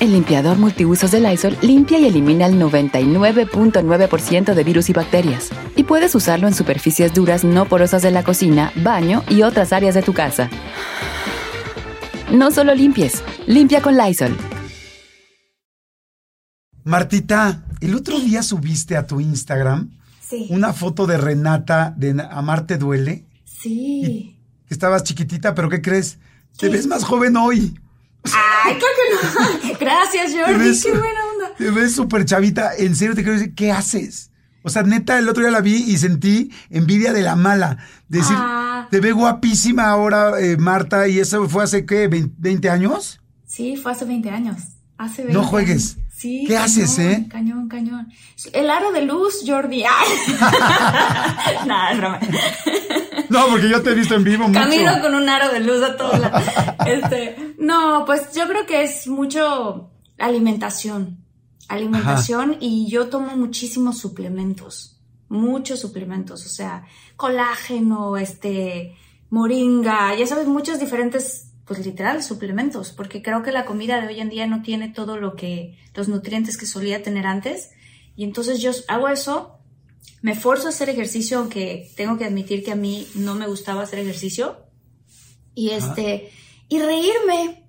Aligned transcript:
El 0.00 0.12
limpiador 0.12 0.58
multiusos 0.58 1.10
de 1.10 1.18
Lysol 1.18 1.58
limpia 1.60 1.98
y 1.98 2.06
elimina 2.06 2.46
el 2.46 2.54
99.9% 2.54 4.54
de 4.54 4.64
virus 4.64 4.90
y 4.90 4.92
bacterias. 4.92 5.50
Y 5.74 5.82
puedes 5.82 6.14
usarlo 6.14 6.46
en 6.46 6.54
superficies 6.54 7.12
duras 7.12 7.42
no 7.42 7.66
porosas 7.66 8.02
de 8.02 8.12
la 8.12 8.22
cocina, 8.22 8.70
baño 8.76 9.24
y 9.28 9.42
otras 9.42 9.72
áreas 9.72 9.96
de 9.96 10.02
tu 10.02 10.12
casa. 10.12 10.50
No 12.32 12.52
solo 12.52 12.76
limpies, 12.76 13.24
limpia 13.48 13.82
con 13.82 13.96
Lysol. 13.96 14.36
Martita, 16.84 17.64
el 17.80 17.96
otro 17.96 18.20
día 18.20 18.44
subiste 18.44 18.96
a 18.96 19.04
tu 19.04 19.20
Instagram 19.20 19.90
una 20.50 20.74
foto 20.74 21.08
de 21.08 21.18
Renata 21.18 21.92
de 21.96 22.24
Amarte 22.30 22.78
Duele. 22.78 23.24
Sí. 23.44 24.38
estabas 24.68 25.02
chiquitita, 25.02 25.56
pero 25.56 25.68
¿qué 25.68 25.82
crees? 25.82 26.20
Te 26.56 26.68
ves 26.68 26.86
más 26.86 27.02
joven 27.02 27.36
hoy. 27.36 27.76
Ay, 28.24 28.74
claro 28.78 28.94
que 28.96 29.68
no. 29.68 29.78
Gracias, 29.80 30.32
Jordi. 30.32 30.80
Qué 30.80 30.90
buena 30.90 31.20
onda. 31.32 31.54
Te 31.56 31.70
ves 31.70 31.94
súper 31.94 32.24
chavita. 32.24 32.74
En 32.76 32.94
serio, 32.96 33.14
te 33.14 33.22
quiero 33.22 33.38
decir, 33.38 33.54
¿qué 33.54 33.72
haces? 33.72 34.30
O 34.62 34.70
sea, 34.70 34.82
neta, 34.82 35.18
el 35.18 35.28
otro 35.28 35.42
día 35.42 35.52
la 35.52 35.60
vi 35.60 35.76
y 35.76 35.96
sentí 35.96 36.50
envidia 36.70 37.12
de 37.12 37.22
la 37.22 37.36
mala. 37.36 37.78
Decir, 38.08 38.36
ah. 38.38 38.88
te 38.90 39.00
ve 39.00 39.12
guapísima 39.12 39.88
ahora, 39.88 40.40
eh, 40.40 40.56
Marta, 40.56 41.08
y 41.08 41.20
eso 41.20 41.48
fue 41.48 41.64
hace, 41.64 41.86
¿qué? 41.86 42.10
¿20 42.10 42.68
años? 42.68 43.20
Sí, 43.46 43.76
fue 43.76 43.92
hace 43.92 44.04
20 44.04 44.30
años. 44.30 44.56
Hace 44.98 45.22
20 45.22 45.32
No 45.32 45.44
juegues. 45.46 45.96
Sí. 46.14 46.44
¿Qué 46.48 46.56
haces, 46.56 46.98
eh? 46.98 47.26
Cañón, 47.30 47.68
cañón. 47.68 48.08
El 48.52 48.68
aro 48.68 48.90
de 48.90 49.02
luz, 49.02 49.44
Jordi. 49.46 49.84
Nada, 51.66 51.92
es 51.92 51.98
broma. 51.98 52.20
No, 53.30 53.46
porque 53.48 53.68
yo 53.68 53.82
te 53.82 53.90
he 53.90 53.94
visto 53.94 54.14
en 54.14 54.24
vivo 54.24 54.48
mucho. 54.48 54.60
Camino 54.60 55.00
con 55.00 55.14
un 55.14 55.28
aro 55.28 55.52
de 55.52 55.60
luz 55.60 55.82
a 55.82 55.96
todos 55.96 56.18
lados. 56.18 56.42
Este, 56.86 57.54
no, 57.58 58.04
pues 58.06 58.32
yo 58.34 58.48
creo 58.48 58.64
que 58.64 58.82
es 58.82 59.06
mucho 59.06 59.90
alimentación. 60.18 61.18
Alimentación 61.68 62.56
y 62.60 62.88
yo 62.90 63.08
tomo 63.08 63.36
muchísimos 63.36 63.98
suplementos. 63.98 64.98
Muchos 65.28 65.80
suplementos. 65.80 66.46
O 66.46 66.48
sea, 66.48 66.84
colágeno, 67.16 68.16
este, 68.16 68.96
moringa, 69.28 70.14
ya 70.14 70.26
sabes, 70.26 70.46
muchos 70.46 70.78
diferentes 70.78 71.48
pues 71.68 71.84
literal, 71.84 72.22
suplementos, 72.22 72.92
porque 72.92 73.22
creo 73.22 73.42
que 73.42 73.52
la 73.52 73.66
comida 73.66 74.00
de 74.00 74.06
hoy 74.06 74.20
en 74.20 74.30
día 74.30 74.46
no 74.46 74.62
tiene 74.62 74.88
todo 74.88 75.18
lo 75.18 75.36
que, 75.36 75.76
los 75.94 76.08
nutrientes 76.08 76.56
que 76.56 76.64
solía 76.64 77.02
tener 77.02 77.26
antes. 77.26 77.72
Y 78.16 78.24
entonces 78.24 78.60
yo 78.60 78.70
hago 78.88 79.08
eso, 79.08 79.57
me 80.22 80.34
forzo 80.34 80.66
a 80.66 80.70
hacer 80.70 80.88
ejercicio, 80.88 81.38
aunque 81.38 81.90
tengo 81.96 82.18
que 82.18 82.24
admitir 82.24 82.64
que 82.64 82.72
a 82.72 82.76
mí 82.76 83.06
no 83.14 83.34
me 83.34 83.46
gustaba 83.46 83.82
hacer 83.82 84.00
ejercicio. 84.00 84.56
Y 85.54 85.70
este, 85.70 86.30
y 86.68 86.78
reírme. 86.78 87.64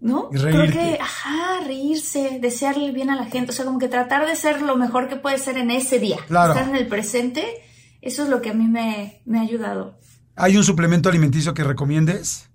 ¿No? 0.00 0.28
Creo 0.30 0.70
que, 0.70 0.96
ajá, 1.00 1.64
reírse, 1.66 2.38
desearle 2.40 2.92
bien 2.92 3.10
a 3.10 3.16
la 3.16 3.24
gente, 3.24 3.50
o 3.50 3.54
sea, 3.54 3.64
como 3.64 3.80
que 3.80 3.88
tratar 3.88 4.28
de 4.28 4.36
ser 4.36 4.62
lo 4.62 4.76
mejor 4.76 5.08
que 5.08 5.16
puede 5.16 5.38
ser 5.38 5.58
en 5.58 5.72
ese 5.72 5.98
día. 5.98 6.18
Estar 6.20 6.68
en 6.68 6.76
el 6.76 6.86
presente, 6.86 7.44
eso 8.00 8.22
es 8.22 8.28
lo 8.28 8.40
que 8.40 8.50
a 8.50 8.54
mí 8.54 8.68
me, 8.68 9.22
me 9.24 9.40
ha 9.40 9.42
ayudado. 9.42 9.98
¿Hay 10.36 10.56
un 10.56 10.62
suplemento 10.62 11.08
alimenticio 11.08 11.52
que 11.52 11.64
recomiendes? 11.64 12.47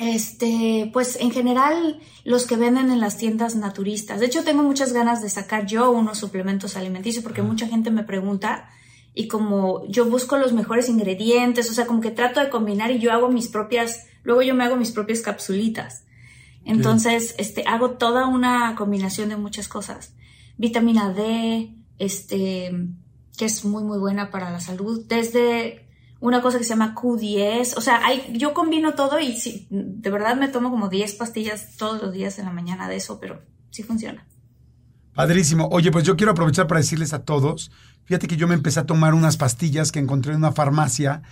Este, 0.00 0.88
pues 0.94 1.18
en 1.20 1.30
general 1.30 2.00
los 2.24 2.46
que 2.46 2.56
venden 2.56 2.90
en 2.90 3.00
las 3.00 3.18
tiendas 3.18 3.54
naturistas. 3.54 4.18
De 4.18 4.26
hecho, 4.26 4.44
tengo 4.44 4.62
muchas 4.62 4.94
ganas 4.94 5.20
de 5.20 5.28
sacar 5.28 5.66
yo 5.66 5.90
unos 5.90 6.16
suplementos 6.16 6.74
alimenticios 6.74 7.22
porque 7.22 7.42
mucha 7.42 7.68
gente 7.68 7.90
me 7.90 8.02
pregunta 8.02 8.70
y 9.12 9.28
como 9.28 9.86
yo 9.88 10.06
busco 10.06 10.38
los 10.38 10.54
mejores 10.54 10.88
ingredientes, 10.88 11.68
o 11.68 11.74
sea, 11.74 11.84
como 11.84 12.00
que 12.00 12.10
trato 12.10 12.40
de 12.40 12.48
combinar 12.48 12.90
y 12.90 12.98
yo 12.98 13.12
hago 13.12 13.28
mis 13.28 13.48
propias, 13.48 14.06
luego 14.22 14.40
yo 14.40 14.54
me 14.54 14.64
hago 14.64 14.76
mis 14.76 14.90
propias 14.90 15.20
capsulitas. 15.20 16.04
Entonces, 16.64 17.34
este, 17.36 17.64
hago 17.66 17.90
toda 17.90 18.26
una 18.26 18.74
combinación 18.76 19.28
de 19.28 19.36
muchas 19.36 19.68
cosas. 19.68 20.14
Vitamina 20.56 21.12
D, 21.12 21.74
este, 21.98 22.88
que 23.36 23.44
es 23.44 23.66
muy, 23.66 23.84
muy 23.84 23.98
buena 23.98 24.30
para 24.30 24.50
la 24.50 24.60
salud, 24.60 25.04
desde 25.06 25.89
una 26.20 26.42
cosa 26.42 26.58
que 26.58 26.64
se 26.64 26.70
llama 26.70 26.94
Q10. 26.94 27.74
O 27.76 27.80
sea, 27.80 28.04
hay, 28.04 28.32
yo 28.36 28.54
combino 28.54 28.94
todo 28.94 29.18
y 29.18 29.32
sí, 29.38 29.66
de 29.70 30.10
verdad 30.10 30.36
me 30.36 30.48
tomo 30.48 30.70
como 30.70 30.88
10 30.88 31.14
pastillas 31.14 31.76
todos 31.76 32.00
los 32.00 32.12
días 32.12 32.38
en 32.38 32.44
la 32.44 32.52
mañana 32.52 32.88
de 32.88 32.96
eso, 32.96 33.18
pero 33.18 33.40
sí 33.70 33.82
funciona. 33.82 34.26
Padrísimo. 35.14 35.68
Oye, 35.72 35.90
pues 35.90 36.04
yo 36.04 36.16
quiero 36.16 36.32
aprovechar 36.32 36.66
para 36.66 36.80
decirles 36.80 37.12
a 37.12 37.24
todos, 37.24 37.70
fíjate 38.04 38.28
que 38.28 38.36
yo 38.36 38.46
me 38.46 38.54
empecé 38.54 38.80
a 38.80 38.86
tomar 38.86 39.14
unas 39.14 39.36
pastillas 39.36 39.92
que 39.92 39.98
encontré 39.98 40.32
en 40.32 40.38
una 40.38 40.52
farmacia 40.52 41.22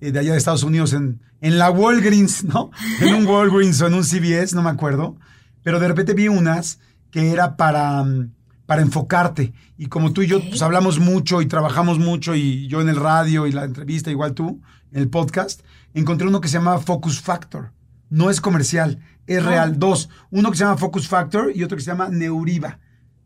eh, 0.00 0.12
de 0.12 0.18
allá 0.18 0.32
de 0.32 0.38
Estados 0.38 0.64
Unidos, 0.64 0.92
en, 0.92 1.20
en 1.40 1.58
la 1.58 1.70
Walgreens, 1.70 2.44
¿no? 2.44 2.70
En 3.00 3.14
un 3.14 3.26
Walgreens 3.26 3.80
o 3.82 3.86
en 3.86 3.94
un 3.94 4.02
CVS, 4.02 4.54
no 4.54 4.62
me 4.62 4.70
acuerdo. 4.70 5.16
Pero 5.62 5.80
de 5.80 5.88
repente 5.88 6.14
vi 6.14 6.28
unas 6.28 6.78
que 7.10 7.30
era 7.30 7.56
para... 7.56 8.02
Mm, 8.02 8.32
para 8.68 8.82
enfocarte. 8.82 9.54
Y 9.78 9.86
como 9.86 10.12
tú 10.12 10.20
y 10.20 10.26
yo 10.26 10.40
pues, 10.46 10.60
hablamos 10.60 10.98
mucho 10.98 11.40
y 11.40 11.46
trabajamos 11.46 11.98
mucho, 11.98 12.34
y 12.34 12.68
yo 12.68 12.82
en 12.82 12.90
el 12.90 12.96
radio 12.96 13.46
y 13.46 13.52
la 13.52 13.64
entrevista, 13.64 14.10
igual 14.10 14.34
tú, 14.34 14.60
en 14.92 15.00
el 15.00 15.08
podcast, 15.08 15.62
encontré 15.94 16.28
uno 16.28 16.42
que 16.42 16.48
se 16.48 16.58
llama 16.58 16.78
Focus 16.78 17.18
Factor. 17.18 17.72
No 18.10 18.28
es 18.28 18.42
comercial, 18.42 18.98
es 19.26 19.42
ah. 19.42 19.48
real. 19.48 19.78
Dos, 19.78 20.10
uno 20.30 20.50
que 20.50 20.58
se 20.58 20.64
llama 20.64 20.76
Focus 20.76 21.08
Factor 21.08 21.50
y 21.54 21.64
otro 21.64 21.78
que 21.78 21.82
se 21.82 21.90
llama 21.90 22.10
Neuriva. 22.10 22.78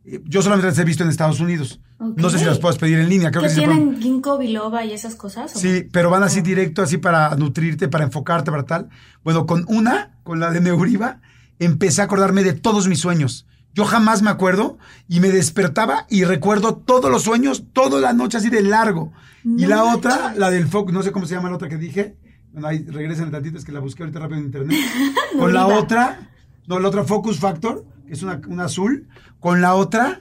Eh, 0.05 0.23
yo 0.27 0.43
solamente 0.43 0.69
las 0.69 0.79
he 0.79 0.85
visto 0.85 1.03
en 1.03 1.11
Estados 1.11 1.41
Unidos. 1.41 1.81
No 1.99 2.31
sé 2.31 2.39
si 2.39 2.45
las 2.45 2.61
puedes 2.61 2.79
pedir 2.79 3.01
en 3.01 3.09
línea. 3.09 3.33
Creo 3.33 3.43
¿Que, 3.43 3.49
que 3.49 3.55
tienen 3.55 4.01
ginkgo 4.01 4.39
biloba 4.39 4.85
y 4.85 4.93
esas 4.93 5.17
cosas? 5.17 5.51
Sí, 5.51 5.89
pero 5.91 6.09
van 6.09 6.23
así 6.23 6.41
directo, 6.41 6.83
así 6.83 6.99
para 6.99 7.35
nutrirte, 7.35 7.89
para 7.89 8.05
enfocarte, 8.05 8.53
para 8.53 8.63
tal. 8.63 8.91
Bueno, 9.25 9.45
con 9.45 9.65
una, 9.67 10.21
con 10.23 10.39
la 10.39 10.53
de 10.53 10.61
Neuriva, 10.61 11.21
empecé 11.59 12.01
a 12.01 12.05
acordarme 12.05 12.45
de 12.45 12.53
todos 12.53 12.87
mis 12.87 13.01
sueños 13.01 13.49
yo 13.75 13.85
jamás 13.85 14.23
me 14.23 14.31
acuerdo 14.31 14.79
y 15.09 15.21
me 15.21 15.31
despertaba 15.31 16.07
y 16.11 16.25
recuerdo 16.25 16.77
todos 16.77 17.11
los 17.11 17.23
sueños, 17.23 17.65
toda 17.73 18.01
la 18.01 18.13
noche 18.13 18.39
así 18.39 18.51
de 18.51 18.63
largo. 18.63 19.13
y 19.45 19.67
la 19.67 19.85
otra, 19.85 20.35
la 20.37 20.51
del 20.51 20.69
foco, 20.69 20.93
no 20.93 21.03
sé 21.03 21.13
cómo 21.13 21.27
se 21.27 21.35
llama 21.35 21.51
la 21.51 21.57
otra 21.57 21.69
que 21.69 21.79
dije. 21.79 22.17
Bueno, 22.53 22.69
ahí 22.69 22.85
regresen 22.85 23.27
el 23.27 23.31
tantito, 23.31 23.57
es 23.59 23.65
que 23.65 23.73
la 23.73 23.81
busqué 23.81 24.03
ahorita 24.03 24.19
rápido 24.19 24.41
en 24.41 24.47
internet. 24.47 24.79
con 25.39 25.55
la 25.55 25.67
otra, 25.67 26.31
no, 26.67 26.79
la 26.79 26.89
otra 26.89 27.05
Focus 27.05 27.39
Factor, 27.39 27.87
que 28.07 28.13
es 28.13 28.23
una, 28.23 28.41
una 28.47 28.65
azul. 28.65 29.09
Con 29.41 29.63
la 29.63 29.75
otra, 29.75 30.21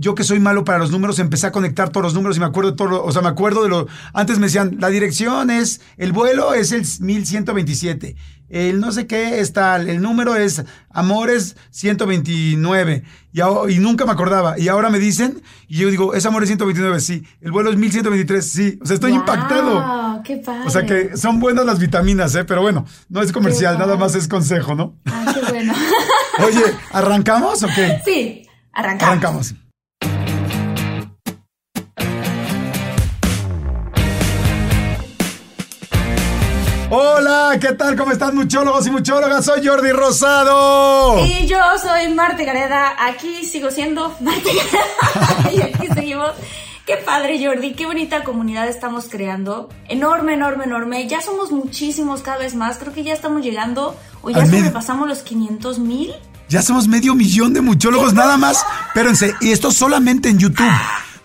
yo 0.00 0.14
que 0.14 0.24
soy 0.24 0.40
malo 0.40 0.64
para 0.64 0.78
los 0.78 0.90
números, 0.90 1.18
empecé 1.18 1.46
a 1.46 1.52
conectar 1.52 1.90
todos 1.90 2.04
los 2.04 2.14
números 2.14 2.38
y 2.38 2.40
me 2.40 2.46
acuerdo 2.46 2.70
de 2.70 2.76
todo, 2.76 3.04
o 3.04 3.12
sea, 3.12 3.20
me 3.20 3.28
acuerdo 3.28 3.62
de 3.62 3.68
lo, 3.68 3.86
antes 4.14 4.38
me 4.38 4.46
decían, 4.46 4.78
la 4.80 4.88
dirección 4.88 5.50
es, 5.50 5.82
el 5.98 6.12
vuelo 6.12 6.54
es 6.54 6.72
el 6.72 6.86
1127, 7.00 8.16
el 8.48 8.80
no 8.80 8.92
sé 8.92 9.06
qué 9.06 9.40
es 9.40 9.52
tal, 9.52 9.90
el 9.90 10.00
número 10.00 10.36
es 10.36 10.64
Amores 10.88 11.56
129, 11.70 13.04
y, 13.32 13.40
y 13.40 13.78
nunca 13.78 14.06
me 14.06 14.12
acordaba, 14.12 14.58
y 14.58 14.68
ahora 14.68 14.88
me 14.88 14.98
dicen, 14.98 15.42
y 15.68 15.76
yo 15.76 15.90
digo, 15.90 16.14
es 16.14 16.24
Amores 16.24 16.48
129, 16.48 16.98
sí, 17.00 17.22
el 17.42 17.52
vuelo 17.52 17.68
es 17.70 17.76
1123, 17.76 18.50
sí, 18.50 18.78
o 18.80 18.86
sea, 18.86 18.94
estoy 18.94 19.12
impactado. 19.12 20.22
qué 20.24 20.38
padre. 20.38 20.66
O 20.66 20.70
sea 20.70 20.86
que 20.86 21.14
son 21.18 21.40
buenas 21.40 21.66
las 21.66 21.78
vitaminas, 21.78 22.34
¿eh? 22.36 22.44
pero 22.44 22.62
bueno, 22.62 22.86
no 23.10 23.20
es 23.20 23.32
comercial, 23.32 23.78
nada 23.78 23.98
más 23.98 24.14
es 24.14 24.28
consejo, 24.28 24.74
¿no? 24.74 24.96
Ah, 25.04 25.30
qué 25.34 25.52
bueno. 25.52 25.74
Oye, 26.46 26.62
¿arrancamos 26.90 27.62
o 27.62 27.66
qué? 27.66 28.00
Sí, 28.02 28.46
arrancamos. 28.72 29.10
Arrancamos. 29.10 29.54
Hola, 36.92 37.56
¿qué 37.60 37.72
tal? 37.74 37.94
¿Cómo 37.94 38.10
están 38.10 38.34
muchólogos 38.34 38.84
y 38.84 38.90
muchólogas? 38.90 39.44
Soy 39.44 39.64
Jordi 39.64 39.92
Rosado. 39.92 41.24
Y 41.24 41.46
yo 41.46 41.56
soy 41.80 42.12
Marte 42.12 42.44
Gareda. 42.44 42.96
Aquí 42.98 43.44
sigo 43.44 43.70
siendo 43.70 44.12
Marte 44.18 44.50
Gareda. 44.52 45.52
y 45.52 45.60
aquí 45.60 45.86
seguimos. 45.94 46.32
Qué 46.86 46.96
padre, 46.96 47.38
Jordi. 47.46 47.74
Qué 47.74 47.86
bonita 47.86 48.24
comunidad 48.24 48.66
estamos 48.66 49.06
creando. 49.08 49.68
Enorme, 49.88 50.34
enorme, 50.34 50.64
enorme. 50.64 51.06
Ya 51.06 51.20
somos 51.20 51.52
muchísimos 51.52 52.22
cada 52.22 52.38
vez 52.38 52.56
más. 52.56 52.78
Creo 52.78 52.92
que 52.92 53.04
ya 53.04 53.12
estamos 53.12 53.44
llegando 53.44 53.96
o 54.22 54.30
ya 54.30 54.44
sobrepasamos 54.44 55.06
los 55.06 55.20
500 55.20 55.78
mil. 55.78 56.12
Ya 56.48 56.60
somos 56.60 56.88
medio 56.88 57.14
millón 57.14 57.54
de 57.54 57.60
muchólogos 57.60 58.14
nada 58.14 58.36
más. 58.36 58.66
Espérense, 58.88 59.32
y 59.40 59.52
esto 59.52 59.70
solamente 59.70 60.28
en 60.28 60.40
YouTube. 60.40 60.66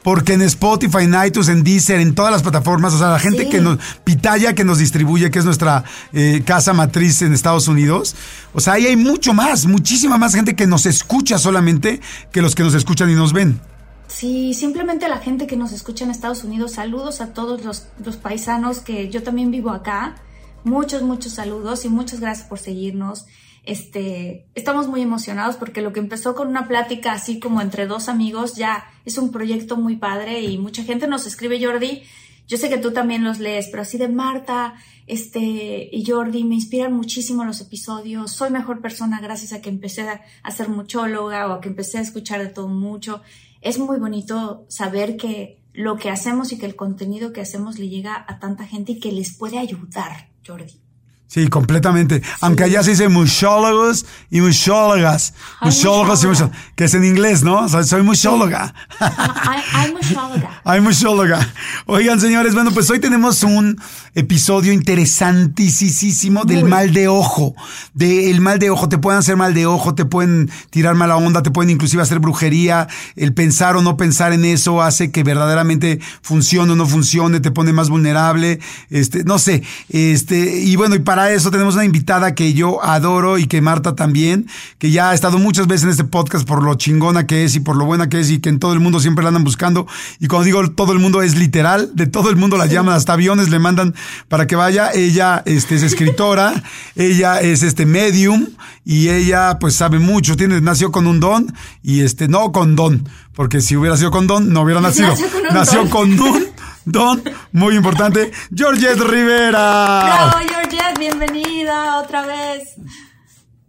Porque 0.06 0.34
en 0.34 0.44
Spotify, 0.44 1.00
en 1.00 1.16
iTunes, 1.26 1.50
en 1.50 1.64
Deezer, 1.64 2.00
en 2.00 2.14
todas 2.14 2.32
las 2.32 2.44
plataformas, 2.44 2.94
o 2.94 3.00
sea, 3.00 3.10
la 3.10 3.20
gente 3.20 3.46
Sí. 3.46 3.50
que 3.50 3.60
nos, 3.60 3.80
Pitaya 4.04 4.54
que 4.54 4.64
nos 4.64 4.78
distribuye, 4.78 5.32
que 5.32 5.40
es 5.40 5.46
nuestra 5.46 5.84
eh, 6.14 6.44
casa 6.46 6.74
matriz 6.74 7.24
en 7.24 7.34
Estados 7.34 7.68
Unidos. 7.68 8.16
O 8.54 8.60
sea, 8.62 8.74
ahí 8.74 8.86
hay 8.86 8.96
mucho 8.98 9.34
más, 9.34 9.66
muchísima 9.66 10.20
más 10.20 10.36
gente 10.36 10.56
que 10.56 10.68
nos 10.68 10.86
escucha 10.86 11.40
solamente 11.40 12.02
que 12.32 12.44
los 12.44 12.54
que 12.54 12.62
nos 12.62 12.76
escuchan 12.76 13.10
y 13.10 13.16
nos 13.16 13.34
ven. 13.34 13.60
Sí, 14.08 14.54
simplemente 14.54 15.10
la 15.10 15.18
gente 15.18 15.48
que 15.48 15.58
nos 15.58 15.72
escucha 15.72 16.06
en 16.06 16.12
Estados 16.12 16.44
Unidos, 16.44 16.74
saludos 16.74 17.20
a 17.20 17.34
todos 17.34 17.66
los, 17.66 17.88
los 18.06 18.18
paisanos 18.18 18.80
que 18.80 19.10
yo 19.10 19.24
también 19.24 19.50
vivo 19.50 19.72
acá. 19.72 20.16
Muchos, 20.64 21.02
muchos 21.02 21.34
saludos 21.34 21.84
y 21.84 21.90
muchas 21.90 22.20
gracias 22.20 22.48
por 22.48 22.60
seguirnos. 22.60 23.26
Este, 23.66 24.48
estamos 24.54 24.88
muy 24.88 25.02
emocionados 25.02 25.56
porque 25.56 25.82
lo 25.82 25.92
que 25.92 26.00
empezó 26.00 26.36
con 26.36 26.48
una 26.48 26.68
plática 26.68 27.14
así 27.14 27.40
como 27.40 27.62
entre 27.62 27.88
dos 27.88 28.10
amigos 28.10 28.56
ya 28.56 28.86
es 29.06 29.18
un 29.18 29.32
proyecto 29.32 29.76
muy 29.76 29.96
padre 29.96 30.42
y 30.42 30.58
mucha 30.58 30.84
gente 30.84 31.08
nos 31.08 31.26
escribe, 31.26 31.64
Jordi. 31.64 32.04
Yo 32.48 32.58
sé 32.58 32.70
que 32.70 32.78
tú 32.78 32.92
también 32.92 33.24
los 33.24 33.40
lees, 33.40 33.68
pero 33.72 33.82
así 33.82 33.98
de 33.98 34.08
Marta, 34.08 34.76
este, 35.08 35.90
y 35.92 36.06
Jordi 36.06 36.44
me 36.44 36.56
inspiran 36.56 36.94
muchísimo 36.94 37.44
los 37.44 37.60
episodios. 37.60 38.32
Soy 38.32 38.52
mejor 38.52 38.82
persona 38.82 39.20
gracias 39.20 39.52
a 39.54 39.62
que 39.62 39.70
empecé 39.70 40.08
a, 40.08 40.52
ser 40.52 40.70
muchóloga 40.70 41.48
o 41.48 41.54
a 41.54 41.62
que 41.62 41.70
empecé 41.70 41.98
a 41.98 42.02
escuchar 42.02 42.42
de 42.42 42.48
todo 42.48 42.68
mucho. 42.68 43.22
Es 43.62 43.80
muy 43.80 43.98
bonito 43.98 44.66
saber 44.70 45.18
que 45.18 45.60
lo 45.74 45.98
que 45.98 46.12
hacemos 46.12 46.52
y 46.52 46.60
que 46.60 46.68
el 46.68 46.76
contenido 46.76 47.34
que 47.34 47.42
hacemos 47.42 47.80
le 47.80 47.90
llega 47.90 48.24
a 48.28 48.40
tanta 48.40 48.66
gente 48.66 48.94
y 48.94 49.00
que 49.00 49.12
les 49.12 49.36
puede 49.36 49.58
ayudar, 49.58 50.30
Jordi. 50.46 50.85
Sí, 51.28 51.48
completamente. 51.48 52.22
Aunque 52.40 52.64
allá 52.64 52.82
se 52.84 52.92
dice 52.92 53.10
muchólogos 53.10 54.06
y 54.30 54.42
muchólogas. 54.42 55.34
Ay, 55.60 55.70
Muchólogos 55.70 56.24
y 56.24 56.28
muchólogos. 56.28 56.58
Que 56.76 56.86
es 56.86 56.94
en 56.94 57.04
inglés, 57.04 57.44
¿no? 57.44 57.66
O 57.66 57.68
sea, 57.70 57.84
soy 57.84 58.04
muchóloga. 58.04 58.74
Ay, 59.00 59.62
ay, 59.74 59.92
muchóloga. 59.92 60.62
Ay, 60.64 60.82
muchóloga. 60.82 61.54
Oigan, 61.88 62.22
señores, 62.22 62.54
bueno, 62.54 62.72
pues 62.72 62.90
hoy 62.90 63.00
tenemos 63.00 63.44
un 63.44 63.80
episodio 64.16 64.72
interesantísimo 64.72 66.46
del 66.46 66.64
mal 66.64 66.94
de 66.94 67.10
ojo. 67.10 67.54
Del 67.94 68.40
mal 68.40 68.60
de 68.60 68.70
ojo. 68.70 68.88
Te 68.90 68.98
pueden 68.98 69.20
hacer 69.20 69.36
mal 69.36 69.54
de 69.54 69.66
ojo, 69.66 69.94
te 69.94 70.06
pueden 70.06 70.50
tirar 70.70 70.96
mala 70.96 71.18
onda, 71.18 71.44
te 71.44 71.52
pueden 71.52 71.70
inclusive 71.70 72.02
hacer 72.02 72.20
brujería. 72.20 72.88
El 73.18 73.34
pensar 73.34 73.76
o 73.76 73.82
no 73.82 73.98
pensar 73.98 74.32
en 74.32 74.46
eso 74.46 74.82
hace 74.82 75.12
que 75.12 75.24
verdaderamente 75.24 76.00
funcione 76.22 76.72
o 76.72 76.76
no 76.76 76.86
funcione, 76.86 77.42
te 77.42 77.52
pone 77.52 77.74
más 77.74 77.90
vulnerable. 77.90 78.60
Este, 78.90 79.26
no 79.26 79.38
sé. 79.38 79.64
Este, 79.90 80.62
y 80.62 80.76
bueno, 80.78 80.96
y 80.96 81.00
para 81.00 81.32
eso 81.32 81.52
tenemos 81.52 81.76
una 81.76 81.86
invitada 81.86 82.34
que 82.36 82.54
yo 82.54 82.84
adoro 82.84 83.38
y 83.38 83.48
que 83.48 83.62
Marta 83.62 83.96
también, 83.96 84.48
que 84.80 84.92
ya 84.92 85.10
ha 85.10 85.14
estado 85.14 85.38
muchas 85.40 85.68
veces 85.68 85.84
en 85.84 85.90
este 85.90 86.04
podcast 86.06 86.48
por 86.48 86.64
lo 86.64 86.76
chingona 86.76 87.28
que 87.28 87.44
es 87.44 87.56
y 87.56 87.60
por 87.60 87.76
lo 87.76 87.86
buena 87.86 88.08
que 88.08 88.22
es 88.22 88.32
y 88.32 88.40
que 88.40 88.48
en 88.50 88.60
todo 88.60 88.72
el 88.72 88.80
mundo 88.80 89.02
siempre 89.02 89.24
la 89.24 89.28
andan 89.30 89.44
buscando. 89.44 89.88
Y 90.22 90.28
cuando 90.28 90.46
digo 90.46 90.72
todo 90.72 90.94
el 90.94 91.00
mundo 91.00 91.22
es 91.22 91.36
literal, 91.36 91.92
de 91.94 92.08
todo 92.08 92.30
el 92.30 92.38
mundo 92.38 92.58
la 92.58 92.66
llaman, 92.66 92.96
hasta 92.96 93.14
aviones 93.14 93.50
le 93.50 93.60
mandan 93.60 93.94
para 94.28 94.48
que 94.48 94.56
vaya. 94.56 94.92
Ella 94.94 95.44
este, 95.46 95.76
es 95.76 95.84
escritora, 95.84 96.54
ella 96.96 97.42
es 97.42 97.64
este 97.64 97.86
medium 97.86 98.48
y 98.84 99.10
ella 99.10 99.58
pues 99.60 99.76
sabe 99.76 100.00
mucho, 100.00 100.36
tiene, 100.36 100.62
nació 100.62 100.92
con 100.92 101.08
un 101.08 101.20
don 101.20 101.54
y 101.82 102.02
este, 102.02 102.28
no 102.28 102.52
con 102.52 102.76
don, 102.76 103.08
porque 103.34 103.62
si 103.62 103.76
hubiera 103.76 103.98
sido 103.98 104.12
con 104.12 104.28
don, 104.28 104.52
no 104.54 104.62
hubiera 104.62 104.82
nacido. 104.82 105.10
Nació 105.10 105.30
con 105.30 105.44
Nació 105.54 105.80
don. 105.80 105.90
con 105.90 106.46
don 106.86 107.24
muy 107.52 107.76
importante, 107.76 108.32
Georgette 108.56 109.00
Rivera. 109.00 110.04
Bravo, 110.04 110.38
Georgette, 110.48 111.00
bienvenida 111.00 111.98
otra 111.98 112.26
vez. 112.26 112.76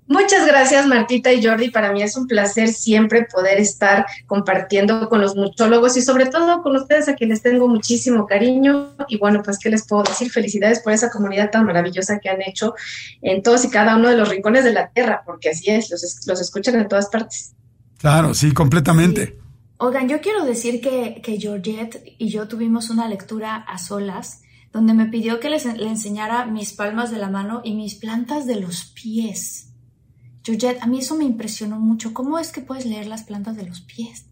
Muchas 0.09 0.47
gracias 0.47 0.87
Martita 0.87 1.33
y 1.33 1.45
Jordi. 1.45 1.71
Para 1.71 1.93
mí 1.93 2.01
es 2.01 2.17
un 2.17 2.29
placer 2.29 2.69
siempre 2.69 3.25
poder 3.25 3.59
estar 3.59 4.07
compartiendo 4.27 5.09
con 5.09 5.21
los 5.21 5.35
muchólogos 5.35 5.97
y 5.97 6.03
sobre 6.03 6.27
todo 6.27 6.63
con 6.63 6.77
ustedes 6.77 7.09
a 7.09 7.17
quienes 7.17 7.43
tengo 7.43 7.67
muchísimo 7.67 8.27
cariño. 8.27 8.95
Y 9.09 9.19
bueno, 9.19 9.43
pues 9.43 9.59
qué 9.59 9.69
les 9.69 9.87
puedo 9.87 10.05
decir. 10.05 10.31
Felicidades 10.31 10.81
por 10.81 10.93
esa 10.93 11.11
comunidad 11.11 11.51
tan 11.51 11.67
maravillosa 11.67 12.21
que 12.21 12.29
han 12.29 12.41
hecho 12.43 12.75
en 13.21 13.43
todos 13.43 13.65
y 13.65 13.71
cada 13.71 13.97
uno 13.97 14.09
de 14.09 14.17
los 14.17 14.29
rincones 14.29 14.63
de 14.65 14.73
la 14.73 14.91
tierra, 14.91 15.23
porque 15.27 15.51
así 15.51 15.71
es, 15.71 15.91
los, 15.91 16.27
los 16.27 16.41
escuchan 16.41 16.77
en 16.77 16.89
todas 16.89 17.09
partes. 17.09 17.55
Claro, 17.99 18.33
sí, 18.35 18.53
completamente. 18.53 19.37
Oigan, 19.79 20.09
yo 20.09 20.21
quiero 20.21 20.45
decir 20.45 20.81
que, 20.81 21.21
que 21.23 21.39
Georgette 21.39 22.15
y 22.17 22.29
yo 22.29 22.47
tuvimos 22.47 22.91
una 22.91 23.09
lectura 23.09 23.57
a 23.57 23.79
solas 23.79 24.43
donde 24.73 24.95
me 24.95 25.07
pidió 25.07 25.41
que 25.41 25.51
les, 25.51 25.65
le 25.65 25.89
enseñara 25.89 26.47
mis 26.47 26.73
palmas 26.73 27.11
de 27.11 27.19
la 27.19 27.29
mano 27.29 27.61
y 27.65 27.75
mis 27.75 27.97
plantas 27.97 28.47
de 28.47 28.61
los 28.61 28.85
pies. 28.85 29.73
Georgette, 30.47 30.81
a 30.81 30.87
mí 30.87 31.01
eso 31.01 31.17
me 31.17 31.25
impresionó 31.25 31.81
mucho. 31.81 32.15
¿Cómo 32.15 32.39
es 32.39 32.53
que 32.53 32.61
puedes 32.61 32.87
leer 32.87 33.09
las 33.09 33.25
plantas 33.25 33.57
de 33.57 33.67
los 33.67 33.81
pies? 33.81 34.27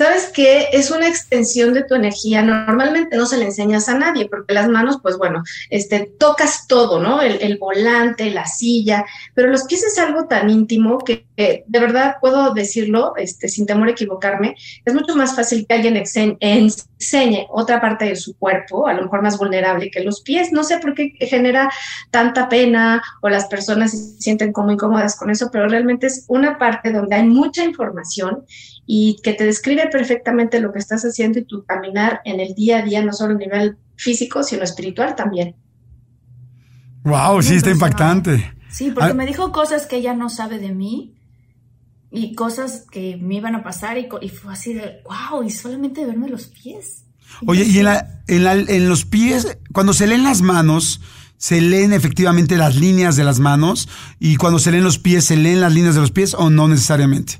¿Sabes 0.00 0.30
qué? 0.32 0.68
Es 0.72 0.90
una 0.90 1.06
extensión 1.06 1.74
de 1.74 1.84
tu 1.84 1.94
energía. 1.94 2.40
Normalmente 2.40 3.18
no 3.18 3.26
se 3.26 3.36
le 3.36 3.44
enseñas 3.44 3.86
a 3.90 3.98
nadie, 3.98 4.30
porque 4.30 4.54
las 4.54 4.66
manos, 4.66 4.98
pues 5.02 5.18
bueno, 5.18 5.42
este, 5.68 6.10
tocas 6.18 6.66
todo, 6.66 7.02
¿no? 7.02 7.20
El, 7.20 7.36
el 7.42 7.58
volante, 7.58 8.30
la 8.30 8.46
silla, 8.46 9.04
pero 9.34 9.50
los 9.50 9.64
pies 9.64 9.84
es 9.84 9.98
algo 9.98 10.24
tan 10.24 10.48
íntimo 10.48 11.00
que, 11.00 11.26
de 11.36 11.80
verdad 11.80 12.16
puedo 12.18 12.54
decirlo, 12.54 13.12
este, 13.18 13.46
sin 13.48 13.66
temor 13.66 13.88
a 13.88 13.90
equivocarme, 13.90 14.56
es 14.86 14.94
mucho 14.94 15.14
más 15.16 15.36
fácil 15.36 15.66
que 15.66 15.74
alguien 15.74 16.02
enseñe 16.40 17.46
otra 17.50 17.82
parte 17.82 18.06
de 18.06 18.16
su 18.16 18.34
cuerpo, 18.38 18.86
a 18.86 18.94
lo 18.94 19.02
mejor 19.02 19.20
más 19.20 19.36
vulnerable 19.36 19.90
que 19.90 20.00
los 20.00 20.22
pies. 20.22 20.50
No 20.50 20.64
sé 20.64 20.78
por 20.78 20.94
qué 20.94 21.12
genera 21.20 21.70
tanta 22.10 22.48
pena 22.48 23.02
o 23.20 23.28
las 23.28 23.48
personas 23.48 23.90
se 23.90 24.18
sienten 24.18 24.54
como 24.54 24.72
incómodas 24.72 25.14
con 25.16 25.28
eso, 25.28 25.50
pero 25.52 25.68
realmente 25.68 26.06
es 26.06 26.24
una 26.28 26.58
parte 26.58 26.90
donde 26.90 27.16
hay 27.16 27.24
mucha 27.24 27.64
información 27.64 28.46
y 28.92 29.18
que 29.22 29.34
te 29.34 29.44
describe 29.44 29.86
perfectamente 29.88 30.58
lo 30.58 30.72
que 30.72 30.80
estás 30.80 31.04
haciendo 31.04 31.38
y 31.38 31.44
tu 31.44 31.64
caminar 31.64 32.22
en 32.24 32.40
el 32.40 32.54
día 32.56 32.78
a 32.78 32.82
día, 32.82 33.04
no 33.04 33.12
solo 33.12 33.34
a 33.34 33.38
nivel 33.38 33.76
físico, 33.94 34.42
sino 34.42 34.64
espiritual 34.64 35.14
también. 35.14 35.54
Wow, 37.04 37.40
sí, 37.40 37.54
está 37.54 37.70
impactante. 37.70 38.52
Sí, 38.68 38.90
porque 38.90 39.10
Ah. 39.10 39.14
me 39.14 39.26
dijo 39.26 39.52
cosas 39.52 39.86
que 39.86 39.96
ella 39.96 40.14
no 40.14 40.28
sabe 40.28 40.58
de 40.58 40.72
mí 40.74 41.14
y 42.10 42.34
cosas 42.34 42.84
que 42.90 43.16
me 43.16 43.36
iban 43.36 43.54
a 43.54 43.62
pasar 43.62 43.96
y, 43.96 44.08
y 44.22 44.28
fue 44.28 44.52
así 44.52 44.74
de, 44.74 45.02
wow, 45.04 45.42
y 45.44 45.50
solamente 45.50 46.00
de 46.00 46.08
verme 46.08 46.28
los 46.28 46.46
pies. 46.48 47.04
Oye, 47.46 47.64
y 47.64 47.78
en, 47.78 47.84
la, 47.84 48.22
en, 48.26 48.42
la- 48.42 48.54
en 48.54 48.88
los 48.88 49.04
pies, 49.04 49.56
cuando 49.72 49.92
se 49.92 50.08
leen 50.08 50.24
las 50.24 50.42
manos, 50.42 51.00
se 51.36 51.60
leen 51.60 51.92
efectivamente 51.92 52.56
las 52.56 52.74
líneas 52.74 53.14
de 53.14 53.22
las 53.22 53.38
manos 53.38 53.88
y 54.18 54.34
cuando 54.36 54.58
se 54.58 54.72
leen 54.72 54.82
los 54.82 54.98
pies, 54.98 55.24
¿se 55.26 55.36
leen 55.36 55.60
las 55.60 55.72
líneas 55.72 55.94
de 55.94 56.00
los 56.00 56.10
pies 56.10 56.34
o 56.34 56.50
no 56.50 56.66
necesariamente? 56.66 57.38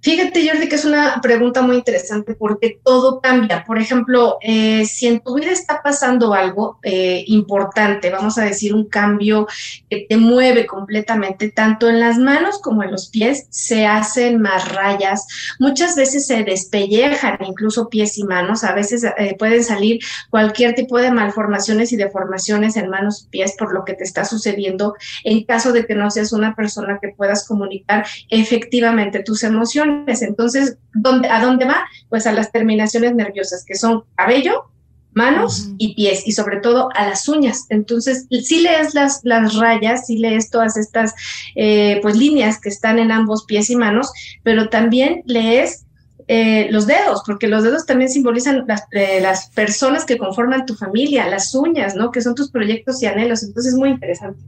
Fíjate, 0.00 0.48
Jordi, 0.48 0.68
que 0.68 0.76
es 0.76 0.84
una 0.84 1.20
pregunta 1.20 1.60
muy 1.60 1.74
interesante 1.74 2.36
porque 2.36 2.78
todo 2.84 3.20
cambia. 3.20 3.64
Por 3.64 3.78
ejemplo, 3.78 4.38
eh, 4.42 4.84
si 4.84 5.08
en 5.08 5.20
tu 5.20 5.34
vida 5.34 5.50
está 5.50 5.82
pasando 5.82 6.34
algo 6.34 6.78
eh, 6.84 7.24
importante, 7.26 8.08
vamos 8.08 8.38
a 8.38 8.44
decir 8.44 8.74
un 8.74 8.88
cambio 8.88 9.48
que 9.90 10.06
te 10.08 10.16
mueve 10.16 10.66
completamente, 10.66 11.50
tanto 11.50 11.88
en 11.88 11.98
las 11.98 12.16
manos 12.16 12.60
como 12.60 12.84
en 12.84 12.92
los 12.92 13.08
pies, 13.08 13.48
se 13.50 13.86
hacen 13.86 14.40
más 14.40 14.72
rayas. 14.72 15.26
Muchas 15.58 15.96
veces 15.96 16.28
se 16.28 16.44
despellejan 16.44 17.38
incluso 17.44 17.88
pies 17.88 18.18
y 18.18 18.24
manos. 18.24 18.62
A 18.62 18.74
veces 18.74 19.02
eh, 19.02 19.34
pueden 19.36 19.64
salir 19.64 19.98
cualquier 20.30 20.76
tipo 20.76 20.98
de 20.98 21.10
malformaciones 21.10 21.92
y 21.92 21.96
deformaciones 21.96 22.76
en 22.76 22.88
manos 22.88 23.24
y 23.24 23.30
pies 23.30 23.56
por 23.58 23.74
lo 23.74 23.84
que 23.84 23.94
te 23.94 24.04
está 24.04 24.24
sucediendo 24.24 24.94
en 25.24 25.42
caso 25.42 25.72
de 25.72 25.86
que 25.86 25.96
no 25.96 26.08
seas 26.12 26.32
una 26.32 26.54
persona 26.54 27.00
que 27.02 27.08
puedas 27.08 27.48
comunicar 27.48 28.06
efectivamente 28.30 29.24
tus 29.24 29.42
emociones. 29.42 29.87
Entonces, 30.22 30.78
¿dónde, 30.94 31.28
¿a 31.28 31.42
dónde 31.42 31.64
va? 31.64 31.84
Pues 32.08 32.26
a 32.26 32.32
las 32.32 32.52
terminaciones 32.52 33.14
nerviosas, 33.14 33.64
que 33.64 33.74
son 33.74 34.04
cabello, 34.16 34.64
manos 35.12 35.70
y 35.78 35.94
pies, 35.94 36.26
y 36.26 36.32
sobre 36.32 36.60
todo 36.60 36.90
a 36.94 37.08
las 37.08 37.28
uñas. 37.28 37.66
Entonces, 37.70 38.26
sí 38.42 38.60
lees 38.60 38.94
las, 38.94 39.20
las 39.24 39.56
rayas, 39.56 40.06
sí 40.06 40.18
lees 40.18 40.50
todas 40.50 40.76
estas 40.76 41.14
eh, 41.56 41.98
pues 42.02 42.16
líneas 42.16 42.60
que 42.60 42.68
están 42.68 42.98
en 42.98 43.10
ambos 43.10 43.44
pies 43.44 43.68
y 43.70 43.76
manos, 43.76 44.10
pero 44.42 44.68
también 44.68 45.22
lees 45.26 45.84
eh, 46.28 46.68
los 46.70 46.86
dedos, 46.86 47.22
porque 47.26 47.48
los 47.48 47.64
dedos 47.64 47.86
también 47.86 48.10
simbolizan 48.10 48.64
las, 48.66 48.84
eh, 48.92 49.20
las 49.20 49.50
personas 49.50 50.04
que 50.04 50.18
conforman 50.18 50.66
tu 50.66 50.74
familia, 50.74 51.28
las 51.28 51.54
uñas, 51.54 51.94
¿no? 51.94 52.10
Que 52.10 52.20
son 52.20 52.34
tus 52.34 52.50
proyectos 52.50 53.02
y 53.02 53.06
anhelos. 53.06 53.42
Entonces, 53.42 53.72
es 53.72 53.78
muy 53.78 53.88
interesante. 53.88 54.40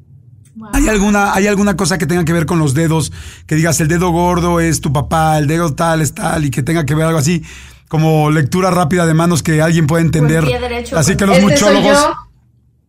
Wow. 0.56 0.70
¿Hay 0.72 0.88
alguna, 0.88 1.32
¿Hay 1.34 1.46
alguna 1.46 1.76
cosa 1.76 1.96
que 1.98 2.06
tenga 2.06 2.24
que 2.24 2.32
ver 2.32 2.44
con 2.46 2.58
los 2.58 2.74
dedos? 2.74 3.12
Que 3.46 3.54
digas, 3.54 3.80
el 3.80 3.88
dedo 3.88 4.10
gordo 4.10 4.60
es 4.60 4.80
tu 4.80 4.92
papá, 4.92 5.38
el 5.38 5.46
dedo 5.46 5.74
tal 5.74 6.00
es 6.02 6.12
tal, 6.14 6.44
y 6.44 6.50
que 6.50 6.62
tenga 6.62 6.84
que 6.84 6.94
ver 6.94 7.06
algo 7.06 7.18
así, 7.18 7.42
como 7.88 8.30
lectura 8.30 8.70
rápida 8.70 9.06
de 9.06 9.14
manos 9.14 9.42
que 9.42 9.62
alguien 9.62 9.86
puede 9.86 10.02
entender. 10.04 10.44
pie 10.44 10.58
derecho, 10.58 10.98
así 10.98 11.16
que 11.16 11.26
los 11.26 11.36
este 11.38 11.56
soy 11.56 11.74
muchólogos. 11.74 11.98
yo, 12.02 12.14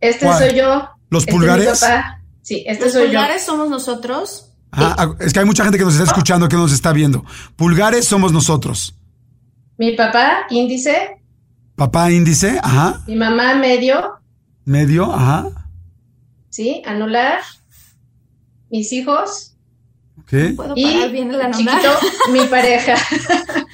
este 0.01 0.25
¿Cuál? 0.25 0.37
soy 0.39 0.57
yo. 0.57 0.89
¿Los 1.09 1.21
este 1.23 1.31
es 1.31 1.35
mi 1.35 1.39
pulgares? 1.39 1.79
papá. 1.79 2.21
Sí, 2.41 2.63
este 2.67 2.83
Los 2.85 2.93
soy 2.93 3.05
pulgares 3.05 3.43
somos 3.45 3.69
nosotros. 3.69 4.47
Ajá, 4.71 5.11
es 5.19 5.33
que 5.33 5.39
hay 5.39 5.45
mucha 5.45 5.63
gente 5.63 5.77
que 5.77 5.83
nos 5.83 5.93
está 5.93 6.05
escuchando, 6.05 6.47
que 6.49 6.55
nos 6.55 6.71
está 6.73 6.93
viendo. 6.93 7.23
Pulgares 7.57 8.05
somos 8.07 8.31
nosotros. 8.31 8.95
Mi 9.77 9.91
papá, 9.95 10.45
índice, 10.49 11.17
Papá 11.75 12.11
índice, 12.11 12.59
ajá. 12.61 13.01
mi 13.07 13.15
mamá, 13.15 13.55
medio, 13.55 14.19
Medio, 14.65 15.11
ajá. 15.13 15.47
¿Sí? 16.51 16.83
Anular. 16.85 17.39
Mis 18.69 18.93
hijos, 18.93 19.47
¿Qué? 20.27 20.53
¿Puedo 20.55 20.73
Y 20.77 20.85
parar 20.93 21.11
bien 21.11 21.33
el 21.33 21.51
chiquito, 21.51 21.89
mi 22.31 22.45
pareja. 22.45 22.95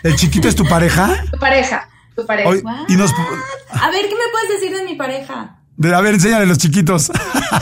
¿El 0.02 0.16
chiquito 0.16 0.48
es 0.48 0.56
tu 0.56 0.64
pareja? 0.64 1.24
Tu 1.32 1.38
pareja, 1.38 1.88
tu 2.16 2.26
pareja. 2.26 2.50
Oye, 2.50 2.64
y 2.88 2.96
nos, 2.96 3.12
A 3.70 3.92
ver, 3.92 4.06
¿qué 4.08 4.16
me 4.16 4.32
puedes 4.32 4.50
decir 4.60 4.76
de 4.76 4.86
mi 4.86 4.96
pareja? 4.96 5.60
de- 5.76 5.94
a 5.94 6.02
ver, 6.02 6.16
enséñale 6.16 6.46
los 6.48 6.58
chiquitos. 6.58 7.12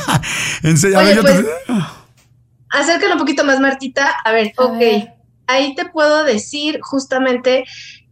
Enseña, 0.63 0.99
a 0.99 1.03
ver, 1.03 1.15
yo 1.17 1.23
te- 1.25 1.33
pues, 1.33 1.45
Acércalo 2.69 3.13
un 3.13 3.19
poquito 3.19 3.43
más, 3.43 3.59
Martita. 3.59 4.13
A 4.23 4.31
ver, 4.31 4.53
A 4.57 4.63
ok. 4.63 4.77
ver. 4.79 5.13
Ahí 5.47 5.75
te 5.75 5.85
puedo 5.85 6.23
decir 6.23 6.79
justamente 6.81 7.65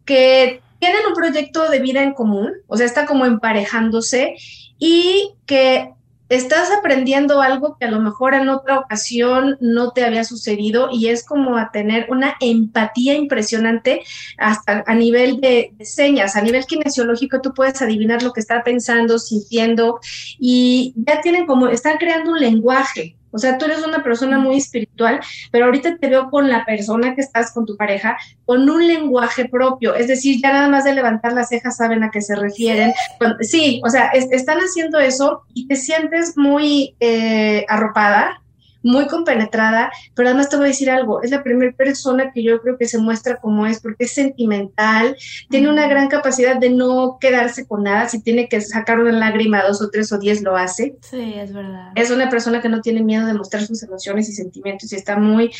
que 0.06 0.62
tienen 0.80 1.02
un 1.08 1.14
proyecto 1.14 1.70
de 1.70 1.80
vida 1.80 2.04
en 2.04 2.14
común, 2.14 2.52
o 2.68 2.76
sea, 2.78 2.86
está 2.86 3.06
como 3.06 3.26
emparejándose 3.26 4.36
y 4.80 5.34
que 5.46 5.90
estás 6.36 6.72
aprendiendo 6.72 7.42
algo 7.42 7.78
que 7.80 7.86
a 7.86 7.92
lo 7.92 8.00
mejor 8.00 8.34
en 8.34 8.50
otra 8.50 8.80
ocasión 8.80 9.58
no 9.60 9.92
te 9.92 10.04
había 10.04 10.24
sucedido 10.24 10.90
y 10.92 11.08
es 11.08 11.26
como 11.26 11.58
a 11.58 11.72
tener 11.72 12.08
una 12.10 12.36
empatía 12.40 13.16
impresionante 13.16 14.04
hasta 14.38 14.84
a 14.86 14.96
nivel 14.96 15.40
de, 15.40 15.72
de 15.74 15.86
señas, 15.86 16.36
a 16.36 16.42
nivel 16.42 16.66
kinesiológico 16.66 17.42
tú 17.42 17.54
puedes 17.54 17.82
adivinar 17.82 18.24
lo 18.24 18.34
que 18.34 18.40
está 18.40 18.64
pensando, 18.64 19.20
sintiendo 19.20 20.00
y 20.40 20.94
ya 20.96 21.22
tienen 21.22 21.46
como, 21.46 21.68
están 21.68 21.98
creando 21.98 22.32
un 22.32 22.40
lenguaje. 22.40 23.16
O 23.34 23.38
sea, 23.40 23.58
tú 23.58 23.66
eres 23.66 23.86
una 23.86 24.04
persona 24.04 24.38
muy 24.38 24.58
espiritual, 24.58 25.20
pero 25.52 25.66
ahorita 25.66 25.98
te 25.98 26.08
veo 26.08 26.30
con 26.30 26.50
la 26.50 26.64
persona 26.66 27.16
que 27.16 27.22
estás, 27.22 27.52
con 27.52 27.66
tu 27.66 27.76
pareja, 27.76 28.16
con 28.46 28.70
un 28.70 28.86
lenguaje 28.88 29.50
propio. 29.50 29.96
Es 29.96 30.08
decir, 30.08 30.40
ya 30.42 30.54
nada 30.54 30.70
más 30.70 30.84
de 30.84 30.94
levantar 30.94 31.34
las 31.34 31.50
cejas 31.50 31.78
saben 31.78 32.04
a 32.04 32.12
qué 32.12 32.22
se 32.22 32.36
refieren. 32.36 32.94
Sí, 33.42 33.82
o 33.84 33.90
sea, 33.90 34.08
es- 34.10 34.32
están 34.32 34.60
haciendo 34.60 35.00
eso 35.00 35.42
y 35.54 35.68
te 35.68 35.76
sientes 35.76 36.38
muy 36.38 36.96
eh, 37.00 37.66
arropada, 37.68 38.40
muy 38.84 39.08
compenetrada, 39.08 39.92
pero 40.14 40.30
además 40.30 40.50
te 40.50 40.58
voy 40.58 40.66
a 40.66 40.68
decir 40.68 40.92
algo, 40.92 41.24
es 41.24 41.32
la 41.32 41.42
primera 41.42 41.72
persona 41.72 42.32
que 42.32 42.44
yo 42.44 42.62
creo 42.62 42.78
que 42.78 42.88
se 42.88 42.98
muestra 42.98 43.38
como 43.38 43.66
es, 43.66 43.80
porque 43.80 44.04
es 44.04 44.14
sentimental, 44.14 45.16
tiene 45.50 45.70
una 45.70 45.88
gran 45.88 46.10
capacidad 46.10 46.58
de 46.58 46.70
no 46.70 47.18
quedarse 47.20 47.66
con 47.66 47.84
nada, 47.84 48.10
si 48.10 48.22
tiene 48.22 48.50
que 48.50 48.62
sacar 48.62 49.00
una 49.00 49.12
lágrima, 49.14 49.64
dos 49.64 49.82
o 49.82 49.90
tres 49.90 50.12
o 50.12 50.20
diez 50.20 50.42
lo 50.42 50.56
hace. 50.56 50.96
Sí, 51.02 51.34
es 51.36 51.54
verdad. 51.54 51.92
Es 51.96 52.12
una 52.12 52.30
persona 52.30 52.62
que 52.62 52.70
no 52.70 52.82
tiene 52.82 53.02
miedo 53.02 53.26
de 53.26 53.34
mostrar 53.34 53.66
sus 53.66 53.82
emociones 53.84 54.30
y 54.30 54.34
sentimientos 54.34 54.92
y 54.92 54.96
está 54.96 55.18
muy 55.18 55.52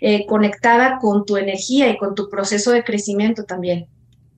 eh, 0.00 0.26
conectada 0.26 0.98
con 0.98 1.26
tu 1.26 1.36
energía 1.36 1.88
y 1.88 1.98
con 1.98 2.14
tu 2.14 2.28
proceso 2.28 2.72
de 2.72 2.82
crecimiento 2.82 3.44
también. 3.44 3.86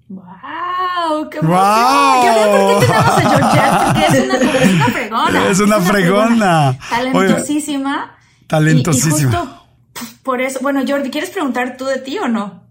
¡Wow! 0.09 1.31
¡Qué 1.31 1.39
¡Guau! 1.39 2.23
emoción! 2.23 2.25
Ya 2.25 2.35
veo 2.35 2.53
por 2.53 2.81
qué 2.81 2.87
tenemos 2.87 3.09
a 3.09 3.31
Georgette, 3.31 3.85
porque 3.87 4.07
es 4.07 4.25
una, 4.25 4.37
es 4.37 4.75
una 4.75 4.87
fregona. 4.89 5.51
Es 5.51 5.61
una 5.61 5.81
fregona. 5.81 6.79
Talentosísima. 6.91 8.17
Talentosísima. 8.47 9.17
Y, 9.17 9.21
y 9.21 9.25
justo 9.37 9.59
por 10.23 10.41
eso, 10.41 10.59
bueno, 10.63 10.83
Jordi, 10.87 11.11
¿quieres 11.11 11.31
preguntar 11.31 11.77
tú 11.77 11.85
de 11.87 11.99
ti 11.99 12.19
o 12.19 12.29
no? 12.29 12.63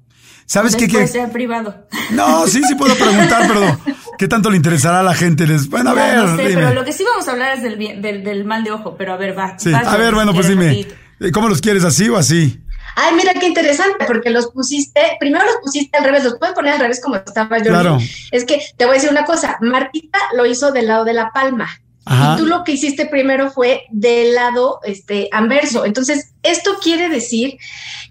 ¿Sabes 0.46 0.76
qué? 0.76 0.88
Qué? 0.88 1.06
ya 1.08 1.30
privado. 1.30 1.88
No, 2.12 2.46
sí, 2.48 2.62
sí 2.68 2.76
puedo 2.76 2.94
preguntar, 2.96 3.44
pero 3.48 3.80
¿qué 4.18 4.28
tanto 4.28 4.50
le 4.50 4.58
interesará 4.58 5.00
a 5.00 5.04
la 5.04 5.14
gente? 5.14 5.48
Les... 5.48 5.70
Bueno, 5.70 5.92
a 5.92 5.94
No, 5.94 6.02
ver, 6.02 6.16
no 6.18 6.36
sé, 6.38 6.48
dime. 6.50 6.56
pero 6.62 6.74
lo 6.74 6.84
que 6.84 6.92
sí 6.92 7.04
vamos 7.10 7.28
a 7.28 7.32
hablar 7.32 7.56
es 7.58 7.64
del, 7.64 7.78
bien- 7.78 8.02
del, 8.02 8.24
del 8.24 8.44
mal 8.44 8.64
de 8.64 8.72
ojo, 8.72 8.96
pero 8.98 9.14
a 9.14 9.18
ver, 9.18 9.38
va. 9.38 9.58
Sí. 9.58 9.72
vas, 9.72 9.88
A 9.88 9.96
ver, 9.98 10.14
bueno, 10.14 10.34
pues 10.34 10.48
dime. 10.50 10.88
¿Cómo 11.34 11.48
los 11.48 11.62
quieres, 11.62 11.84
así 11.86 12.10
o 12.10 12.18
así? 12.18 12.62
Ay, 12.98 13.16
mira 13.16 13.34
qué 13.40 13.48
interesante, 13.48 14.04
porque 14.06 14.30
los 14.30 14.48
pusiste, 14.48 15.00
primero 15.22 15.46
los 15.46 15.56
pusiste 15.64 15.98
al 15.98 16.04
revés, 16.04 16.26
los 16.26 16.38
pueden 16.38 16.54
poner 16.54 16.74
al 16.74 16.80
revés 16.82 17.00
como 17.02 17.16
estaba 17.16 17.48
Jordi. 17.58 17.70
Claro. 17.70 17.98
Es 18.32 18.44
que 18.44 18.60
te 18.76 18.84
voy 18.86 18.94
a 18.94 18.96
decir 18.96 19.10
una 19.12 19.24
cosa, 19.24 19.58
Martita 19.62 20.20
lo 20.36 20.46
hizo 20.46 20.74
del 20.74 20.88
lado 20.88 21.06
de 21.06 21.14
la 21.14 21.32
palma. 21.32 21.70
Y 22.10 22.38
tú 22.38 22.48
lo 22.48 22.64
que 22.64 22.74
hiciste 22.74 23.06
primero 23.06 23.52
fue 23.52 23.84
del 23.92 24.34
lado 24.34 24.80
este, 24.84 25.30
anverso. 25.32 25.86
Entonces, 25.86 26.34
esto 26.42 26.78
quiere 26.82 27.10
decir 27.10 27.58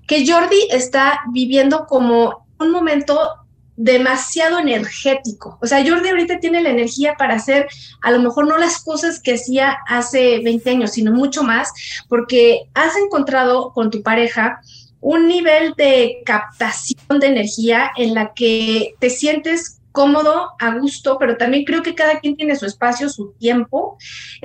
que 0.07 0.25
Jordi 0.27 0.69
está 0.71 1.21
viviendo 1.33 1.87
como 1.87 2.47
un 2.59 2.71
momento 2.71 3.41
demasiado 3.77 4.59
energético. 4.59 5.59
O 5.63 5.67
sea, 5.67 5.83
Jordi 5.85 6.11
ahorita 6.11 6.39
tiene 6.39 6.63
la 6.63 6.69
energía 6.69 7.15
para 7.17 7.35
hacer 7.35 7.67
a 8.03 8.11
lo 8.11 8.21
mejor 8.21 8.47
no 8.47 8.59
las 8.59 8.85
cosas 8.85 9.21
que 9.21 9.35
hacía 9.35 9.79
hace 9.89 10.41
20 10.45 10.71
años, 10.71 10.93
sino 10.93 11.13
mucho 11.13 11.43
más, 11.43 11.73
porque 12.07 12.69
has 12.75 12.95
encontrado 12.97 13.73
con 13.73 13.91
tu 13.91 14.03
pareja 14.03 14.61
un 15.01 15.29
nivel 15.29 15.73
de 15.79 16.23
captación 16.27 17.21
de 17.21 17.27
energía 17.27 17.91
en 17.97 18.15
la 18.15 18.35
que 18.35 18.95
te 18.99 19.09
sientes 19.09 19.80
cómodo, 19.93 20.51
a 20.59 20.75
gusto, 20.79 21.17
pero 21.19 21.37
también 21.37 21.65
creo 21.65 21.83
que 21.83 21.95
cada 21.95 22.21
quien 22.21 22.37
tiene 22.37 22.57
su 22.57 22.67
espacio, 22.67 23.09
su 23.09 23.33
tiempo. 23.39 23.99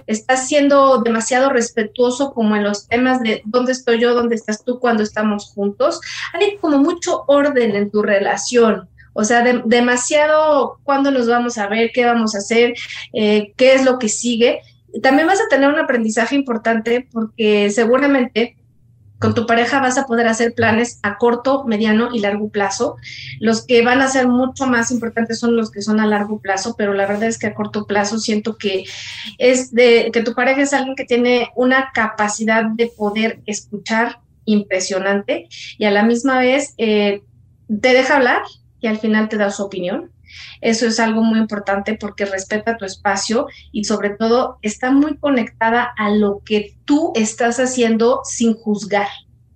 Estás 0.07 0.47
siendo 0.47 1.01
demasiado 1.01 1.49
respetuoso 1.49 2.33
como 2.33 2.55
en 2.55 2.63
los 2.63 2.87
temas 2.87 3.21
de 3.21 3.41
dónde 3.45 3.71
estoy 3.71 3.99
yo, 3.99 4.13
dónde 4.13 4.35
estás 4.35 4.63
tú 4.63 4.79
cuando 4.79 5.03
estamos 5.03 5.51
juntos. 5.53 5.99
Hay 6.33 6.57
como 6.57 6.77
mucho 6.79 7.23
orden 7.27 7.75
en 7.75 7.91
tu 7.91 8.01
relación. 8.01 8.89
O 9.13 9.23
sea, 9.23 9.41
de- 9.43 9.61
demasiado 9.65 10.79
cuándo 10.83 11.09
nos 11.11 11.27
vamos 11.27 11.57
a 11.57 11.67
ver, 11.67 11.91
qué 11.93 12.05
vamos 12.05 12.35
a 12.35 12.39
hacer, 12.39 12.73
eh, 13.13 13.53
qué 13.55 13.73
es 13.73 13.85
lo 13.85 13.97
que 13.97 14.09
sigue. 14.09 14.59
También 15.01 15.27
vas 15.27 15.39
a 15.41 15.47
tener 15.49 15.69
un 15.69 15.79
aprendizaje 15.79 16.35
importante 16.35 17.07
porque 17.11 17.69
seguramente 17.69 18.57
con 19.19 19.33
tu 19.33 19.45
pareja 19.45 19.79
vas 19.79 19.97
a 19.97 20.05
poder 20.05 20.27
hacer 20.27 20.53
planes 20.53 20.99
a 21.03 21.17
corto, 21.17 21.63
mediano 21.63 22.13
y 22.13 22.19
largo 22.19 22.49
plazo. 22.49 22.97
Los 23.39 23.65
que 23.65 23.81
van 23.81 24.01
a 24.01 24.07
ser 24.07 24.27
mucho 24.27 24.67
más 24.67 24.91
importantes 24.91 25.39
son 25.39 25.55
los 25.55 25.71
que 25.71 25.81
son 25.81 25.99
a 25.99 26.07
largo 26.07 26.39
plazo, 26.39 26.75
pero 26.77 26.93
la 26.93 27.07
verdad 27.07 27.29
es 27.29 27.39
que 27.39 27.47
a 27.47 27.53
corto 27.53 27.85
plazo 27.85 28.19
siento 28.19 28.57
que 28.57 28.85
es 29.37 29.73
de 29.73 30.09
que 30.11 30.21
tu 30.21 30.33
pareja 30.33 30.61
es 30.61 30.73
alguien 30.73 30.95
que 30.95 31.05
tiene 31.05 31.49
una 31.55 31.91
capacidad 31.93 32.65
de 32.65 32.87
poder 32.87 33.39
escuchar 33.45 34.19
impresionante 34.45 35.47
y 35.77 35.85
a 35.85 35.91
la 35.91 36.03
misma 36.03 36.39
vez 36.39 36.73
eh, 36.77 37.21
te 37.81 37.93
deja 37.93 38.17
hablar 38.17 38.43
y 38.79 38.87
al 38.87 38.99
final 38.99 39.29
te 39.29 39.37
da 39.37 39.49
su 39.49 39.63
opinión. 39.63 40.11
Eso 40.61 40.87
es 40.87 40.99
algo 40.99 41.21
muy 41.21 41.39
importante 41.39 41.97
porque 41.99 42.25
respeta 42.25 42.77
tu 42.77 42.85
espacio 42.85 43.47
y 43.71 43.83
sobre 43.83 44.11
todo 44.11 44.57
está 44.61 44.91
muy 44.91 45.17
conectada 45.17 45.93
a 45.97 46.09
lo 46.09 46.41
que 46.45 46.75
tú 46.85 47.11
estás 47.15 47.59
haciendo 47.59 48.21
sin 48.23 48.53
juzgar. 48.55 49.07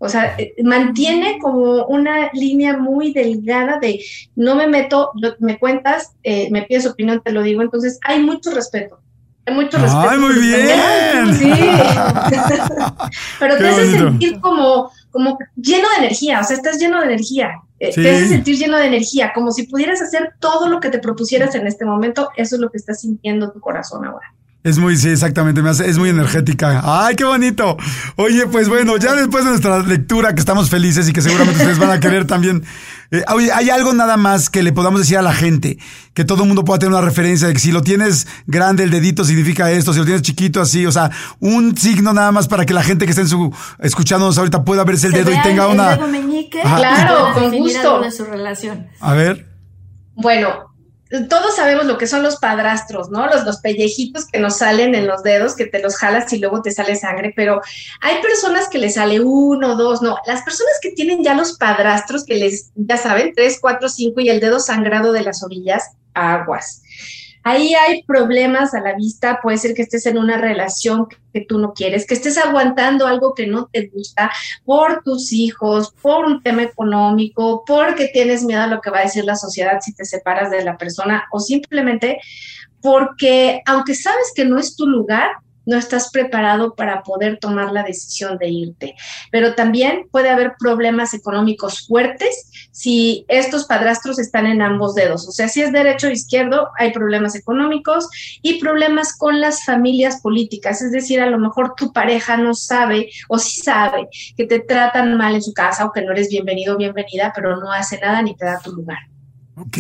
O 0.02 0.08
sea, 0.08 0.36
eh, 0.38 0.56
mantiene 0.64 1.40
como 1.40 1.86
una 1.86 2.32
línea 2.34 2.78
muy 2.78 3.12
delgada 3.12 3.80
de 3.80 4.00
no 4.36 4.56
me 4.56 4.66
meto, 4.66 5.12
me 5.40 5.60
cuentas, 5.60 6.14
eh, 6.24 6.48
me 6.52 6.64
pides 6.64 6.88
opinión, 6.88 7.22
te 7.24 7.34
lo 7.34 7.44
digo. 7.44 7.62
Entonces 7.62 8.00
hay 8.04 8.24
mucho 8.24 8.52
respeto. 8.52 9.00
Hay 9.46 9.56
mucho 9.56 9.78
respeto. 9.78 10.10
¡Ay, 10.10 10.18
muy 10.18 10.36
bien! 10.36 11.36
Sí. 11.36 11.52
Pero 13.40 13.56
Qué 13.56 13.62
te 13.62 13.68
hace 13.68 13.92
sentir 13.92 14.40
como, 14.40 14.90
como 15.12 15.38
lleno 15.56 15.90
de 15.90 16.06
energía, 16.06 16.40
o 16.40 16.44
sea, 16.44 16.56
estás 16.56 16.80
lleno 16.80 17.00
de 17.00 17.06
energía. 17.08 17.52
Eh, 17.80 17.94
Sí. 17.94 18.04
Te 18.04 18.12
hace 18.12 18.28
sentir 18.28 18.58
lleno 18.58 18.78
de 18.78 18.88
energía, 18.88 19.32
como 19.34 19.52
si 19.52 19.64
pudieras 19.68 20.02
hacer 20.02 20.34
todo 20.40 20.68
lo 20.68 20.80
que 20.80 20.90
te 20.90 21.00
propusieras 21.00 21.56
en 21.56 21.66
este 21.66 21.86
momento. 21.86 22.30
Eso 22.36 22.56
es 22.56 22.62
lo 22.62 22.70
que 22.70 22.78
está 22.78 22.94
sintiendo 22.94 23.52
tu 23.52 23.60
corazón 23.60 24.06
ahora. 24.06 24.34
Es 24.62 24.78
muy, 24.78 24.98
sí, 24.98 25.08
exactamente, 25.10 25.62
me 25.62 25.70
hace, 25.70 25.90
es 25.90 25.98
muy 25.98 26.10
energética. 26.10 26.82
¡Ay, 26.84 27.16
qué 27.16 27.24
bonito! 27.24 27.78
Oye, 28.18 28.46
pues 28.48 28.68
bueno, 28.68 28.98
ya 28.98 29.14
después 29.16 29.46
de 29.46 29.52
nuestra 29.52 29.80
lectura, 29.84 30.34
que 30.34 30.42
estamos 30.42 30.70
felices 30.70 31.08
y 31.08 31.14
que 31.14 31.22
seguramente 31.22 31.60
ustedes 31.60 31.80
van 31.80 31.92
a 31.92 32.00
querer 32.02 32.28
también. 32.28 32.66
eh, 33.12 33.24
oye, 33.34 33.54
¿hay 33.54 33.70
algo 33.70 33.94
nada 33.94 34.18
más 34.18 34.50
que 34.50 34.62
le 34.62 34.74
podamos 34.74 35.00
decir 35.00 35.18
a 35.18 35.22
la 35.22 35.32
gente? 35.34 35.78
Que 36.14 36.26
todo 36.26 36.44
el 36.44 36.48
mundo 36.50 36.66
pueda 36.66 36.78
tener 36.78 36.92
una 36.94 37.00
referencia 37.02 37.48
de 37.48 37.54
que 37.54 37.60
si 37.62 37.72
lo 37.72 37.84
tienes 37.84 38.28
grande 38.48 38.84
el 38.84 38.90
dedito 38.92 39.24
significa 39.24 39.72
esto, 39.72 39.94
si 39.94 40.00
lo 40.00 40.06
tienes 40.06 40.24
chiquito 40.24 40.60
así, 40.60 40.86
o 40.86 40.92
sea, 40.92 41.10
un 41.40 41.78
signo 41.78 42.12
nada 42.12 42.34
más 42.34 42.50
para 42.50 42.66
que 42.66 42.74
la 42.74 42.84
gente 42.84 43.06
que 43.06 43.12
esté 43.12 43.22
en 43.22 43.30
su, 43.30 43.56
escuchándonos 43.80 44.38
ahorita 44.38 44.66
pueda 44.66 44.84
verse 44.84 45.08
el 45.08 45.14
dedo 45.14 45.32
y 45.32 45.42
tenga 45.42 45.68
el 45.68 45.72
una. 45.72 45.96
dedo 45.96 46.08
meñique. 46.10 46.60
Claro, 46.62 47.34
con 47.34 47.50
gusto. 47.58 47.80
algo 47.80 48.02
de 48.04 48.12
su 48.12 48.26
relación. 48.26 48.88
A 49.00 49.14
ver. 49.14 49.48
Bueno, 50.16 50.69
todos 51.28 51.56
sabemos 51.56 51.86
lo 51.86 51.98
que 51.98 52.06
son 52.06 52.22
los 52.22 52.38
padrastros, 52.38 53.10
¿no? 53.10 53.26
Los, 53.28 53.44
los 53.44 53.58
pellejitos 53.58 54.28
que 54.28 54.40
nos 54.40 54.58
salen 54.58 54.94
en 54.94 55.08
los 55.08 55.24
dedos, 55.24 55.56
que 55.56 55.66
te 55.66 55.82
los 55.82 55.96
jalas 55.98 56.32
y 56.34 56.38
luego 56.38 56.62
te 56.62 56.72
sale 56.72 56.96
sangre, 56.96 57.34
pero 57.36 57.62
hay 58.02 58.22
personas 58.22 58.70
que 58.70 58.78
les 58.78 58.94
sale 58.94 59.20
uno, 59.20 59.76
dos, 59.76 60.02
no. 60.02 60.18
Las 60.28 60.44
personas 60.44 60.74
que 60.82 60.92
tienen 60.92 61.24
ya 61.24 61.34
los 61.34 61.58
padrastros, 61.58 62.26
que 62.26 62.36
les, 62.36 62.72
ya 62.76 62.98
saben, 62.98 63.34
tres, 63.36 63.58
cuatro, 63.60 63.90
cinco 63.90 64.22
y 64.22 64.30
el 64.30 64.40
dedo 64.40 64.60
sangrado 64.60 65.12
de 65.12 65.22
las 65.22 65.44
orillas, 65.44 65.92
aguas. 66.14 66.84
Ahí 67.44 67.74
hay 67.74 68.04
problemas 68.04 68.74
a 68.74 68.82
la 68.82 68.96
vista, 68.96 69.40
puede 69.42 69.58
ser 69.58 69.74
que 69.74 69.84
estés 69.84 70.06
en 70.06 70.18
una 70.18 70.38
relación 70.38 71.08
que 71.34 71.42
tú 71.42 71.58
no 71.58 71.74
quieres, 71.74 72.06
que 72.06 72.14
estés 72.14 72.38
aguantando 72.38 73.08
algo 73.08 73.34
que 73.34 73.48
no 73.48 73.70
te 73.72 73.88
gusta 73.88 74.32
por 74.66 75.04
tus 75.04 75.32
hijos, 75.32 75.94
por 76.02 76.26
un 76.26 76.44
tema 76.44 76.64
económico, 76.64 77.64
porque 77.66 78.10
tienes 78.12 78.44
miedo 78.44 78.62
a 78.62 78.68
lo 78.68 78.82
que 78.82 78.90
va 78.90 79.00
a 79.00 79.04
decir 79.04 79.26
la 79.26 79.36
sociedad 79.36 79.80
si 79.82 79.94
te 79.94 80.06
separas 80.06 80.52
de 80.52 80.64
la 80.64 80.78
persona 80.78 81.26
o 81.32 81.40
simplemente 81.40 82.20
porque 82.82 83.62
aunque 83.66 83.96
sabes 83.96 84.32
que 84.34 84.46
no 84.46 84.58
es 84.58 84.76
tu 84.76 84.88
lugar, 84.88 85.30
no 85.66 85.78
estás 85.78 86.10
preparado 86.12 86.76
para 86.76 87.04
poder 87.04 87.38
tomar 87.40 87.72
la 87.72 87.84
decisión 87.84 88.38
de 88.38 88.50
irte. 88.50 88.96
Pero 89.32 89.56
también 89.56 90.08
puede 90.12 90.30
haber 90.30 90.54
problemas 90.60 91.14
económicos 91.14 91.88
fuertes 91.88 92.70
si 92.72 93.26
estos 93.28 93.66
padrastros 93.66 94.20
están 94.20 94.46
en 94.46 94.62
ambos 94.62 94.96
dedos. 94.96 95.28
O 95.28 95.32
sea, 95.32 95.48
si 95.48 95.62
es 95.62 95.72
derecho 95.72 96.08
o 96.08 96.12
izquierdo, 96.12 96.70
hay 96.78 96.92
problemas 96.92 97.36
económicos 97.36 98.08
y 98.42 98.60
problemas 98.60 99.18
con 99.18 99.40
las 99.42 99.66
familias 99.66 100.22
políticas. 100.22 100.82
Es 100.82 100.92
decir, 100.92 101.20
a 101.22 101.30
lo 101.30 101.40
mejor 101.40 101.74
tu 101.76 101.92
pareja 101.92 102.38
no 102.38 102.54
sabe 102.54 103.10
o 103.28 103.38
sí 103.38 103.62
sabe 103.62 104.08
que 104.36 104.46
te 104.46 104.60
tratan 104.60 105.18
mal 105.18 105.36
en 105.36 105.42
su 105.42 105.54
casa 105.54 105.86
o 105.86 105.92
que 105.92 106.02
no 106.02 106.12
eres 106.12 106.30
bienvenido 106.30 106.76
o 106.76 106.78
bienvenida, 106.78 107.32
pero 107.36 107.58
no 107.58 107.72
hace 107.72 108.00
nada 108.00 108.22
ni 108.22 108.36
te 108.36 108.46
da 108.46 108.60
tu 108.60 108.72
lugar. 108.72 109.09
Ok, 109.62 109.78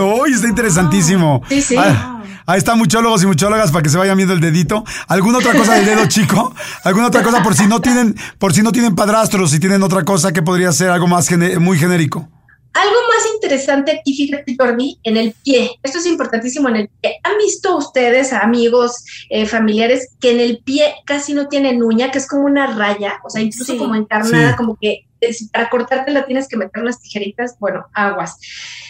hoy 0.00 0.32
está 0.32 0.46
interesantísimo. 0.46 1.42
Sí, 1.48 1.60
sí. 1.60 1.74
Ah, 1.76 2.22
ahí 2.46 2.58
está 2.58 2.76
muchólogos 2.76 3.20
y 3.24 3.26
muchólogas 3.26 3.72
para 3.72 3.82
que 3.82 3.88
se 3.88 3.98
vayan 3.98 4.16
viendo 4.16 4.32
el 4.32 4.40
dedito. 4.40 4.84
¿Alguna 5.08 5.38
otra 5.38 5.54
cosa 5.54 5.74
del 5.74 5.86
dedo 5.86 6.06
chico? 6.06 6.54
¿Alguna 6.84 7.08
otra 7.08 7.24
cosa 7.24 7.42
por 7.42 7.56
si 7.56 7.66
no 7.66 7.80
tienen, 7.80 8.14
por 8.38 8.54
si 8.54 8.62
no 8.62 8.70
tienen 8.70 8.94
padrastros, 8.94 9.50
si 9.50 9.58
tienen 9.58 9.82
otra 9.82 10.04
cosa 10.04 10.32
que 10.32 10.42
podría 10.42 10.70
ser 10.70 10.90
algo 10.90 11.08
más 11.08 11.28
muy 11.58 11.78
genérico? 11.78 12.28
Algo 12.74 12.94
más 13.12 13.26
interesante 13.34 13.90
aquí, 13.90 14.14
fíjate, 14.14 14.54
Jordi, 14.56 15.00
en 15.02 15.16
el 15.16 15.34
pie. 15.42 15.72
Esto 15.82 15.98
es 15.98 16.06
importantísimo 16.06 16.68
en 16.68 16.76
el 16.76 16.88
pie. 17.00 17.18
¿Han 17.24 17.38
visto 17.38 17.76
ustedes, 17.76 18.32
amigos, 18.32 19.04
eh, 19.30 19.46
familiares, 19.46 20.10
que 20.20 20.30
en 20.30 20.38
el 20.38 20.60
pie 20.62 20.94
casi 21.04 21.34
no 21.34 21.48
tienen 21.48 21.82
uña, 21.82 22.12
que 22.12 22.18
es 22.18 22.28
como 22.28 22.44
una 22.44 22.68
raya, 22.68 23.18
o 23.24 23.30
sea, 23.30 23.42
incluso 23.42 23.76
como 23.76 23.96
encarnada, 23.96 24.54
como 24.54 24.76
que 24.80 25.07
eh, 25.20 25.34
para 25.52 25.70
cortarte 25.70 26.10
la 26.10 26.26
tienes 26.26 26.48
que 26.48 26.56
meter 26.56 26.82
unas 26.82 27.00
tijeritas, 27.00 27.56
bueno, 27.58 27.86
aguas 27.92 28.38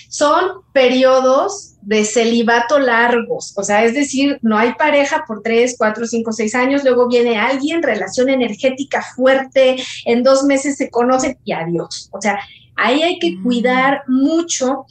son 0.08 0.62
periodos 0.73 1.75
de 1.82 2.04
celibato 2.04 2.78
largos, 2.78 3.52
o 3.56 3.62
sea, 3.62 3.85
es 3.85 3.94
decir, 3.94 4.38
no 4.42 4.58
hay 4.58 4.73
pareja 4.75 5.25
por 5.26 5.42
tres, 5.42 5.76
cuatro, 5.78 6.06
cinco, 6.06 6.32
seis 6.32 6.54
años, 6.54 6.82
luego 6.82 7.08
viene 7.08 7.38
alguien, 7.38 7.82
relación 7.82 8.30
energética 8.30 9.02
fuerte, 9.02 9.76
en 10.06 10.23
dos 10.23 10.44
meses 10.44 10.76
se 10.76 10.90
conocen 10.90 11.38
y 11.44 11.52
adiós. 11.52 12.08
O 12.12 12.20
sea, 12.20 12.40
ahí 12.76 13.02
hay 13.02 13.18
que 13.18 13.32
mm. 13.32 13.42
cuidar 13.42 14.02
mucho 14.06 14.87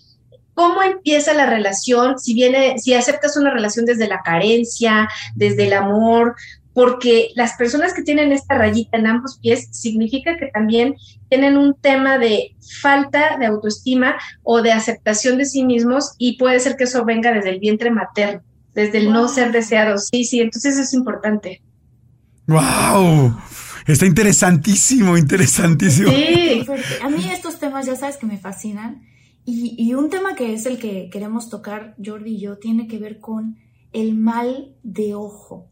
cómo 0.53 0.81
empieza 0.81 1.33
la 1.33 1.45
relación, 1.45 2.17
si 2.17 2.33
viene, 2.33 2.79
si 2.79 2.95
aceptas 2.95 3.37
una 3.37 3.51
relación 3.51 3.85
desde 3.85 4.07
la 4.07 4.23
carencia, 4.23 5.07
desde 5.35 5.67
el 5.67 5.73
amor, 5.73 6.35
porque 6.77 7.31
las 7.33 7.53
personas 7.53 7.91
que 7.91 8.03
tienen 8.03 8.31
esta 8.31 8.55
rayita 8.55 8.99
en 8.99 9.07
ambos 9.07 9.39
pies 9.41 9.67
significa 9.71 10.37
que 10.37 10.51
también 10.53 10.93
tienen 11.27 11.57
un 11.57 11.73
tema 11.73 12.19
de 12.19 12.55
falta 12.83 13.35
de 13.39 13.47
autoestima 13.47 14.15
o 14.43 14.61
de 14.61 14.73
aceptación 14.73 15.39
de 15.39 15.45
sí 15.45 15.63
mismos 15.63 16.13
y 16.19 16.37
puede 16.37 16.59
ser 16.59 16.77
que 16.77 16.83
eso 16.83 17.03
venga 17.03 17.33
desde 17.33 17.49
el 17.49 17.59
vientre 17.59 17.89
materno, 17.89 18.43
desde 18.75 18.99
el 18.99 19.11
no 19.11 19.27
ser 19.27 19.51
deseado. 19.51 19.97
Sí, 19.97 20.23
sí, 20.23 20.39
entonces 20.39 20.77
es 20.77 20.93
importante. 20.93 21.63
¡Wow! 22.45 23.35
Está 23.87 24.05
interesantísimo, 24.05 25.17
interesantísimo. 25.17 26.11
Sí, 26.11 26.63
a 27.01 27.09
mí 27.09 27.27
estos 27.33 27.57
temas 27.57 27.87
ya 27.87 27.95
sabes 27.95 28.17
que 28.17 28.27
me 28.27 28.37
fascinan. 28.37 29.01
Y, 29.45 29.73
y 29.79 29.95
un 29.95 30.11
tema 30.11 30.35
que 30.35 30.53
es 30.53 30.67
el 30.67 30.77
que 30.77 31.09
queremos 31.11 31.49
tocar, 31.49 31.95
Jordi 32.05 32.35
y 32.35 32.39
yo, 32.39 32.59
tiene 32.59 32.87
que 32.87 32.99
ver 32.99 33.19
con 33.19 33.57
el 33.93 34.13
mal 34.13 34.75
de 34.83 35.15
ojo. 35.15 35.71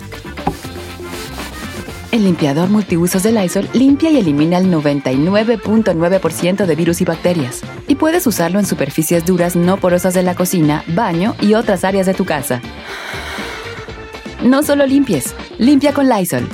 El 2.11 2.25
limpiador 2.25 2.69
multiusos 2.69 3.23
de 3.23 3.31
Lysol 3.31 3.69
limpia 3.71 4.11
y 4.11 4.17
elimina 4.17 4.57
el 4.57 4.65
99.9% 4.65 6.65
de 6.65 6.75
virus 6.75 6.99
y 6.99 7.05
bacterias. 7.05 7.61
Y 7.87 7.95
puedes 7.95 8.27
usarlo 8.27 8.59
en 8.59 8.65
superficies 8.65 9.25
duras 9.25 9.55
no 9.55 9.77
porosas 9.77 10.13
de 10.13 10.21
la 10.21 10.35
cocina, 10.35 10.83
baño 10.87 11.35
y 11.39 11.53
otras 11.53 11.85
áreas 11.85 12.07
de 12.07 12.13
tu 12.13 12.25
casa. 12.25 12.61
No 14.43 14.61
solo 14.61 14.85
limpies, 14.85 15.33
limpia 15.57 15.93
con 15.93 16.09
Lysol. 16.09 16.49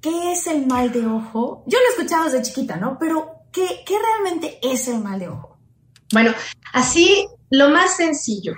¿Qué 0.00 0.32
es 0.32 0.46
el 0.46 0.66
mal 0.66 0.90
de 0.90 1.06
ojo? 1.06 1.64
Yo 1.66 1.78
lo 1.78 1.84
he 1.84 1.90
escuchado 1.90 2.24
desde 2.24 2.40
chiquita, 2.40 2.76
¿no? 2.76 2.96
Pero, 2.98 3.42
¿qué, 3.52 3.82
qué 3.84 3.96
realmente 3.98 4.58
es 4.62 4.88
el 4.88 5.00
mal 5.00 5.18
de 5.18 5.28
ojo? 5.28 5.58
Bueno, 6.14 6.32
así 6.72 7.26
lo 7.50 7.68
más 7.68 7.98
sencillo. 7.98 8.54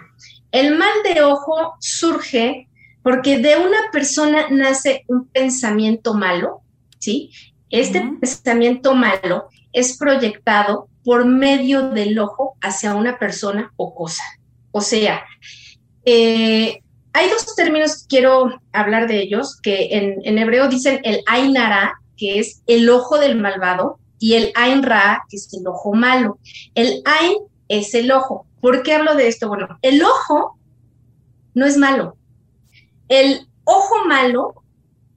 El 0.52 0.78
mal 0.78 0.94
de 1.02 1.22
ojo 1.22 1.74
surge 1.80 2.65
porque 3.06 3.38
de 3.38 3.56
una 3.56 3.78
persona 3.92 4.48
nace 4.50 5.04
un 5.06 5.28
pensamiento 5.28 6.12
malo, 6.12 6.62
¿sí? 6.98 7.30
Este 7.70 8.00
pensamiento 8.20 8.96
malo 8.96 9.46
es 9.72 9.96
proyectado 9.96 10.88
por 11.04 11.24
medio 11.24 11.90
del 11.90 12.18
ojo 12.18 12.56
hacia 12.60 12.96
una 12.96 13.16
persona 13.16 13.72
o 13.76 13.94
cosa. 13.94 14.24
O 14.72 14.80
sea, 14.80 15.22
eh, 16.04 16.80
hay 17.12 17.30
dos 17.30 17.54
términos 17.54 18.02
que 18.02 18.08
quiero 18.08 18.60
hablar 18.72 19.06
de 19.06 19.22
ellos, 19.22 19.56
que 19.62 19.90
en, 19.92 20.38
hebreo 20.38 20.66
dicen 20.66 20.98
el 21.04 21.22
Ainara, 21.28 22.00
que 22.16 22.40
es 22.40 22.64
el 22.66 22.90
ojo 22.90 23.20
del 23.20 23.38
malvado, 23.38 24.00
y 24.18 24.34
el 24.34 24.50
Ain 24.56 24.82
Ra, 24.82 25.22
que 25.30 25.36
es 25.36 25.48
el 25.54 25.64
ojo 25.68 25.94
malo. 25.94 26.40
El 26.74 27.02
Ain 27.04 27.36
es 27.68 27.94
el 27.94 28.10
ojo. 28.10 28.48
¿Por 28.60 28.82
qué 28.82 28.94
hablo 28.94 29.14
de 29.14 29.28
esto? 29.28 29.46
Bueno, 29.46 29.78
el 29.80 30.02
ojo 30.02 30.58
no 31.54 31.66
es 31.66 31.76
malo, 31.76 32.16
el 33.08 33.46
ojo 33.64 34.04
malo 34.06 34.62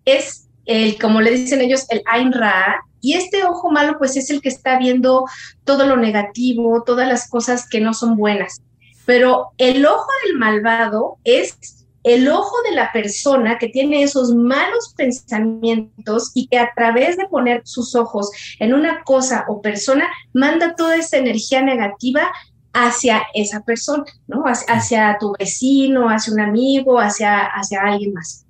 es 0.05 0.47
el, 0.65 0.99
como 0.99 1.21
le 1.21 1.31
dicen 1.31 1.61
ellos, 1.61 1.85
el 1.89 2.01
Ain 2.05 2.31
Ra, 2.31 2.83
y 3.01 3.13
este 3.13 3.43
ojo 3.45 3.71
malo 3.71 3.97
pues 3.97 4.17
es 4.17 4.29
el 4.29 4.41
que 4.41 4.49
está 4.49 4.77
viendo 4.77 5.25
todo 5.63 5.85
lo 5.85 5.97
negativo, 5.97 6.83
todas 6.83 7.07
las 7.07 7.29
cosas 7.29 7.67
que 7.67 7.79
no 7.79 7.93
son 7.93 8.17
buenas. 8.17 8.61
Pero 9.05 9.47
el 9.57 9.85
ojo 9.85 10.07
del 10.25 10.37
malvado 10.37 11.17
es 11.23 11.57
el 12.03 12.29
ojo 12.29 12.55
de 12.63 12.75
la 12.75 12.91
persona 12.91 13.57
que 13.57 13.67
tiene 13.67 14.03
esos 14.03 14.33
malos 14.33 14.93
pensamientos 14.95 16.31
y 16.33 16.47
que 16.47 16.57
a 16.57 16.71
través 16.75 17.17
de 17.17 17.27
poner 17.27 17.61
sus 17.65 17.95
ojos 17.95 18.31
en 18.59 18.73
una 18.73 19.03
cosa 19.03 19.45
o 19.47 19.61
persona 19.61 20.07
manda 20.33 20.75
toda 20.75 20.95
esa 20.95 21.17
energía 21.17 21.61
negativa 21.61 22.31
hacia 22.73 23.23
esa 23.33 23.61
persona, 23.61 24.03
¿no? 24.27 24.43
Hacia, 24.43 25.17
tu 25.19 25.33
vecino, 25.37 26.09
hacia 26.09 26.33
un 26.33 26.41
amigo, 26.41 26.99
hacia, 26.99 27.45
hacia 27.45 27.81
alguien 27.81 28.13
más. 28.13 28.45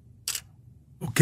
Ok, 1.02 1.22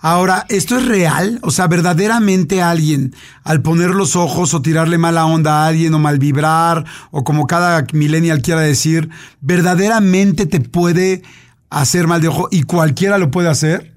ahora, 0.00 0.46
¿esto 0.48 0.76
es 0.76 0.86
real? 0.86 1.40
O 1.42 1.50
sea, 1.50 1.66
verdaderamente 1.66 2.62
alguien, 2.62 3.12
al 3.42 3.60
poner 3.60 3.90
los 3.90 4.14
ojos 4.14 4.54
o 4.54 4.62
tirarle 4.62 4.98
mala 4.98 5.26
onda 5.26 5.64
a 5.64 5.66
alguien 5.66 5.92
o 5.94 5.98
mal 5.98 6.20
vibrar, 6.20 6.84
o 7.10 7.24
como 7.24 7.48
cada 7.48 7.84
millennial 7.92 8.40
quiera 8.40 8.60
decir, 8.60 9.10
¿verdaderamente 9.40 10.46
te 10.46 10.60
puede 10.60 11.22
hacer 11.70 12.06
mal 12.06 12.20
de 12.20 12.28
ojo 12.28 12.46
y 12.52 12.62
cualquiera 12.62 13.18
lo 13.18 13.32
puede 13.32 13.48
hacer? 13.48 13.96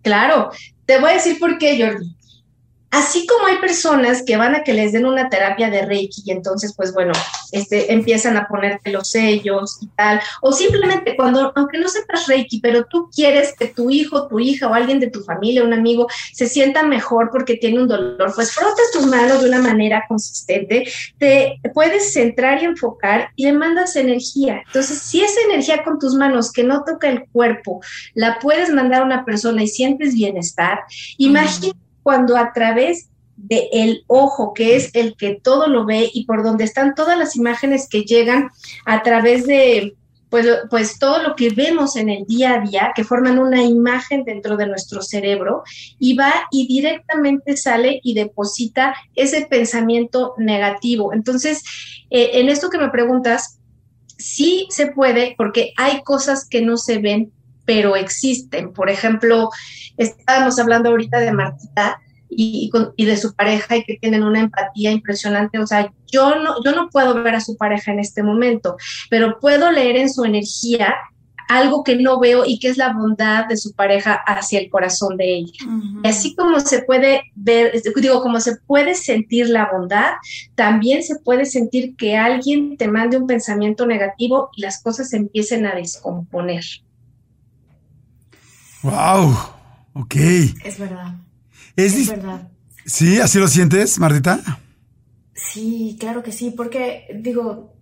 Claro, 0.00 0.50
te 0.86 1.00
voy 1.00 1.10
a 1.10 1.14
decir 1.14 1.38
por 1.38 1.58
qué, 1.58 1.78
Jordi. 1.78 2.15
Así 2.96 3.26
como 3.26 3.46
hay 3.46 3.58
personas 3.58 4.22
que 4.22 4.38
van 4.38 4.54
a 4.54 4.64
que 4.64 4.72
les 4.72 4.92
den 4.92 5.04
una 5.04 5.28
terapia 5.28 5.68
de 5.68 5.84
Reiki 5.84 6.22
y 6.24 6.30
entonces, 6.30 6.72
pues 6.74 6.94
bueno, 6.94 7.12
este, 7.52 7.92
empiezan 7.92 8.38
a 8.38 8.48
ponerte 8.48 8.90
los 8.90 9.10
sellos 9.10 9.76
y 9.82 9.88
tal, 9.88 10.18
o 10.40 10.50
simplemente 10.50 11.14
cuando, 11.14 11.52
aunque 11.56 11.76
no 11.76 11.90
sepas 11.90 12.26
Reiki, 12.26 12.58
pero 12.60 12.86
tú 12.86 13.10
quieres 13.14 13.54
que 13.58 13.66
tu 13.66 13.90
hijo, 13.90 14.28
tu 14.28 14.40
hija 14.40 14.68
o 14.68 14.72
alguien 14.72 14.98
de 14.98 15.10
tu 15.10 15.22
familia, 15.24 15.62
un 15.62 15.74
amigo, 15.74 16.06
se 16.32 16.48
sienta 16.48 16.84
mejor 16.84 17.28
porque 17.30 17.56
tiene 17.56 17.80
un 17.80 17.86
dolor, 17.86 18.32
pues 18.34 18.52
frotas 18.52 18.90
tus 18.94 19.04
manos 19.04 19.42
de 19.42 19.50
una 19.50 19.60
manera 19.60 20.06
consistente, 20.08 20.90
te 21.18 21.60
puedes 21.74 22.14
centrar 22.14 22.62
y 22.62 22.64
enfocar 22.64 23.28
y 23.36 23.44
le 23.44 23.52
mandas 23.52 23.94
energía. 23.96 24.62
Entonces, 24.68 25.00
si 25.00 25.20
esa 25.20 25.42
energía 25.50 25.84
con 25.84 25.98
tus 25.98 26.14
manos 26.14 26.50
que 26.50 26.64
no 26.64 26.82
toca 26.82 27.10
el 27.10 27.28
cuerpo, 27.28 27.82
la 28.14 28.38
puedes 28.38 28.70
mandar 28.70 29.02
a 29.02 29.04
una 29.04 29.26
persona 29.26 29.62
y 29.62 29.68
sientes 29.68 30.14
bienestar, 30.14 30.80
imagínate 31.18 31.85
cuando 32.06 32.36
a 32.36 32.52
través 32.52 33.08
del 33.36 33.64
el 33.72 34.04
ojo, 34.06 34.54
que 34.54 34.76
es 34.76 34.94
el 34.94 35.16
que 35.16 35.40
todo 35.42 35.66
lo 35.66 35.84
ve 35.84 36.08
y 36.14 36.24
por 36.24 36.44
donde 36.44 36.62
están 36.62 36.94
todas 36.94 37.18
las 37.18 37.34
imágenes 37.34 37.88
que 37.88 38.02
llegan 38.02 38.50
a 38.84 39.02
través 39.02 39.44
de, 39.44 39.96
pues, 40.30 40.46
pues 40.70 41.00
todo 41.00 41.20
lo 41.20 41.34
que 41.34 41.50
vemos 41.50 41.96
en 41.96 42.08
el 42.08 42.24
día 42.24 42.54
a 42.54 42.60
día, 42.60 42.92
que 42.94 43.02
forman 43.02 43.40
una 43.40 43.64
imagen 43.64 44.22
dentro 44.22 44.56
de 44.56 44.68
nuestro 44.68 45.02
cerebro, 45.02 45.64
y 45.98 46.14
va 46.14 46.32
y 46.52 46.68
directamente 46.68 47.56
sale 47.56 47.98
y 48.04 48.14
deposita 48.14 48.94
ese 49.16 49.46
pensamiento 49.46 50.34
negativo. 50.38 51.12
Entonces, 51.12 51.64
eh, 52.10 52.30
en 52.34 52.48
esto 52.48 52.70
que 52.70 52.78
me 52.78 52.90
preguntas, 52.90 53.58
sí 54.16 54.68
se 54.70 54.92
puede, 54.92 55.34
porque 55.36 55.72
hay 55.76 56.04
cosas 56.04 56.48
que 56.48 56.62
no 56.62 56.76
se 56.76 56.98
ven, 56.98 57.32
pero 57.66 57.96
existen. 57.96 58.72
Por 58.72 58.88
ejemplo, 58.88 59.50
estábamos 59.98 60.58
hablando 60.58 60.88
ahorita 60.88 61.18
de 61.18 61.32
Martita, 61.32 62.00
y, 62.28 62.70
de 62.96 63.16
su 63.16 63.34
pareja 63.34 63.76
y 63.76 63.84
que 63.84 63.98
tienen 63.98 64.22
una 64.22 64.40
empatía 64.40 64.90
impresionante. 64.90 65.58
O 65.58 65.66
sea, 65.66 65.92
yo 66.06 66.36
no, 66.36 66.62
yo 66.64 66.72
no 66.72 66.88
puedo 66.90 67.14
ver 67.22 67.34
a 67.34 67.40
su 67.40 67.56
pareja 67.56 67.92
en 67.92 68.00
este 68.00 68.22
momento, 68.22 68.76
pero 69.10 69.38
puedo 69.40 69.70
leer 69.70 69.96
en 69.96 70.12
su 70.12 70.24
energía 70.24 70.94
algo 71.48 71.84
que 71.84 71.94
no 71.94 72.18
veo 72.18 72.44
y 72.44 72.58
que 72.58 72.68
es 72.68 72.76
la 72.76 72.92
bondad 72.92 73.46
de 73.46 73.56
su 73.56 73.72
pareja 73.72 74.14
hacia 74.26 74.58
el 74.58 74.68
corazón 74.68 75.16
de 75.16 75.36
ella. 75.36 75.52
Y 76.02 76.08
así 76.08 76.34
como 76.34 76.58
se 76.58 76.82
puede 76.82 77.22
ver, 77.36 77.80
digo, 77.94 78.20
como 78.20 78.40
se 78.40 78.56
puede 78.66 78.96
sentir 78.96 79.48
la 79.48 79.70
bondad, 79.70 80.14
también 80.56 81.04
se 81.04 81.20
puede 81.20 81.44
sentir 81.44 81.94
que 81.94 82.16
alguien 82.16 82.76
te 82.76 82.88
mande 82.88 83.16
un 83.16 83.28
pensamiento 83.28 83.86
negativo 83.86 84.50
y 84.56 84.62
las 84.62 84.82
cosas 84.82 85.10
se 85.10 85.18
empiecen 85.18 85.66
a 85.66 85.76
descomponer. 85.76 86.64
Wow, 88.86 89.36
ok. 89.94 90.14
Es 90.64 90.78
verdad. 90.78 91.16
Es, 91.74 92.08
verdad. 92.08 92.48
¿Sí? 92.84 93.18
¿Así 93.18 93.40
lo 93.40 93.48
sientes, 93.48 93.98
Martita? 93.98 94.60
Sí, 95.34 95.96
claro 95.98 96.22
que 96.22 96.30
sí, 96.30 96.52
porque 96.56 97.08
digo, 97.20 97.74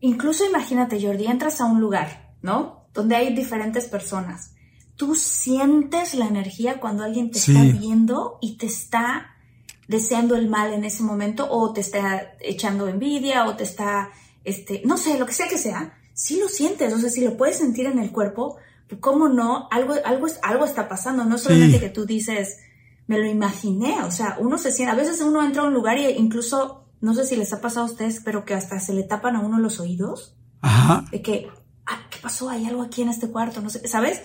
incluso 0.00 0.44
imagínate, 0.44 1.00
Jordi, 1.00 1.26
entras 1.26 1.60
a 1.60 1.66
un 1.66 1.80
lugar, 1.80 2.34
¿no? 2.42 2.88
Donde 2.92 3.14
hay 3.14 3.32
diferentes 3.32 3.84
personas. 3.84 4.54
Tú 4.96 5.14
sientes 5.14 6.14
la 6.14 6.26
energía 6.26 6.80
cuando 6.80 7.04
alguien 7.04 7.30
te 7.30 7.38
está 7.38 7.62
viendo 7.62 8.38
y 8.42 8.56
te 8.56 8.66
está 8.66 9.36
deseando 9.86 10.34
el 10.34 10.48
mal 10.48 10.72
en 10.72 10.84
ese 10.84 11.04
momento 11.04 11.48
o 11.48 11.72
te 11.72 11.80
está 11.80 12.32
echando 12.40 12.88
envidia 12.88 13.46
o 13.46 13.54
te 13.54 13.62
está, 13.62 14.10
este, 14.42 14.82
no 14.84 14.96
sé, 14.96 15.16
lo 15.16 15.26
que 15.26 15.32
sea 15.32 15.46
que 15.46 15.58
sea, 15.58 15.96
sí 16.12 16.40
lo 16.40 16.48
sientes, 16.48 16.92
o 16.92 16.98
sea, 16.98 17.08
si 17.08 17.20
lo 17.20 17.36
puedes 17.36 17.58
sentir 17.58 17.86
en 17.86 18.00
el 18.00 18.10
cuerpo, 18.10 18.58
¿cómo 19.00 19.28
no? 19.28 19.68
Algo, 19.70 19.94
algo, 20.04 20.26
algo 20.42 20.64
está 20.64 20.88
pasando, 20.88 21.24
no 21.24 21.38
solamente 21.38 21.80
que 21.80 21.90
tú 21.90 22.06
dices, 22.06 22.58
me 23.06 23.18
lo 23.18 23.26
imaginé, 23.26 24.02
o 24.02 24.10
sea, 24.10 24.36
uno 24.38 24.58
se 24.58 24.72
siente, 24.72 24.92
a 24.92 24.96
veces 24.96 25.20
uno 25.20 25.44
entra 25.44 25.62
a 25.62 25.66
un 25.66 25.74
lugar 25.74 25.98
e 25.98 26.12
incluso, 26.12 26.84
no 27.00 27.14
sé 27.14 27.24
si 27.24 27.36
les 27.36 27.52
ha 27.52 27.60
pasado 27.60 27.86
a 27.86 27.90
ustedes, 27.90 28.20
pero 28.24 28.44
que 28.44 28.54
hasta 28.54 28.80
se 28.80 28.92
le 28.92 29.02
tapan 29.02 29.36
a 29.36 29.40
uno 29.40 29.58
los 29.58 29.80
oídos. 29.80 30.36
Ajá. 30.60 31.04
De 31.10 31.22
que, 31.22 31.48
ah, 31.86 32.06
¿qué 32.10 32.18
pasó? 32.20 32.50
Hay 32.50 32.66
algo 32.66 32.82
aquí 32.82 33.02
en 33.02 33.08
este 33.08 33.28
cuarto, 33.30 33.60
no 33.60 33.70
sé, 33.70 33.86
¿sabes? 33.88 34.20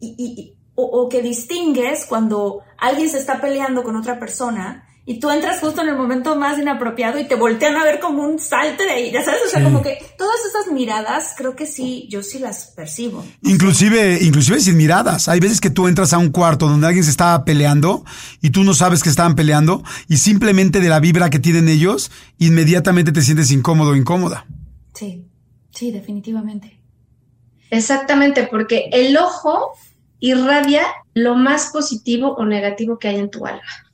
Y, 0.00 0.14
y 0.18 0.56
o, 0.74 0.84
o, 0.84 1.08
que 1.08 1.22
distingues 1.22 2.06
cuando 2.06 2.62
alguien 2.78 3.08
se 3.08 3.18
está 3.18 3.40
peleando 3.40 3.82
con 3.84 3.96
otra 3.96 4.18
persona 4.18 4.86
y 5.06 5.18
tú 5.18 5.30
entras 5.30 5.60
justo 5.60 5.82
en 5.82 5.88
el 5.88 5.96
momento 5.96 6.36
más 6.36 6.58
inapropiado 6.58 7.18
y 7.18 7.26
te 7.26 7.34
voltean 7.34 7.76
a 7.76 7.84
ver 7.84 8.00
como 8.00 8.22
un 8.22 8.38
salte 8.38 8.84
de 8.84 8.90
ahí, 8.90 9.10
ya 9.10 9.24
sabes, 9.24 9.40
o 9.46 9.50
sea, 9.50 9.62
como 9.62 9.82
que 9.82 9.98
todas 10.16 10.38
esas 10.48 10.72
miradas, 10.72 11.34
creo 11.36 11.56
que 11.56 11.66
sí, 11.66 12.06
yo 12.10 12.22
sí 12.22 12.38
las 12.38 12.66
percibo. 12.76 13.24
Inclusive, 13.42 14.18
inclusive 14.22 14.60
sin 14.60 14.76
miradas. 14.76 15.28
Hay 15.28 15.40
veces 15.40 15.60
que 15.60 15.70
tú 15.70 15.88
entras 15.88 16.12
a 16.12 16.18
un 16.18 16.30
cuarto 16.30 16.68
donde 16.68 16.86
alguien 16.86 17.04
se 17.04 17.10
está 17.10 17.44
peleando 17.44 18.04
y 18.40 18.50
tú 18.50 18.62
no 18.62 18.74
sabes 18.74 19.02
que 19.02 19.08
estaban 19.08 19.34
peleando 19.34 19.82
y 20.08 20.18
simplemente 20.18 20.80
de 20.80 20.88
la 20.88 21.00
vibra 21.00 21.30
que 21.30 21.38
tienen 21.38 21.68
ellos, 21.68 22.10
inmediatamente 22.38 23.12
te 23.12 23.22
sientes 23.22 23.50
incómodo 23.50 23.90
o 23.90 23.96
incómoda. 23.96 24.46
Sí, 24.94 25.24
sí, 25.70 25.90
definitivamente. 25.90 26.78
Exactamente, 27.70 28.48
porque 28.50 28.90
el 28.92 29.16
ojo 29.16 29.72
irradia 30.18 30.82
lo 31.14 31.34
más 31.34 31.70
positivo 31.72 32.34
o 32.34 32.44
negativo 32.44 32.98
que 32.98 33.08
hay 33.08 33.16
en 33.16 33.30
tu 33.30 33.46
alma. 33.46 33.89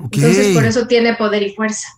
Entonces, 0.00 0.54
por 0.54 0.64
eso 0.64 0.86
tiene 0.86 1.14
poder 1.14 1.42
y 1.42 1.54
fuerza. 1.54 1.88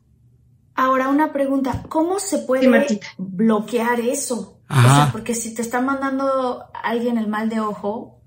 Ahora, 0.74 1.08
una 1.08 1.32
pregunta, 1.32 1.84
¿cómo 1.88 2.18
se 2.18 2.38
puede 2.38 3.00
bloquear 3.16 4.00
eso? 4.00 4.58
O 4.68 4.74
sea, 4.74 5.08
porque 5.12 5.34
si 5.34 5.54
te 5.54 5.62
está 5.62 5.80
mandando 5.80 6.64
alguien 6.82 7.18
el 7.18 7.28
mal 7.28 7.48
de 7.48 7.60
ojo, 7.60 8.20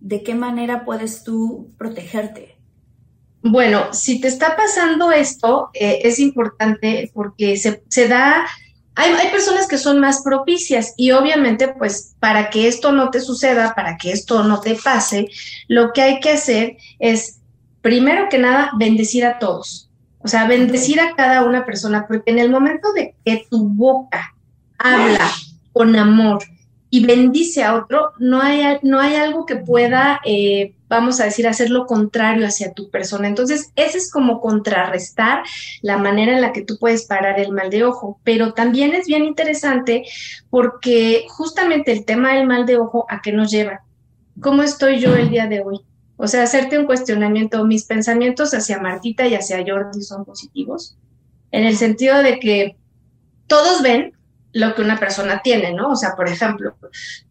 ¿de 0.00 0.22
qué 0.22 0.34
manera 0.34 0.84
puedes 0.84 1.24
tú 1.24 1.72
protegerte? 1.76 2.58
Bueno, 3.42 3.92
si 3.92 4.20
te 4.20 4.28
está 4.28 4.56
pasando 4.56 5.10
esto, 5.10 5.70
eh, 5.72 6.00
es 6.02 6.18
importante 6.18 7.10
porque 7.14 7.56
se, 7.56 7.82
se 7.88 8.06
da, 8.06 8.46
hay, 8.94 9.12
hay, 9.12 9.30
personas 9.30 9.66
que 9.66 9.78
son 9.78 10.00
más 10.00 10.22
propicias 10.22 10.92
y 10.96 11.12
obviamente 11.12 11.68
pues 11.68 12.14
para 12.18 12.50
que 12.50 12.68
esto 12.68 12.92
no 12.92 13.10
te 13.10 13.20
suceda, 13.20 13.74
para 13.74 13.96
que 13.96 14.10
esto 14.10 14.42
no 14.42 14.60
te 14.60 14.74
pase, 14.74 15.28
lo 15.68 15.92
que 15.92 16.02
hay 16.02 16.20
que 16.20 16.32
hacer 16.32 16.76
es 16.98 17.37
primero 17.88 18.28
que 18.28 18.36
nada, 18.36 18.70
bendecir 18.76 19.24
a 19.24 19.38
todos. 19.38 19.88
O 20.18 20.28
sea, 20.28 20.46
bendecir 20.46 21.00
a 21.00 21.14
cada 21.16 21.42
una 21.44 21.64
persona, 21.64 22.06
porque 22.06 22.30
en 22.30 22.38
el 22.38 22.50
momento 22.50 22.92
de 22.92 23.14
que 23.24 23.46
tu 23.50 23.66
boca 23.66 24.34
habla 24.76 25.30
con 25.72 25.96
amor 25.96 26.44
y 26.90 27.06
bendice 27.06 27.64
a 27.64 27.74
otro, 27.74 28.12
no 28.18 28.42
hay, 28.42 28.78
no 28.82 29.00
hay 29.00 29.14
algo 29.14 29.46
que 29.46 29.56
pueda, 29.56 30.20
eh, 30.26 30.74
vamos 30.90 31.18
a 31.18 31.24
decir, 31.24 31.48
hacer 31.48 31.70
lo 31.70 31.86
contrario 31.86 32.46
hacia 32.46 32.74
tu 32.74 32.90
persona. 32.90 33.26
Entonces, 33.26 33.72
ese 33.74 33.96
es 33.96 34.10
como 34.10 34.42
contrarrestar 34.42 35.44
la 35.80 35.96
manera 35.96 36.34
en 36.34 36.42
la 36.42 36.52
que 36.52 36.64
tú 36.64 36.76
puedes 36.78 37.06
parar 37.06 37.40
el 37.40 37.52
mal 37.52 37.70
de 37.70 37.84
ojo. 37.84 38.20
Pero 38.22 38.52
también 38.52 38.92
es 38.92 39.06
bien 39.06 39.24
interesante 39.24 40.04
porque 40.50 41.24
justamente 41.30 41.90
el 41.90 42.04
tema 42.04 42.34
del 42.34 42.46
mal 42.46 42.66
de 42.66 42.76
ojo, 42.76 43.06
¿a 43.08 43.22
qué 43.22 43.32
nos 43.32 43.50
lleva? 43.50 43.80
¿Cómo 44.42 44.62
estoy 44.62 44.98
yo 45.00 45.16
el 45.16 45.30
día 45.30 45.46
de 45.46 45.62
hoy? 45.62 45.80
O 46.18 46.26
sea, 46.26 46.42
hacerte 46.42 46.78
un 46.78 46.84
cuestionamiento, 46.84 47.64
mis 47.64 47.84
pensamientos 47.84 48.52
hacia 48.52 48.80
Martita 48.80 49.26
y 49.26 49.34
hacia 49.34 49.64
Jordi 49.66 50.02
son 50.02 50.24
positivos, 50.24 50.98
en 51.52 51.64
el 51.64 51.76
sentido 51.76 52.18
de 52.22 52.40
que 52.40 52.76
todos 53.46 53.82
ven 53.82 54.12
lo 54.52 54.74
que 54.74 54.82
una 54.82 54.98
persona 54.98 55.40
tiene, 55.42 55.72
¿no? 55.72 55.92
O 55.92 55.96
sea, 55.96 56.16
por 56.16 56.28
ejemplo, 56.28 56.76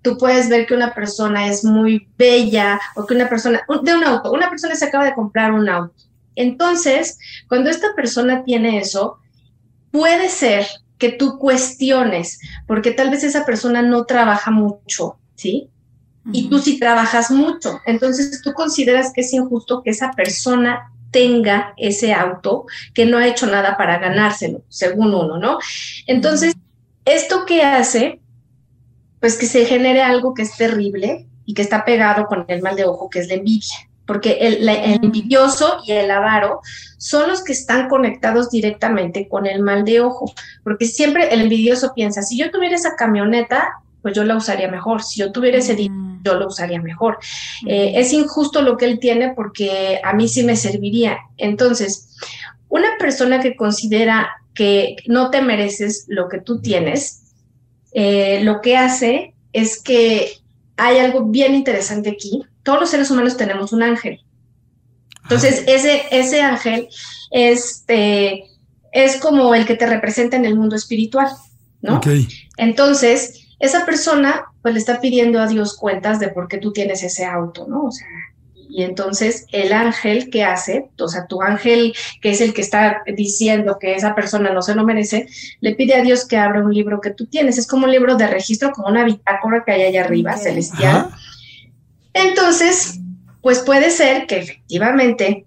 tú 0.01 0.17
puedes 0.17 0.47
ver 0.49 0.65
que 0.65 0.73
una 0.73 0.93
persona 0.93 1.47
es 1.47 1.65
muy 1.65 2.07
bella 2.17 2.79
o 2.95 3.05
que 3.05 3.13
una 3.13 3.27
persona, 3.27 3.61
de 3.83 3.93
un 3.93 4.03
auto, 4.05 4.31
una 4.31 4.49
persona 4.49 4.75
se 4.75 4.85
acaba 4.85 5.03
de 5.03 5.13
comprar 5.15 5.51
un 5.51 5.67
auto. 5.67 6.03
Entonces, 6.35 7.19
cuando 7.49 7.69
esta 7.69 7.93
persona 7.93 8.43
tiene 8.45 8.79
eso, 8.79 9.19
puede 9.91 10.29
ser 10.29 10.65
que 10.97 11.09
tú 11.09 11.37
cuestiones, 11.37 12.39
porque 12.65 12.91
tal 12.91 13.09
vez 13.09 13.23
esa 13.25 13.45
persona 13.45 13.81
no 13.81 14.05
trabaja 14.05 14.49
mucho, 14.49 15.17
¿sí? 15.35 15.69
Y 16.31 16.49
tú 16.49 16.59
sí 16.59 16.79
trabajas 16.79 17.31
mucho. 17.31 17.79
Entonces 17.85 18.41
tú 18.41 18.53
consideras 18.53 19.11
que 19.13 19.21
es 19.21 19.33
injusto 19.33 19.81
que 19.83 19.91
esa 19.91 20.11
persona 20.11 20.91
tenga 21.11 21.73
ese 21.77 22.13
auto 22.13 22.65
que 22.93 23.05
no 23.05 23.17
ha 23.17 23.27
hecho 23.27 23.47
nada 23.47 23.77
para 23.77 23.97
ganárselo, 23.97 24.61
según 24.67 25.13
uno, 25.13 25.37
¿no? 25.37 25.57
Entonces, 26.05 26.53
¿esto 27.05 27.45
qué 27.45 27.63
hace? 27.63 28.19
Pues 29.19 29.37
que 29.37 29.45
se 29.45 29.65
genere 29.65 30.01
algo 30.01 30.33
que 30.33 30.43
es 30.43 30.55
terrible 30.57 31.25
y 31.45 31.53
que 31.53 31.61
está 31.61 31.85
pegado 31.85 32.27
con 32.27 32.45
el 32.47 32.61
mal 32.61 32.75
de 32.75 32.85
ojo, 32.85 33.09
que 33.09 33.19
es 33.19 33.27
la 33.27 33.35
envidia. 33.35 33.75
Porque 34.05 34.37
el, 34.41 34.67
el 34.67 35.03
envidioso 35.03 35.79
y 35.85 35.91
el 35.91 36.09
avaro 36.11 36.61
son 36.97 37.27
los 37.27 37.43
que 37.43 37.51
están 37.51 37.89
conectados 37.89 38.49
directamente 38.49 39.27
con 39.27 39.45
el 39.45 39.61
mal 39.61 39.83
de 39.83 40.01
ojo. 40.01 40.31
Porque 40.63 40.85
siempre 40.85 41.33
el 41.33 41.41
envidioso 41.41 41.93
piensa, 41.93 42.21
si 42.21 42.37
yo 42.37 42.49
tuviera 42.51 42.75
esa 42.75 42.95
camioneta, 42.95 43.81
pues 44.01 44.15
yo 44.15 44.23
la 44.23 44.37
usaría 44.37 44.69
mejor. 44.69 45.03
Si 45.03 45.19
yo 45.19 45.31
tuviera 45.31 45.57
ese 45.57 45.75
dinero, 45.75 46.06
yo 46.27 46.39
lo 46.39 46.47
usaría 46.47 46.81
mejor. 46.81 47.17
Eh, 47.65 47.93
es 47.95 48.13
injusto 48.13 48.61
lo 48.61 48.77
que 48.77 48.85
él 48.85 48.99
tiene 48.99 49.33
porque 49.33 49.99
a 50.03 50.13
mí 50.13 50.27
sí 50.27 50.43
me 50.43 50.55
serviría. 50.55 51.17
Entonces, 51.37 52.15
una 52.69 52.89
persona 52.99 53.39
que 53.39 53.55
considera 53.55 54.29
que 54.53 54.97
no 55.07 55.29
te 55.29 55.41
mereces 55.41 56.05
lo 56.07 56.27
que 56.29 56.39
tú 56.39 56.61
tienes, 56.61 57.23
eh, 57.93 58.41
lo 58.43 58.61
que 58.61 58.75
hace 58.77 59.33
es 59.53 59.81
que 59.81 60.33
hay 60.75 60.97
algo 60.97 61.25
bien 61.25 61.55
interesante 61.55 62.09
aquí. 62.09 62.43
Todos 62.63 62.81
los 62.81 62.89
seres 62.89 63.09
humanos 63.09 63.37
tenemos 63.37 63.71
un 63.71 63.83
ángel. 63.83 64.21
Entonces, 65.23 65.63
ese, 65.67 66.03
ese 66.11 66.41
ángel 66.41 66.87
este, 67.31 68.45
es 68.91 69.17
como 69.17 69.53
el 69.55 69.65
que 69.65 69.75
te 69.75 69.85
representa 69.85 70.37
en 70.37 70.45
el 70.45 70.55
mundo 70.55 70.75
espiritual, 70.75 71.27
¿no? 71.81 71.99
Entonces, 72.57 73.47
esa 73.59 73.85
persona 73.85 74.45
pues 74.67 74.73
le 74.73 74.79
está 74.81 74.99
pidiendo 74.99 75.39
a 75.39 75.47
Dios 75.47 75.77
cuentas 75.77 76.19
de 76.19 76.27
por 76.27 76.49
qué 76.49 76.57
tú 76.57 76.73
tienes 76.73 77.01
ese 77.01 77.23
auto, 77.23 77.65
¿no? 77.69 77.85
O 77.85 77.91
sea, 77.93 78.05
y 78.69 78.83
entonces 78.83 79.45
el 79.53 79.71
ángel 79.71 80.29
que 80.29 80.43
hace, 80.43 80.89
o 80.99 81.07
sea, 81.07 81.25
tu 81.25 81.41
ángel 81.41 81.95
que 82.21 82.31
es 82.31 82.41
el 82.41 82.53
que 82.53 82.59
está 82.59 83.01
diciendo 83.15 83.77
que 83.79 83.95
esa 83.95 84.13
persona 84.13 84.51
no 84.51 84.61
se 84.61 84.75
lo 84.75 84.83
merece, 84.83 85.25
le 85.61 85.73
pide 85.73 85.95
a 85.95 86.01
Dios 86.01 86.27
que 86.27 86.35
abra 86.35 86.61
un 86.61 86.73
libro 86.73 86.99
que 86.99 87.11
tú 87.11 87.27
tienes. 87.27 87.57
Es 87.57 87.65
como 87.65 87.85
un 87.85 87.91
libro 87.91 88.17
de 88.17 88.27
registro, 88.27 88.73
como 88.73 88.89
una 88.89 89.05
bitácora 89.05 89.63
que 89.65 89.71
hay 89.71 89.83
allá 89.83 90.03
arriba, 90.03 90.35
celestial. 90.35 91.11
Entonces, 92.11 92.99
pues 93.41 93.59
puede 93.59 93.89
ser 93.89 94.27
que 94.27 94.39
efectivamente 94.39 95.45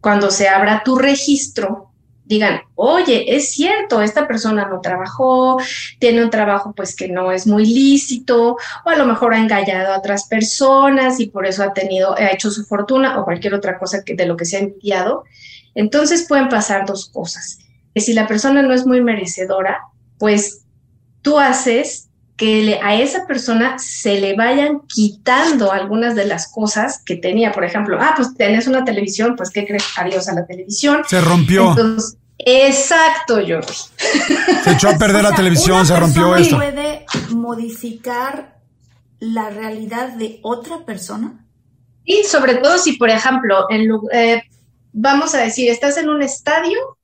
cuando 0.00 0.30
se 0.30 0.46
abra 0.46 0.82
tu 0.84 0.96
registro, 0.96 1.85
digan, 2.26 2.60
oye, 2.74 3.36
es 3.36 3.52
cierto, 3.52 4.02
esta 4.02 4.26
persona 4.26 4.68
no 4.68 4.80
trabajó, 4.80 5.58
tiene 5.98 6.24
un 6.24 6.30
trabajo 6.30 6.72
pues 6.74 6.94
que 6.94 7.08
no 7.08 7.30
es 7.30 7.46
muy 7.46 7.64
lícito, 7.64 8.56
o 8.84 8.90
a 8.90 8.96
lo 8.96 9.06
mejor 9.06 9.32
ha 9.32 9.38
engañado 9.38 9.92
a 9.92 9.98
otras 9.98 10.26
personas 10.26 11.20
y 11.20 11.26
por 11.26 11.46
eso 11.46 11.62
ha 11.62 11.72
tenido, 11.72 12.16
ha 12.16 12.32
hecho 12.32 12.50
su 12.50 12.64
fortuna 12.64 13.18
o 13.18 13.24
cualquier 13.24 13.54
otra 13.54 13.78
cosa 13.78 14.02
que, 14.04 14.14
de 14.14 14.26
lo 14.26 14.36
que 14.36 14.44
se 14.44 14.56
ha 14.56 14.60
enviado. 14.60 15.24
Entonces 15.74 16.26
pueden 16.28 16.48
pasar 16.48 16.84
dos 16.84 17.08
cosas, 17.08 17.58
que 17.94 18.00
si 18.00 18.12
la 18.12 18.26
persona 18.26 18.62
no 18.62 18.74
es 18.74 18.86
muy 18.86 19.00
merecedora, 19.00 19.82
pues 20.18 20.64
tú 21.22 21.38
haces 21.38 22.05
que 22.36 22.78
a 22.82 22.94
esa 23.00 23.26
persona 23.26 23.78
se 23.78 24.20
le 24.20 24.36
vayan 24.36 24.82
quitando 24.86 25.72
algunas 25.72 26.14
de 26.14 26.26
las 26.26 26.52
cosas 26.52 27.02
que 27.04 27.16
tenía. 27.16 27.50
Por 27.50 27.64
ejemplo, 27.64 27.98
ah, 28.00 28.12
pues 28.14 28.34
tenés 28.34 28.66
una 28.66 28.84
televisión, 28.84 29.34
pues 29.36 29.50
¿qué 29.50 29.66
crees? 29.66 29.84
Adiós 29.96 30.28
a 30.28 30.34
la 30.34 30.46
televisión. 30.46 31.02
Se 31.08 31.20
rompió. 31.20 31.74
exacto, 32.38 33.40
yo. 33.40 33.60
Se 33.62 34.72
echó 34.72 34.90
a 34.90 34.92
perder 34.98 35.24
la 35.24 35.34
televisión, 35.34 35.86
se 35.86 35.96
rompió 35.98 36.36
esto. 36.36 36.56
¿Puede 36.56 37.06
modificar 37.30 38.58
la 39.18 39.48
realidad 39.48 40.12
de 40.12 40.38
otra 40.42 40.84
persona? 40.84 41.42
Y 42.04 42.24
sobre 42.24 42.56
todo 42.56 42.76
si, 42.76 42.92
por 42.98 43.08
ejemplo, 43.08 43.66
en, 43.70 43.88
eh, 44.12 44.42
vamos 44.92 45.34
a 45.34 45.38
decir, 45.38 45.70
estás 45.70 45.96
en 45.96 46.10
un 46.10 46.22
estadio 46.22 46.98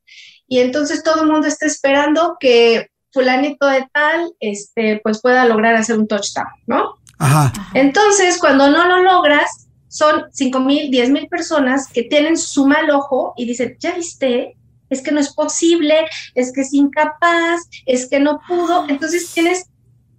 y 0.47 0.61
entonces 0.61 1.03
todo 1.03 1.23
el 1.23 1.29
mundo 1.31 1.47
está 1.47 1.64
esperando 1.64 2.37
que 2.38 2.91
fulanito 3.12 3.66
de 3.66 3.87
tal, 3.92 4.33
este, 4.40 5.01
pues 5.03 5.20
pueda 5.20 5.44
lograr 5.44 5.75
hacer 5.75 5.98
un 5.98 6.09
touchdown, 6.09 6.48
¿no? 6.66 6.94
Ajá. 7.18 7.53
Entonces, 7.75 8.38
cuando 8.38 8.70
no 8.70 8.87
lo 8.87 9.03
logras, 9.03 9.68
son 9.88 10.25
5 10.33 10.61
mil, 10.61 10.90
10 10.90 11.11
mil 11.11 11.29
personas 11.29 11.87
que 11.88 12.05
tienen 12.05 12.38
su 12.38 12.66
mal 12.66 12.90
ojo 12.90 13.35
y 13.37 13.44
dicen, 13.44 13.77
ya 13.79 13.94
viste, 13.94 14.57
es 14.88 15.03
que 15.03 15.12
no 15.12 15.20
es 15.20 15.35
posible, 15.35 15.94
es 16.35 16.53
que 16.53 16.62
es 16.62 16.72
incapaz, 16.72 17.61
es 17.87 18.09
que 18.09 18.18
no 18.18 18.40
pudo. 18.48 18.87
Entonces 18.88 19.31
tienes 19.33 19.66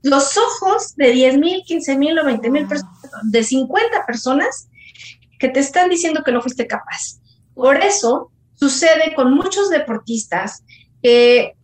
los 0.03 0.37
ojos 0.37 0.95
de 0.95 1.11
10 1.11 1.37
mil, 1.37 1.63
15 1.65 1.97
mil 1.97 2.19
o 2.19 2.25
20 2.25 2.49
mil 2.51 2.67
personas, 2.67 2.93
de 3.23 3.43
50 3.43 4.05
personas 4.05 4.69
que 5.39 5.49
te 5.49 5.59
están 5.59 5.89
diciendo 5.89 6.23
que 6.23 6.31
no 6.31 6.41
fuiste 6.41 6.67
capaz. 6.67 7.19
Por 7.55 7.77
eso 7.77 8.31
sucede 8.53 9.13
con 9.15 9.33
muchos 9.33 9.69
deportistas 9.69 10.63
que 11.01 11.55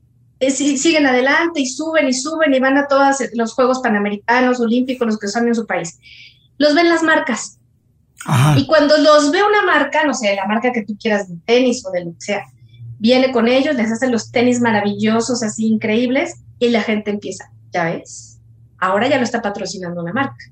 siguen 0.47 1.05
adelante 1.05 1.59
y 1.61 1.67
suben 1.67 2.07
y 2.07 2.13
suben 2.13 2.53
y 2.53 2.59
van 2.59 2.77
a 2.77 2.87
todos 2.87 3.17
los 3.33 3.53
Juegos 3.53 3.79
Panamericanos, 3.79 4.59
Olímpicos, 4.59 5.07
los 5.07 5.19
que 5.19 5.27
son 5.27 5.47
en 5.47 5.55
su 5.55 5.65
país. 5.65 5.99
Los 6.57 6.75
ven 6.75 6.89
las 6.89 7.03
marcas. 7.03 7.59
Y 8.57 8.65
cuando 8.65 8.97
los 8.97 9.31
ve 9.31 9.41
una 9.43 9.63
marca, 9.63 10.03
no 10.05 10.13
sé, 10.13 10.35
la 10.35 10.45
marca 10.45 10.71
que 10.71 10.83
tú 10.83 10.97
quieras 10.97 11.29
de 11.29 11.37
tenis 11.45 11.85
o 11.85 11.91
de 11.91 12.05
lo 12.05 12.11
que 12.11 12.21
sea, 12.21 12.43
viene 12.97 13.31
con 13.31 13.47
ellos, 13.47 13.75
les 13.75 13.91
hacen 13.91 14.11
los 14.11 14.31
tenis 14.31 14.59
maravillosos, 14.59 15.41
así 15.41 15.67
increíbles, 15.67 16.35
y 16.59 16.69
la 16.69 16.81
gente 16.81 17.11
empieza, 17.11 17.49
ya 17.71 17.85
ves, 17.85 18.39
ahora 18.77 19.07
ya 19.07 19.17
lo 19.17 19.23
está 19.23 19.41
patrocinando 19.41 20.01
una 20.01 20.11
marca. 20.11 20.45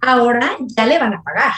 Ahora 0.00 0.56
ya 0.76 0.86
le 0.86 0.98
van 0.98 1.14
a 1.14 1.22
pagar. 1.22 1.52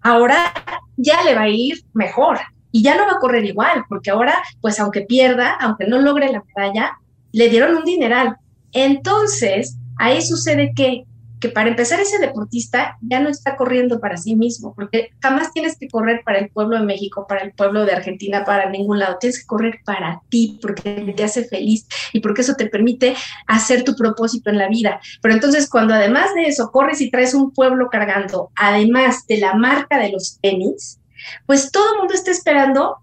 Ahora 0.00 0.52
ya 0.96 1.22
le 1.24 1.34
va 1.34 1.42
a 1.42 1.48
ir 1.48 1.84
mejor. 1.92 2.38
Y 2.70 2.82
ya 2.82 2.96
no 2.96 3.06
va 3.06 3.12
a 3.12 3.20
correr 3.20 3.44
igual, 3.44 3.84
porque 3.88 4.10
ahora, 4.10 4.42
pues 4.60 4.80
aunque 4.80 5.02
pierda, 5.02 5.52
aunque 5.60 5.86
no 5.86 6.00
logre 6.00 6.30
la 6.32 6.42
medalla, 6.42 6.98
le 7.34 7.48
dieron 7.48 7.74
un 7.74 7.84
dineral. 7.84 8.36
Entonces, 8.72 9.76
ahí 9.98 10.22
sucede 10.22 10.72
que, 10.74 11.04
que 11.40 11.48
para 11.48 11.68
empezar 11.68 11.98
ese 11.98 12.18
deportista 12.18 12.96
ya 13.00 13.18
no 13.18 13.28
está 13.28 13.56
corriendo 13.56 13.98
para 13.98 14.16
sí 14.16 14.36
mismo, 14.36 14.72
porque 14.72 15.10
jamás 15.20 15.52
tienes 15.52 15.76
que 15.76 15.88
correr 15.88 16.22
para 16.24 16.38
el 16.38 16.48
pueblo 16.50 16.78
de 16.78 16.84
México, 16.84 17.26
para 17.28 17.42
el 17.42 17.52
pueblo 17.52 17.84
de 17.84 17.92
Argentina, 17.92 18.44
para 18.44 18.70
ningún 18.70 19.00
lado. 19.00 19.16
Tienes 19.18 19.40
que 19.40 19.46
correr 19.46 19.80
para 19.84 20.22
ti, 20.28 20.60
porque 20.62 21.12
te 21.16 21.24
hace 21.24 21.44
feliz 21.44 21.88
y 22.12 22.20
porque 22.20 22.42
eso 22.42 22.54
te 22.54 22.66
permite 22.66 23.16
hacer 23.48 23.82
tu 23.82 23.96
propósito 23.96 24.50
en 24.50 24.58
la 24.58 24.68
vida. 24.68 25.00
Pero 25.20 25.34
entonces, 25.34 25.68
cuando 25.68 25.92
además 25.92 26.32
de 26.36 26.44
eso 26.44 26.70
corres 26.70 27.00
y 27.00 27.10
traes 27.10 27.34
un 27.34 27.50
pueblo 27.50 27.88
cargando, 27.90 28.52
además 28.54 29.26
de 29.26 29.38
la 29.38 29.54
marca 29.54 29.98
de 29.98 30.12
los 30.12 30.38
tenis, 30.40 31.00
pues 31.46 31.72
todo 31.72 31.94
el 31.94 31.98
mundo 31.98 32.14
está 32.14 32.30
esperando 32.30 32.98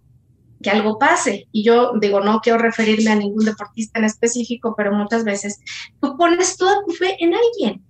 que 0.61 0.69
algo 0.69 0.97
pase. 0.99 1.47
Y 1.51 1.63
yo 1.63 1.93
digo, 1.99 2.21
no 2.21 2.39
quiero 2.41 2.59
referirme 2.59 3.11
a 3.11 3.15
ningún 3.15 3.45
deportista 3.45 3.99
en 3.99 4.05
específico, 4.05 4.73
pero 4.77 4.93
muchas 4.93 5.23
veces 5.23 5.59
tú 6.01 6.17
pones 6.17 6.57
toda 6.57 6.83
tu 6.85 6.91
fe 6.93 7.15
en 7.19 7.33
alguien 7.33 7.81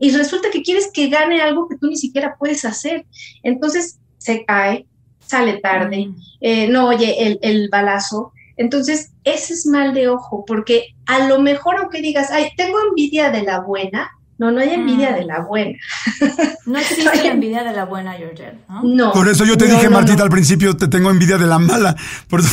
y 0.00 0.10
resulta 0.10 0.50
que 0.50 0.62
quieres 0.62 0.90
que 0.92 1.08
gane 1.08 1.40
algo 1.40 1.68
que 1.68 1.78
tú 1.78 1.86
ni 1.86 1.96
siquiera 1.96 2.36
puedes 2.38 2.64
hacer. 2.64 3.06
Entonces 3.42 3.98
se 4.18 4.44
cae, 4.44 4.86
sale 5.20 5.58
tarde, 5.58 6.06
mm. 6.06 6.16
eh, 6.40 6.68
no 6.68 6.88
oye 6.88 7.26
el, 7.26 7.38
el 7.42 7.68
balazo. 7.68 8.32
Entonces, 8.56 9.12
ese 9.24 9.54
es 9.54 9.66
mal 9.66 9.94
de 9.94 10.08
ojo, 10.08 10.44
porque 10.46 10.94
a 11.06 11.26
lo 11.26 11.40
mejor 11.40 11.76
aunque 11.76 12.00
digas, 12.00 12.30
ay, 12.30 12.50
tengo 12.56 12.78
envidia 12.88 13.30
de 13.30 13.42
la 13.42 13.60
buena, 13.60 14.10
no, 14.44 14.52
no 14.52 14.60
hay 14.60 14.70
envidia 14.70 15.12
mm. 15.12 15.14
de 15.14 15.24
la 15.24 15.40
buena. 15.40 15.78
No 16.66 16.78
existe 16.80 17.04
la 17.04 17.32
envidia 17.32 17.62
de 17.62 17.72
la 17.72 17.84
buena, 17.84 18.14
Georgia, 18.14 18.54
¿no? 18.68 18.82
No. 18.82 19.12
Por 19.12 19.28
eso 19.28 19.44
yo 19.44 19.56
te 19.56 19.66
dije, 19.66 19.90
Martita, 19.90 20.22
al 20.22 20.30
principio 20.30 20.74
te 20.76 20.88
tengo 20.88 21.10
envidia 21.10 21.36
de 21.36 21.46
la 21.46 21.58
mala. 21.58 21.94
Por 22.28 22.40
eso... 22.40 22.48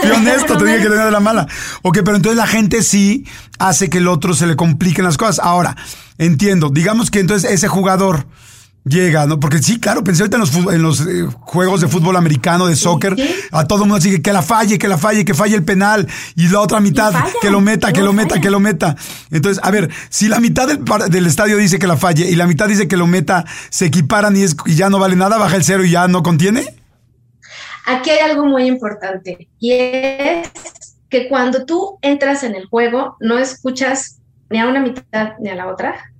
Fui 0.00 0.10
honesto, 0.10 0.56
te 0.58 0.64
dije 0.64 0.82
que 0.82 0.88
tenía 0.88 1.06
de 1.06 1.10
la 1.10 1.20
mala. 1.20 1.46
Ok, 1.82 2.00
pero 2.04 2.16
entonces 2.16 2.36
la 2.36 2.46
gente 2.46 2.82
sí 2.82 3.24
hace 3.58 3.88
que 3.88 3.98
el 3.98 4.08
otro 4.08 4.34
se 4.34 4.46
le 4.46 4.56
compliquen 4.56 5.04
las 5.04 5.16
cosas. 5.16 5.38
Ahora, 5.44 5.76
entiendo, 6.18 6.68
digamos 6.68 7.10
que 7.10 7.20
entonces 7.20 7.50
ese 7.50 7.68
jugador 7.68 8.26
llega, 8.84 9.26
¿no? 9.26 9.38
Porque 9.38 9.58
sí, 9.58 9.78
claro, 9.78 10.02
pensé 10.02 10.22
ahorita 10.22 10.36
en 10.36 10.40
los, 10.40 10.54
en 10.54 10.82
los 10.82 11.00
eh, 11.06 11.26
juegos 11.40 11.80
de 11.80 11.88
fútbol 11.88 12.16
americano, 12.16 12.66
de 12.66 12.76
soccer, 12.76 13.14
a 13.52 13.66
todo 13.66 13.84
el 13.84 13.88
mundo 13.88 14.00
sigue 14.00 14.22
que 14.22 14.32
la 14.32 14.42
falle, 14.42 14.78
que 14.78 14.88
la 14.88 14.98
falle, 14.98 15.24
que 15.24 15.34
falle 15.34 15.56
el 15.56 15.64
penal, 15.64 16.06
y 16.36 16.48
la 16.48 16.60
otra 16.60 16.80
mitad, 16.80 17.12
que 17.40 17.50
lo 17.50 17.60
meta, 17.60 17.92
que 17.92 18.02
lo 18.02 18.12
meta, 18.12 18.40
que 18.40 18.50
lo 18.50 18.60
meta. 18.60 18.96
Entonces, 19.30 19.62
a 19.62 19.70
ver, 19.70 19.90
si 20.08 20.28
la 20.28 20.40
mitad 20.40 20.66
del, 20.66 20.84
del, 21.10 21.26
estadio 21.26 21.56
dice 21.56 21.78
que 21.78 21.86
la 21.86 21.96
falle 21.96 22.28
y 22.28 22.34
la 22.36 22.46
mitad 22.46 22.68
dice 22.68 22.88
que 22.88 22.96
lo 22.96 23.06
meta, 23.06 23.44
se 23.68 23.86
equiparan 23.86 24.36
y, 24.36 24.42
es, 24.42 24.56
y 24.66 24.74
ya 24.74 24.88
no 24.90 24.98
vale 24.98 25.16
nada, 25.16 25.38
baja 25.38 25.56
el 25.56 25.64
cero 25.64 25.84
y 25.84 25.90
ya 25.90 26.08
no 26.08 26.22
contiene. 26.22 26.64
Aquí 27.86 28.10
hay 28.10 28.18
algo 28.30 28.44
muy 28.44 28.66
importante, 28.66 29.48
y 29.58 29.72
es 29.72 30.48
que 31.08 31.28
cuando 31.28 31.66
tú 31.66 31.98
entras 32.02 32.44
en 32.44 32.54
el 32.54 32.66
juego, 32.66 33.16
no 33.20 33.38
escuchas 33.38 34.20
ni 34.48 34.58
a 34.58 34.68
una 34.68 34.80
mitad 34.80 35.32
ni 35.40 35.50
a 35.50 35.54
la 35.54 35.68
otra, 35.68 36.12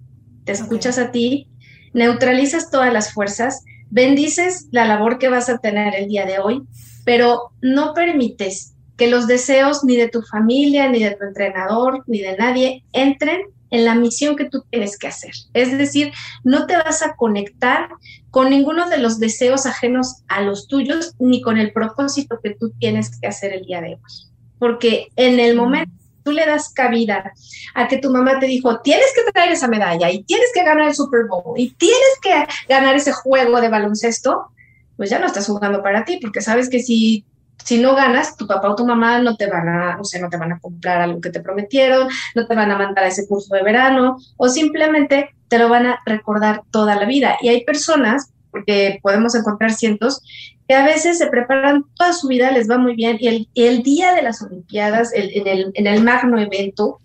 te 0.45 0.53
escuchas 0.53 0.99
a 0.99 1.11
ti 1.11 1.50
neutralizas 1.93 2.71
todas 2.71 2.93
las 2.93 3.13
fuerzas, 3.13 3.65
bendices 3.91 4.69
la 4.71 4.85
labor 4.85 5.19
que 5.19 5.29
vas 5.29 5.49
a 5.49 5.59
tener 5.59 5.95
el 5.95 6.09
día 6.09 6.27
de 6.27 6.39
hoy, 6.39 6.63
pero 7.05 7.51
no 7.61 7.95
permites 7.95 8.75
que 8.97 9.09
los 9.09 9.27
deseos 9.27 9.83
ni 9.83 9.97
de 9.97 10.09
tu 10.09 10.23
familia, 10.23 10.89
ni 10.89 11.03
de 11.03 11.13
tu 11.13 11.25
entrenador, 11.25 12.05
ni 12.07 12.21
de 12.21 12.37
nadie 12.37 12.85
entren 12.93 13.41
en 13.71 13.85
la 13.85 13.95
misión 13.95 14.37
que 14.37 14.45
tú 14.45 14.65
tienes 14.69 14.99
que 14.99 15.07
hacer. 15.07 15.33
Es 15.55 15.77
decir, 15.77 16.13
no 16.45 16.67
te 16.67 16.77
vas 16.77 17.03
a 17.03 17.15
conectar 17.15 17.89
con 18.31 18.51
ninguno 18.51 18.89
de 18.89 18.99
los 18.99 19.19
deseos 19.19 19.65
ajenos 19.67 20.23
a 20.29 20.43
los 20.43 20.67
tuyos, 20.69 21.15
ni 21.19 21.41
con 21.41 21.57
el 21.57 21.73
propósito 21.73 22.41
que 22.43 22.55
tú 22.55 22.73
tienes 22.79 23.19
que 23.19 23.27
hacer 23.27 23.53
el 23.53 23.65
día 23.65 23.81
de 23.81 23.95
hoy. 23.95 24.31
Porque 24.59 25.09
en 25.17 25.41
el 25.41 25.57
momento 25.57 26.00
tú 26.23 26.33
le 26.33 26.47
das 26.47 26.73
cabida 26.73 27.33
a 27.75 27.89
que 27.89 27.99
tu 27.99 28.11
mamá 28.11 28.39
te 28.39 28.47
dijo, 28.47 28.81
tienes 28.81 29.13
que 29.15 29.31
traer 29.33 29.53
esa 29.53 29.69
medalla 29.69 30.11
y 30.11 30.23
tienes 30.25 30.51
que 30.53 30.65
ganar 30.65 30.89
el 30.89 30.95
Super 30.95 31.27
Bowl 31.27 31.59
y 31.59 31.71
tienes 31.75 32.19
que 32.23 32.47
ganar 32.69 32.97
ese 32.97 33.13
juego 33.13 33.61
de 33.61 33.69
baloncesto, 33.69 34.51
pues 34.97 35.11
ya 35.11 35.19
no 35.19 35.27
estás 35.27 35.47
jugando 35.47 35.83
para 35.83 36.05
ti, 36.05 36.19
porque 36.21 36.41
sabes 36.41 36.69
que 36.69 36.81
si, 36.81 37.25
si 37.65 37.79
no 37.79 37.95
ganas, 37.95 38.37
tu 38.37 38.47
papá 38.47 38.71
o 38.71 38.75
tu 38.75 38.87
mamá 38.87 39.21
no 39.21 39.37
te 39.37 39.47
van 39.47 39.69
a, 39.69 39.99
o 40.01 40.05
sea, 40.05 40.21
no 40.21 40.29
te 40.29 40.37
van 40.37 40.53
a 40.53 40.59
comprar 40.59 41.01
algo 41.01 41.21
que 41.21 41.31
te 41.31 41.41
prometieron, 41.41 42.09
no 42.35 42.47
te 42.47 42.55
van 42.55 42.71
a 42.71 42.79
mandar 42.79 43.05
ese 43.07 43.27
curso 43.27 43.55
de 43.55 43.63
verano, 43.63 44.19
o 44.37 44.49
simplemente 44.49 45.35
te 45.49 45.59
lo 45.59 45.69
van 45.69 45.87
a 45.87 46.01
recordar 46.05 46.63
toda 46.71 46.97
la 46.97 47.07
vida. 47.07 47.37
Y 47.41 47.49
hay 47.49 47.65
personas, 47.65 48.31
porque 48.51 48.99
podemos 49.03 49.35
encontrar 49.35 49.73
cientos, 49.73 50.23
que 50.69 50.75
a 50.75 50.85
veces 50.85 51.19
se 51.19 51.27
preparan 51.27 51.85
toda 51.97 52.13
su 52.13 52.29
vida, 52.29 52.51
les 52.51 52.71
va 52.71 52.79
muy 52.79 52.95
bien, 52.95 53.17
y 53.21 53.29
el, 53.29 53.49
el 53.55 53.83
día 53.83 54.15
de 54.15 54.23
las 54.23 54.43
Olimpiadas, 54.43 55.13
en, 55.13 55.47
el, 55.47 55.71
en 55.75 55.87
el 55.87 56.03
magno 56.03 56.41
evento, 56.41 57.01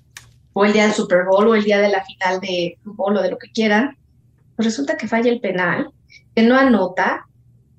o 0.54 0.66
el 0.66 0.74
día 0.74 0.84
del 0.84 0.94
Super 0.94 1.26
Bowl, 1.26 1.48
o 1.48 1.56
el 1.56 1.64
día 1.64 1.80
de 1.80 1.90
la 1.90 2.04
final 2.06 2.40
de 2.40 2.78
fútbol, 2.84 3.18
o 3.18 3.22
de 3.22 3.32
lo 3.32 3.38
que 3.38 3.52
quieran, 3.52 3.98
pues 4.56 4.68
resulta 4.68 4.98
que 4.98 5.08
falla 5.08 5.30
el 5.30 5.42
penal, 5.42 5.90
que 6.36 6.44
no 6.44 6.58
anota, 6.58 7.26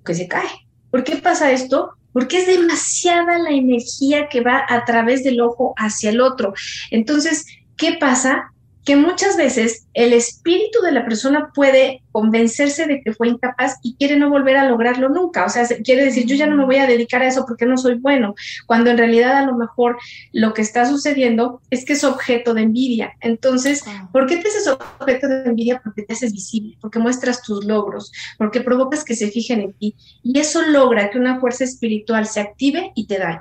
que 0.05 0.15
se 0.15 0.29
cae. 0.29 0.49
¿Por 0.91 1.05
qué 1.05 1.17
pasa 1.17 1.53
esto? 1.53 1.93
Porque 2.13 2.39
es 2.39 2.47
demasiada 2.47 3.39
la 3.39 3.51
energía 3.51 4.29
que 4.29 4.41
va 4.41 4.65
a 4.69 4.85
través 4.85 5.25
del 5.25 5.41
ojo 5.41 5.75
hacia 5.77 6.11
el 6.11 6.21
otro. 6.21 6.55
Entonces, 6.91 7.47
¿qué 7.77 7.97
pasa? 8.01 8.53
Que 8.87 8.95
muchas 8.95 9.37
veces 9.37 9.89
el 9.95 10.13
espíritu 10.13 10.81
de 10.81 10.93
la 10.93 11.05
persona 11.05 11.51
puede 11.53 12.05
convencerse 12.13 12.87
de 12.87 13.03
que 13.03 13.13
fue 13.13 13.27
incapaz 13.27 13.79
y 13.83 13.97
quiere 13.97 14.17
no 14.17 14.31
volver 14.31 14.57
a 14.57 14.69
lograrlo 14.69 15.09
nunca. 15.09 15.45
O 15.45 15.49
sea, 15.49 15.67
quiere 15.83 16.05
decir, 16.05 16.25
yo 16.25 16.37
ya 16.37 16.47
no 16.47 16.57
me 16.57 16.65
voy 16.65 16.77
a 16.77 16.87
dedicar 16.87 17.21
a 17.21 17.27
eso 17.27 17.45
porque 17.45 17.67
no 17.67 17.77
soy 17.77 17.97
bueno, 17.97 18.37
cuando 18.65 18.91
en 18.91 18.99
realidad 18.99 19.39
a 19.39 19.45
lo 19.45 19.57
mejor 19.57 19.99
lo 20.33 20.55
que 20.55 20.63
está 20.63 20.87
sucediendo 20.87 21.61
es 21.69 21.85
que 21.85 21.95
es 21.95 22.05
objeto 22.05 22.55
de 22.55 22.63
envidia. 22.63 23.15
Entonces, 23.21 23.85
¿por 24.13 24.29
qué 24.29 24.37
te 24.37 24.49
haces 24.49 24.69
objeto 24.69 25.27
de 25.27 25.47
envidia? 25.47 25.81
Porque 25.83 26.03
te 26.03 26.13
haces 26.13 26.33
visible, 26.33 26.79
porque 26.81 27.01
muestras 27.01 27.43
tus 27.43 27.65
logros, 27.65 28.13
porque 28.39 28.61
provocas 28.61 29.03
que 29.03 29.17
se 29.17 29.33
fijen 29.33 29.63
en 29.63 29.73
ti. 29.73 29.97
Y 30.23 30.39
eso 30.39 30.63
logra 30.63 31.11
que 31.11 31.19
una 31.19 31.41
fuerza 31.41 31.65
espiritual 31.65 32.29
se 32.29 32.39
active 32.39 32.93
y 32.95 33.09
te 33.09 33.19
dañe. 33.19 33.41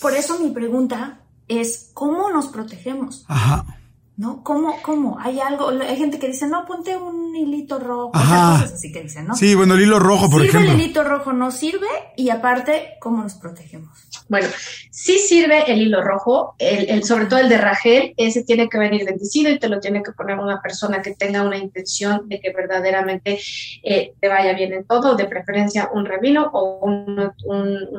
Por 0.00 0.14
eso 0.14 0.38
mi 0.38 0.50
pregunta 0.50 1.18
es, 1.48 1.90
¿cómo 1.94 2.30
nos 2.30 2.46
protegemos? 2.46 3.24
Ajá. 3.26 3.79
¿No? 4.20 4.42
¿Cómo, 4.44 4.76
cómo? 4.82 5.18
Hay 5.18 5.40
algo, 5.40 5.70
hay 5.70 5.96
gente 5.96 6.18
que 6.18 6.26
dice, 6.26 6.46
no, 6.46 6.66
ponte 6.66 6.94
un 6.94 7.34
hilito 7.34 7.78
rojo, 7.78 8.10
Ajá. 8.12 8.56
así 8.64 8.92
que 8.92 9.02
dicen, 9.02 9.26
¿no? 9.26 9.34
Sí, 9.34 9.54
bueno, 9.54 9.76
el 9.76 9.80
hilo 9.80 9.98
rojo, 9.98 10.28
por 10.28 10.44
ejemplo. 10.44 10.72
el 10.72 10.78
hilito 10.78 11.02
rojo 11.04 11.32
no 11.32 11.50
sirve 11.50 11.86
y 12.18 12.28
aparte, 12.28 12.98
¿cómo 13.00 13.22
nos 13.22 13.36
protegemos? 13.36 13.98
Bueno, 14.30 14.46
sí 14.92 15.18
sirve 15.18 15.64
el 15.72 15.82
hilo 15.82 16.02
rojo, 16.02 16.54
el, 16.60 17.02
sobre 17.02 17.26
todo 17.26 17.40
el 17.40 17.48
de 17.48 17.58
Ragel, 17.58 18.14
ese 18.16 18.44
tiene 18.44 18.68
que 18.68 18.78
venir 18.78 19.04
bendecido 19.04 19.50
y 19.50 19.58
te 19.58 19.68
lo 19.68 19.80
tiene 19.80 20.04
que 20.04 20.12
poner 20.12 20.38
una 20.38 20.62
persona 20.62 21.02
que 21.02 21.16
tenga 21.16 21.42
una 21.42 21.56
intención 21.56 22.28
de 22.28 22.40
que 22.40 22.52
verdaderamente 22.52 23.40
eh, 23.82 24.14
te 24.20 24.28
vaya 24.28 24.52
bien 24.52 24.72
en 24.72 24.84
todo, 24.84 25.16
de 25.16 25.24
preferencia 25.24 25.90
un 25.92 26.06
rabino 26.06 26.48
o 26.52 26.78
un, 26.80 27.32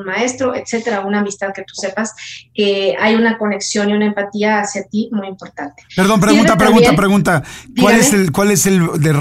maestro, 0.06 0.56
etcétera, 0.56 1.02
una 1.02 1.20
amistad 1.20 1.54
que 1.54 1.63
tú 1.63 1.74
sepas 1.76 2.15
que 2.54 2.96
hay 2.98 3.15
una 3.15 3.38
conexión 3.38 3.89
y 3.89 3.94
una 3.94 4.06
empatía 4.06 4.62
hacia 4.62 4.84
ti 4.86 5.10
muy 5.12 5.28
importante. 5.28 5.84
Perdón, 5.94 6.22
pregunta, 6.22 6.58
pregunta, 6.58 6.96
pregunta. 6.96 7.44
¿Cuál 7.78 7.98
es 7.98 8.13
el, 8.13 8.32
cuál 8.32 8.52
es 8.52 8.65
el 8.65 9.02
de 9.02 9.12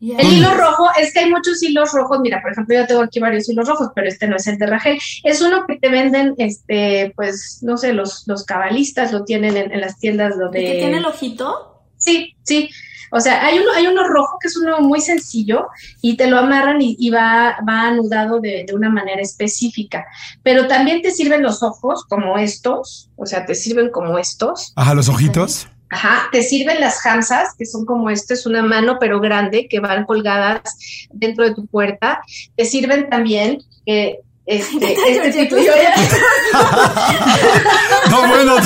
El 0.00 0.32
hilo 0.32 0.54
rojo, 0.54 0.88
es 0.98 1.12
que 1.12 1.20
hay 1.20 1.30
muchos 1.30 1.62
hilos 1.62 1.92
rojos. 1.92 2.20
Mira, 2.22 2.40
por 2.40 2.52
ejemplo, 2.52 2.74
yo 2.74 2.86
tengo 2.86 3.02
aquí 3.02 3.20
varios 3.20 3.48
hilos 3.48 3.68
rojos, 3.68 3.88
pero 3.94 4.08
este 4.08 4.26
no 4.26 4.36
es 4.36 4.46
el 4.46 4.56
de 4.56 4.66
Ragel. 4.66 4.98
Es 5.24 5.42
uno 5.42 5.66
que 5.66 5.76
te 5.76 5.90
venden, 5.90 6.34
este, 6.38 7.12
pues, 7.16 7.58
no 7.62 7.76
sé, 7.76 7.92
los, 7.92 8.26
los 8.26 8.44
cabalistas 8.44 9.12
lo 9.12 9.24
tienen 9.24 9.56
en, 9.56 9.80
las 9.80 9.98
tiendas 9.98 10.38
donde. 10.38 10.60
¿Que 10.60 10.78
tiene 10.78 10.98
el 10.98 11.04
ojito? 11.04 11.84
Sí, 11.98 12.34
sí. 12.44 12.70
O 13.12 13.20
sea, 13.20 13.44
hay 13.44 13.58
uno, 13.58 13.72
hay 13.74 13.88
uno 13.88 14.06
rojo 14.06 14.38
que 14.40 14.46
es 14.48 14.56
uno 14.56 14.80
muy 14.80 15.00
sencillo 15.00 15.66
y 16.00 16.16
te 16.16 16.28
lo 16.28 16.38
amarran 16.38 16.78
y, 16.80 17.10
va, 17.10 17.56
va 17.68 17.88
anudado 17.88 18.40
de, 18.40 18.64
de, 18.66 18.74
una 18.74 18.88
manera 18.88 19.20
específica. 19.20 20.06
Pero 20.44 20.68
también 20.68 21.02
te 21.02 21.10
sirven 21.10 21.42
los 21.42 21.62
ojos 21.62 22.04
como 22.08 22.38
estos, 22.38 23.10
o 23.16 23.26
sea, 23.26 23.44
te 23.44 23.56
sirven 23.56 23.90
como 23.90 24.16
estos. 24.16 24.72
Ajá, 24.76 24.94
los 24.94 25.08
ojitos. 25.08 25.68
Ajá, 25.90 26.28
te 26.30 26.42
sirven 26.42 26.80
las 26.80 27.04
hamsas, 27.04 27.54
que 27.58 27.66
son 27.66 27.84
como 27.84 28.10
esto, 28.10 28.34
es 28.34 28.46
una 28.46 28.62
mano 28.62 28.98
pero 29.00 29.20
grande, 29.20 29.66
que 29.68 29.80
van 29.80 30.04
colgadas 30.04 30.62
dentro 31.12 31.44
de 31.44 31.54
tu 31.54 31.66
puerta. 31.66 32.20
Te 32.56 32.64
sirven 32.64 33.10
también 33.10 33.58
que 33.84 34.20
este, 34.50 34.96
este 35.08 35.46
tipo 35.46 35.56
No, 38.10 38.28
bueno, 38.28 38.56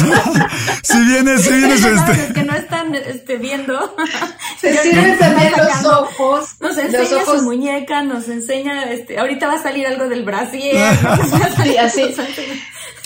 si 0.83 1.05
vienes, 1.05 1.43
si 1.43 1.53
vienes 1.53 1.85
este. 1.85 2.33
Que 2.33 2.43
no 2.43 2.55
están 2.55 2.95
este, 2.95 3.37
viendo. 3.37 3.95
Te 4.63 4.79
sirven 4.79 5.19
también 5.19 5.53
los 5.57 5.85
ojos. 5.85 6.57
Nos 6.61 6.79
enseña 6.79 6.99
los 7.01 7.13
ojos. 7.13 7.41
su 7.41 7.45
muñeca, 7.45 8.03
nos 8.03 8.29
enseña, 8.29 8.85
este, 8.85 9.19
ahorita 9.19 9.47
va 9.47 9.55
a 9.55 9.63
salir 9.63 9.87
algo 9.87 10.09
del 10.09 10.25
brasier. 10.25 10.77
sí, 11.63 11.77
así. 11.77 12.15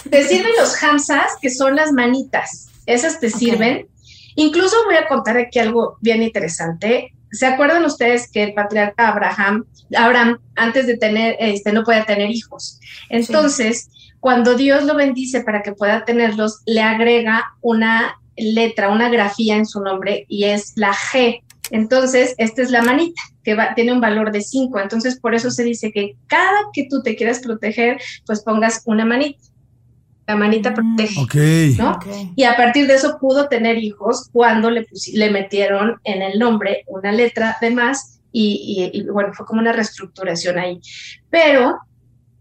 Te 0.09 0.29
sirven 0.29 0.53
los 0.59 0.81
hamsas, 0.83 1.33
que 1.41 1.51
son 1.51 1.75
las 1.75 1.91
manitas. 1.93 2.69
Esas 2.87 3.19
te 3.19 3.29
sirven 3.31 3.89
Incluso 4.39 4.77
voy 4.85 4.95
a 4.95 5.09
contar 5.09 5.37
aquí 5.37 5.59
algo 5.59 5.99
bien 6.01 6.23
interesante. 6.23 7.13
¿Se 7.33 7.45
acuerdan 7.45 7.85
ustedes 7.85 8.31
que 8.31 8.45
el 8.45 8.55
patriarca 8.55 9.09
Abraham, 9.09 9.65
Abraham 9.97 10.39
antes 10.55 10.87
de 10.87 10.97
tener, 10.97 11.35
este, 11.41 11.73
no 11.73 11.83
podía 11.83 12.05
tener 12.05 12.31
hijos? 12.31 12.79
Entonces, 13.11 13.91
cuando 14.21 14.55
Dios 14.55 14.85
lo 14.85 14.95
bendice 14.95 15.41
para 15.41 15.61
que 15.63 15.73
pueda 15.73 16.05
tenerlos, 16.05 16.63
le 16.67 16.83
agrega 16.83 17.47
una 17.63 18.15
letra, 18.37 18.91
una 18.91 19.09
grafía 19.09 19.57
en 19.57 19.67
su 19.67 19.81
nombre 19.81 20.25
y 20.29 20.45
es 20.45 20.73
la 20.77 20.93
G. 20.93 21.43
Entonces, 21.73 22.37
esta 22.39 22.63
es 22.63 22.71
la 22.71 22.83
manita, 22.83 23.21
que 23.43 23.57
tiene 23.75 23.93
un 23.93 24.01
valor 24.01 24.31
de 24.31 24.41
5. 24.41 24.79
Entonces, 24.79 25.19
por 25.19 25.35
eso 25.35 25.51
se 25.51 25.65
dice 25.65 25.91
que 25.91 26.15
cada 26.29 26.61
que 26.73 26.87
tú 26.89 27.03
te 27.03 27.17
quieras 27.17 27.41
proteger, 27.41 28.01
pues 28.25 28.45
pongas 28.45 28.83
una 28.85 29.05
manita 29.05 29.41
la 30.29 30.37
manita 30.37 30.71
mm. 30.71 30.75
protege. 30.75 31.75
¿no? 31.79 31.99
Y 32.37 32.45
a 32.45 32.55
partir 32.55 32.87
de 32.87 32.95
eso 32.95 33.19
pudo 33.19 33.49
tener 33.49 33.79
hijos 33.79 34.29
cuando 34.31 34.71
le, 34.71 34.87
le 35.15 35.31
metieron 35.31 35.99
en 36.05 36.23
el 36.23 36.39
nombre 36.39 36.85
una 36.87 37.11
letra 37.11 37.57
de 37.61 37.71
más 37.71 38.21
y, 38.31 38.91
y, 38.93 39.03
bueno, 39.09 39.33
fue 39.33 39.47
como 39.47 39.63
una 39.63 39.73
reestructuración 39.73 40.59
ahí. 40.59 40.81
Pero 41.31 41.79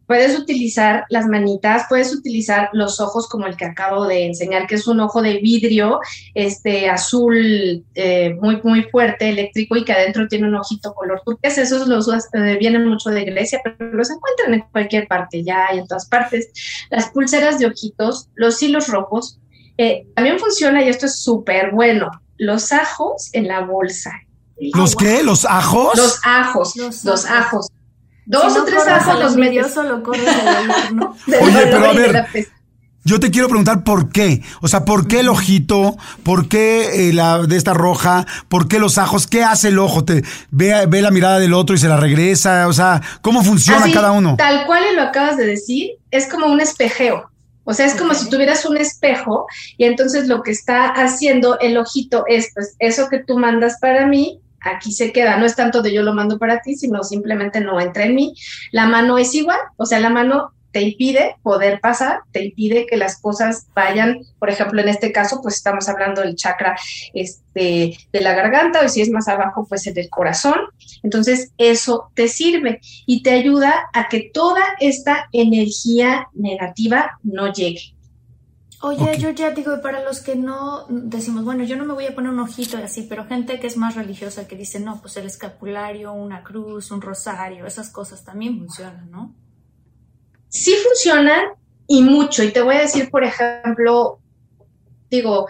Puedes 0.07 0.39
utilizar 0.39 1.03
las 1.09 1.27
manitas, 1.27 1.85
puedes 1.89 2.15
utilizar 2.15 2.69
los 2.71 2.99
ojos 3.01 3.27
como 3.27 3.45
el 3.45 3.57
que 3.57 3.65
acabo 3.65 4.07
de 4.07 4.25
enseñar, 4.25 4.65
que 4.65 4.75
es 4.75 4.87
un 4.87 5.01
ojo 5.01 5.21
de 5.21 5.39
vidrio, 5.39 5.99
este 6.33 6.89
azul 6.89 7.85
eh, 7.93 8.33
muy, 8.41 8.61
muy 8.63 8.83
fuerte, 8.83 9.29
eléctrico 9.29 9.75
y 9.75 9.83
que 9.83 9.91
adentro 9.91 10.27
tiene 10.27 10.47
un 10.47 10.55
ojito 10.55 10.93
color 10.93 11.21
turquesa. 11.25 11.61
Esos 11.61 11.87
los 11.87 12.07
eh, 12.07 12.57
vienen 12.57 12.87
mucho 12.87 13.09
de 13.09 13.25
Grecia, 13.25 13.59
pero 13.63 13.91
los 13.91 14.09
encuentran 14.09 14.53
en 14.53 14.61
cualquier 14.71 15.07
parte, 15.07 15.43
ya 15.43 15.67
hay 15.67 15.79
en 15.79 15.87
todas 15.87 16.07
partes. 16.07 16.49
Las 16.89 17.09
pulseras 17.09 17.59
de 17.59 17.67
ojitos, 17.67 18.29
los 18.35 18.61
hilos 18.63 18.87
rojos. 18.87 19.39
Eh, 19.77 20.07
también 20.15 20.39
funciona, 20.39 20.83
y 20.83 20.89
esto 20.89 21.05
es 21.05 21.21
súper 21.21 21.71
bueno, 21.71 22.09
los 22.37 22.71
ajos 22.71 23.29
en 23.33 23.47
la 23.47 23.61
bolsa. 23.61 24.11
¿Los 24.73 24.95
qué? 24.95 25.21
¿Los 25.21 25.45
ajos? 25.45 25.97
Los 25.97 26.19
ajos, 26.23 26.75
los 27.03 27.25
ajos. 27.25 27.67
Dos 28.27 28.57
o 28.57 28.65
tres 28.65 28.85
ajos 28.87 29.19
los 29.19 29.35
medios. 29.37 29.71
Solo 29.71 30.03
corres 30.03 30.27
¿no? 30.93 31.15
Oye, 31.41 31.67
pero 31.71 31.89
a 31.89 31.93
ver, 31.93 32.27
yo 33.05 33.21
te 33.21 33.31
quiero 33.31 33.47
preguntar 33.47 33.85
por 33.85 34.09
qué. 34.09 34.43
O 34.61 34.67
sea, 34.67 34.83
¿por 34.83 35.07
qué 35.07 35.21
el 35.21 35.29
ojito? 35.29 35.95
¿Por 36.23 36.49
qué 36.49 37.07
eh, 37.07 37.13
la 37.13 37.39
de 37.39 37.55
esta 37.55 37.73
roja? 37.73 38.27
¿Por 38.49 38.67
qué 38.67 38.79
los 38.79 38.97
ajos? 38.97 39.27
¿Qué 39.27 39.45
hace 39.45 39.69
el 39.69 39.79
ojo? 39.79 40.03
¿Te 40.03 40.25
ve, 40.51 40.85
ve 40.87 41.01
la 41.01 41.09
mirada 41.09 41.39
del 41.39 41.53
otro 41.53 41.73
y 41.73 41.79
se 41.79 41.87
la 41.87 41.95
regresa? 41.95 42.67
O 42.67 42.73
sea, 42.73 43.01
¿cómo 43.21 43.45
funciona 43.45 43.89
cada 43.93 44.11
uno? 44.11 44.35
Tal 44.37 44.65
cual 44.65 44.83
y 44.91 44.95
lo 44.95 45.03
acabas 45.03 45.37
de 45.37 45.45
decir, 45.45 45.91
es 46.11 46.27
como 46.27 46.47
un 46.47 46.59
espejeo. 46.59 47.31
O 47.63 47.73
sea, 47.73 47.85
es 47.85 47.95
como 47.95 48.13
si 48.13 48.29
tuvieras 48.29 48.65
un 48.65 48.75
espejo 48.75 49.47
y 49.77 49.85
entonces 49.85 50.27
lo 50.27 50.43
que 50.43 50.51
está 50.51 50.87
haciendo 50.87 51.57
el 51.59 51.77
ojito 51.77 52.25
es, 52.27 52.51
pues, 52.53 52.75
eso 52.79 53.07
que 53.09 53.19
tú 53.19 53.37
mandas 53.39 53.77
para 53.79 54.05
mí, 54.05 54.41
aquí 54.61 54.91
se 54.91 55.11
queda, 55.11 55.37
no 55.37 55.45
es 55.45 55.55
tanto 55.55 55.81
de 55.81 55.93
yo 55.93 56.03
lo 56.03 56.13
mando 56.13 56.37
para 56.37 56.61
ti, 56.61 56.75
sino 56.75 57.03
simplemente 57.03 57.61
no 57.61 57.79
entra 57.79 58.05
en 58.05 58.15
mí. 58.15 58.33
La 58.71 58.87
mano 58.87 59.17
es 59.17 59.33
igual, 59.33 59.59
o 59.77 59.85
sea, 59.85 59.99
la 59.99 60.09
mano 60.09 60.53
te 60.71 60.81
impide 60.81 61.37
poder 61.41 61.79
pasar, 61.79 62.19
te 62.31 62.45
impide 62.45 62.85
que 62.85 62.97
las 62.97 63.19
cosas 63.19 63.67
vayan, 63.73 64.19
por 64.37 64.49
ejemplo, 64.49 64.79
en 64.81 64.89
este 64.89 65.11
caso, 65.11 65.39
pues 65.41 65.55
estamos 65.55 65.89
hablando 65.89 66.21
del 66.21 66.35
chakra 66.35 66.75
este, 67.13 67.97
de 68.11 68.21
la 68.21 68.33
garganta, 68.33 68.81
o 68.85 68.89
si 68.89 69.01
es 69.01 69.09
más 69.09 69.27
abajo, 69.27 69.65
pues 69.67 69.87
el 69.87 69.93
del 69.93 70.09
corazón. 70.09 70.59
Entonces, 71.03 71.51
eso 71.57 72.11
te 72.13 72.27
sirve 72.27 72.79
y 73.05 73.23
te 73.23 73.31
ayuda 73.31 73.89
a 73.93 74.07
que 74.07 74.29
toda 74.33 74.61
esta 74.79 75.27
energía 75.31 76.27
negativa 76.33 77.17
no 77.23 77.51
llegue. 77.51 77.96
Oye, 78.81 79.17
yo 79.17 79.31
ya 79.31 79.51
digo, 79.51 79.81
para 79.81 80.03
los 80.03 80.21
que 80.21 80.35
no 80.35 80.85
decimos, 80.87 81.43
bueno, 81.43 81.63
yo 81.63 81.75
no 81.77 81.85
me 81.85 81.93
voy 81.93 82.05
a 82.05 82.13
poner 82.13 82.31
un 82.31 82.39
ojito 82.39 82.77
así, 82.77 83.07
pero 83.09 83.25
gente 83.25 83.59
que 83.59 83.65
es 83.65 83.75
más 83.75 83.95
religiosa 83.95 84.47
que 84.47 84.55
dice, 84.55 84.79
no, 84.79 85.01
pues 85.01 85.17
el 85.17 85.25
escapulario, 85.25 86.13
una 86.13 86.43
cruz, 86.43 86.91
un 86.91 87.01
rosario, 87.01 87.65
esas 87.65 87.89
cosas 87.89 88.23
también 88.23 88.59
funcionan, 88.59 89.09
¿no? 89.09 89.33
Sí 90.49 90.75
funcionan 90.87 91.41
y 91.87 92.03
mucho. 92.03 92.43
Y 92.43 92.51
te 92.51 92.61
voy 92.61 92.75
a 92.75 92.81
decir, 92.81 93.09
por 93.09 93.23
ejemplo, 93.23 94.19
digo, 95.09 95.47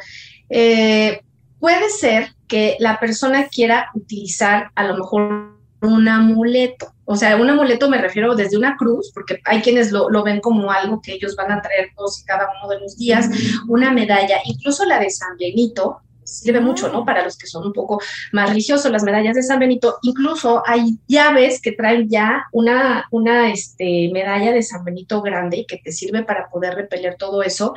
eh, 0.50 1.22
puede 1.60 1.90
ser 1.90 2.34
que 2.48 2.78
la 2.80 2.98
persona 2.98 3.48
quiera 3.48 3.90
utilizar 3.94 4.72
a 4.74 4.86
lo 4.86 4.96
mejor 4.96 5.57
un 5.82 6.08
amuleto. 6.08 6.94
O 7.06 7.16
sea, 7.16 7.38
un 7.38 7.50
amuleto 7.50 7.90
me 7.90 8.02
refiero 8.02 8.36
desde 8.36 8.58
una 8.58 8.76
cruz, 8.76 9.12
porque 9.14 9.40
hay 9.46 9.62
quienes 9.62 9.92
lo, 9.92 10.24
ven 10.24 10.42
como 10.42 10.72
algo 10.72 11.02
que 11.02 11.14
ellos 11.14 11.36
van 11.36 11.52
a 11.52 11.62
traer 11.62 11.92
todos 11.96 12.20
y 12.20 12.26
cada 12.26 12.50
uno 12.58 12.70
de 12.70 12.80
los 12.82 12.98
días, 12.98 13.30
una 13.68 13.92
medalla, 13.92 14.40
incluso 14.46 14.86
la 14.86 15.00
de 15.00 15.10
San 15.10 15.38
Benito, 15.38 16.02
sirve 16.24 16.60
mucho, 16.60 16.90
¿no? 16.92 17.06
Para 17.06 17.24
los 17.24 17.38
que 17.38 17.48
son 17.48 17.66
un 17.66 17.74
poco 17.74 18.02
más 18.34 18.50
religiosos, 18.50 18.92
las 18.92 19.04
medallas 19.04 19.36
de 19.36 19.44
San 19.44 19.60
Benito, 19.60 19.98
incluso 20.02 20.62
hay 20.66 20.98
llaves 21.08 21.62
que 21.62 21.72
traen 21.72 22.10
ya 22.10 22.44
una, 22.52 23.06
una 23.12 23.50
este, 23.50 24.10
medalla 24.12 24.52
de 24.52 24.62
San 24.62 24.84
Benito 24.84 25.22
grande 25.22 25.58
y 25.58 25.66
que 25.66 25.78
te 25.78 25.94
sirve 25.94 26.24
para 26.24 26.50
poder 26.50 26.76
repeler 26.76 27.16
todo 27.16 27.44
eso, 27.44 27.74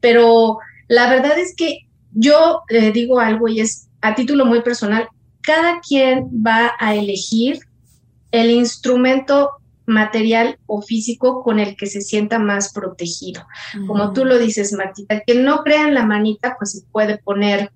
pero 0.00 0.58
la 0.86 1.08
verdad 1.08 1.38
es 1.38 1.54
que 1.56 1.86
yo 2.12 2.62
le 2.68 2.90
digo 2.92 3.20
algo 3.20 3.48
y 3.48 3.60
es 3.60 3.88
a 4.02 4.14
título 4.14 4.44
muy 4.44 4.60
personal, 4.60 5.08
cada 5.48 5.80
quien 5.80 6.28
va 6.46 6.74
a 6.78 6.94
elegir 6.94 7.60
el 8.32 8.50
instrumento 8.50 9.52
material 9.86 10.58
o 10.66 10.82
físico 10.82 11.42
con 11.42 11.58
el 11.58 11.74
que 11.74 11.86
se 11.86 12.02
sienta 12.02 12.38
más 12.38 12.74
protegido. 12.74 13.46
Como 13.86 14.12
tú 14.12 14.26
lo 14.26 14.38
dices, 14.38 14.74
Martita, 14.74 15.22
que 15.26 15.36
no 15.36 15.62
crean 15.62 15.94
la 15.94 16.04
manita, 16.04 16.56
pues 16.58 16.72
se 16.72 16.82
puede 16.92 17.16
poner 17.16 17.72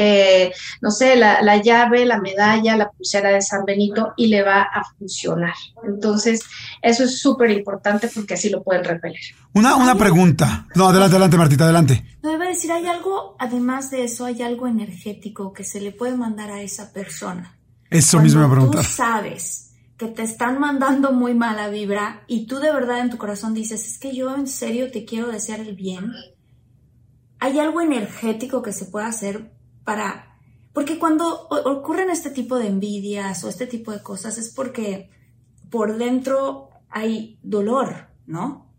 eh, 0.00 0.52
no 0.80 0.92
sé, 0.92 1.16
la, 1.16 1.42
la, 1.42 1.60
llave, 1.60 2.06
la 2.06 2.20
medalla, 2.20 2.76
la 2.76 2.88
pulsera 2.88 3.30
de 3.30 3.42
San 3.42 3.64
Benito 3.64 4.12
y 4.16 4.28
le 4.28 4.44
va 4.44 4.62
a 4.62 4.84
funcionar. 4.96 5.54
Entonces, 5.82 6.40
eso 6.80 7.02
es 7.02 7.20
súper 7.20 7.50
importante 7.50 8.08
porque 8.14 8.34
así 8.34 8.48
lo 8.48 8.62
pueden 8.62 8.84
repeler. 8.84 9.18
Una, 9.54 9.74
una 9.74 9.96
pregunta. 9.96 10.68
No, 10.76 10.88
adelante, 10.88 11.16
adelante, 11.16 11.36
Martita, 11.36 11.64
adelante. 11.64 12.04
No, 12.22 12.32
iba 12.32 12.44
a 12.44 12.48
decir, 12.48 12.70
hay 12.70 12.86
algo, 12.86 13.34
además 13.40 13.90
de 13.90 14.04
eso, 14.04 14.24
hay 14.24 14.40
algo 14.42 14.68
energético 14.68 15.52
que 15.52 15.64
se 15.64 15.80
le 15.80 15.90
puede 15.90 16.16
mandar 16.16 16.52
a 16.52 16.62
esa 16.62 16.92
persona. 16.92 17.58
Eso 17.90 18.20
mismo 18.20 18.42
me 18.42 18.54
preguntar. 18.54 18.84
Tú 18.84 18.88
sabes 18.88 19.72
que 19.96 20.06
te 20.06 20.22
están 20.22 20.60
mandando 20.60 21.10
muy 21.10 21.34
mala 21.34 21.70
vibra 21.70 22.22
y 22.28 22.46
tú 22.46 22.60
de 22.60 22.72
verdad 22.72 23.00
en 23.00 23.10
tu 23.10 23.18
corazón 23.18 23.52
dices, 23.52 23.84
es 23.84 23.98
que 23.98 24.14
yo 24.14 24.32
en 24.32 24.46
serio 24.46 24.92
te 24.92 25.04
quiero 25.04 25.26
desear 25.26 25.58
el 25.58 25.74
bien. 25.74 26.12
Hay 27.40 27.58
algo 27.58 27.80
energético 27.80 28.62
que 28.62 28.72
se 28.72 28.84
puede 28.84 29.06
hacer 29.06 29.57
para... 29.88 30.36
Porque 30.74 30.98
cuando 30.98 31.48
ocurren 31.48 32.10
este 32.10 32.28
tipo 32.28 32.58
de 32.58 32.66
envidias 32.66 33.42
o 33.42 33.48
este 33.48 33.66
tipo 33.66 33.90
de 33.90 34.02
cosas 34.02 34.36
es 34.36 34.50
porque 34.50 35.08
por 35.70 35.96
dentro 35.96 36.68
hay 36.90 37.38
dolor, 37.42 38.08
¿no? 38.26 38.70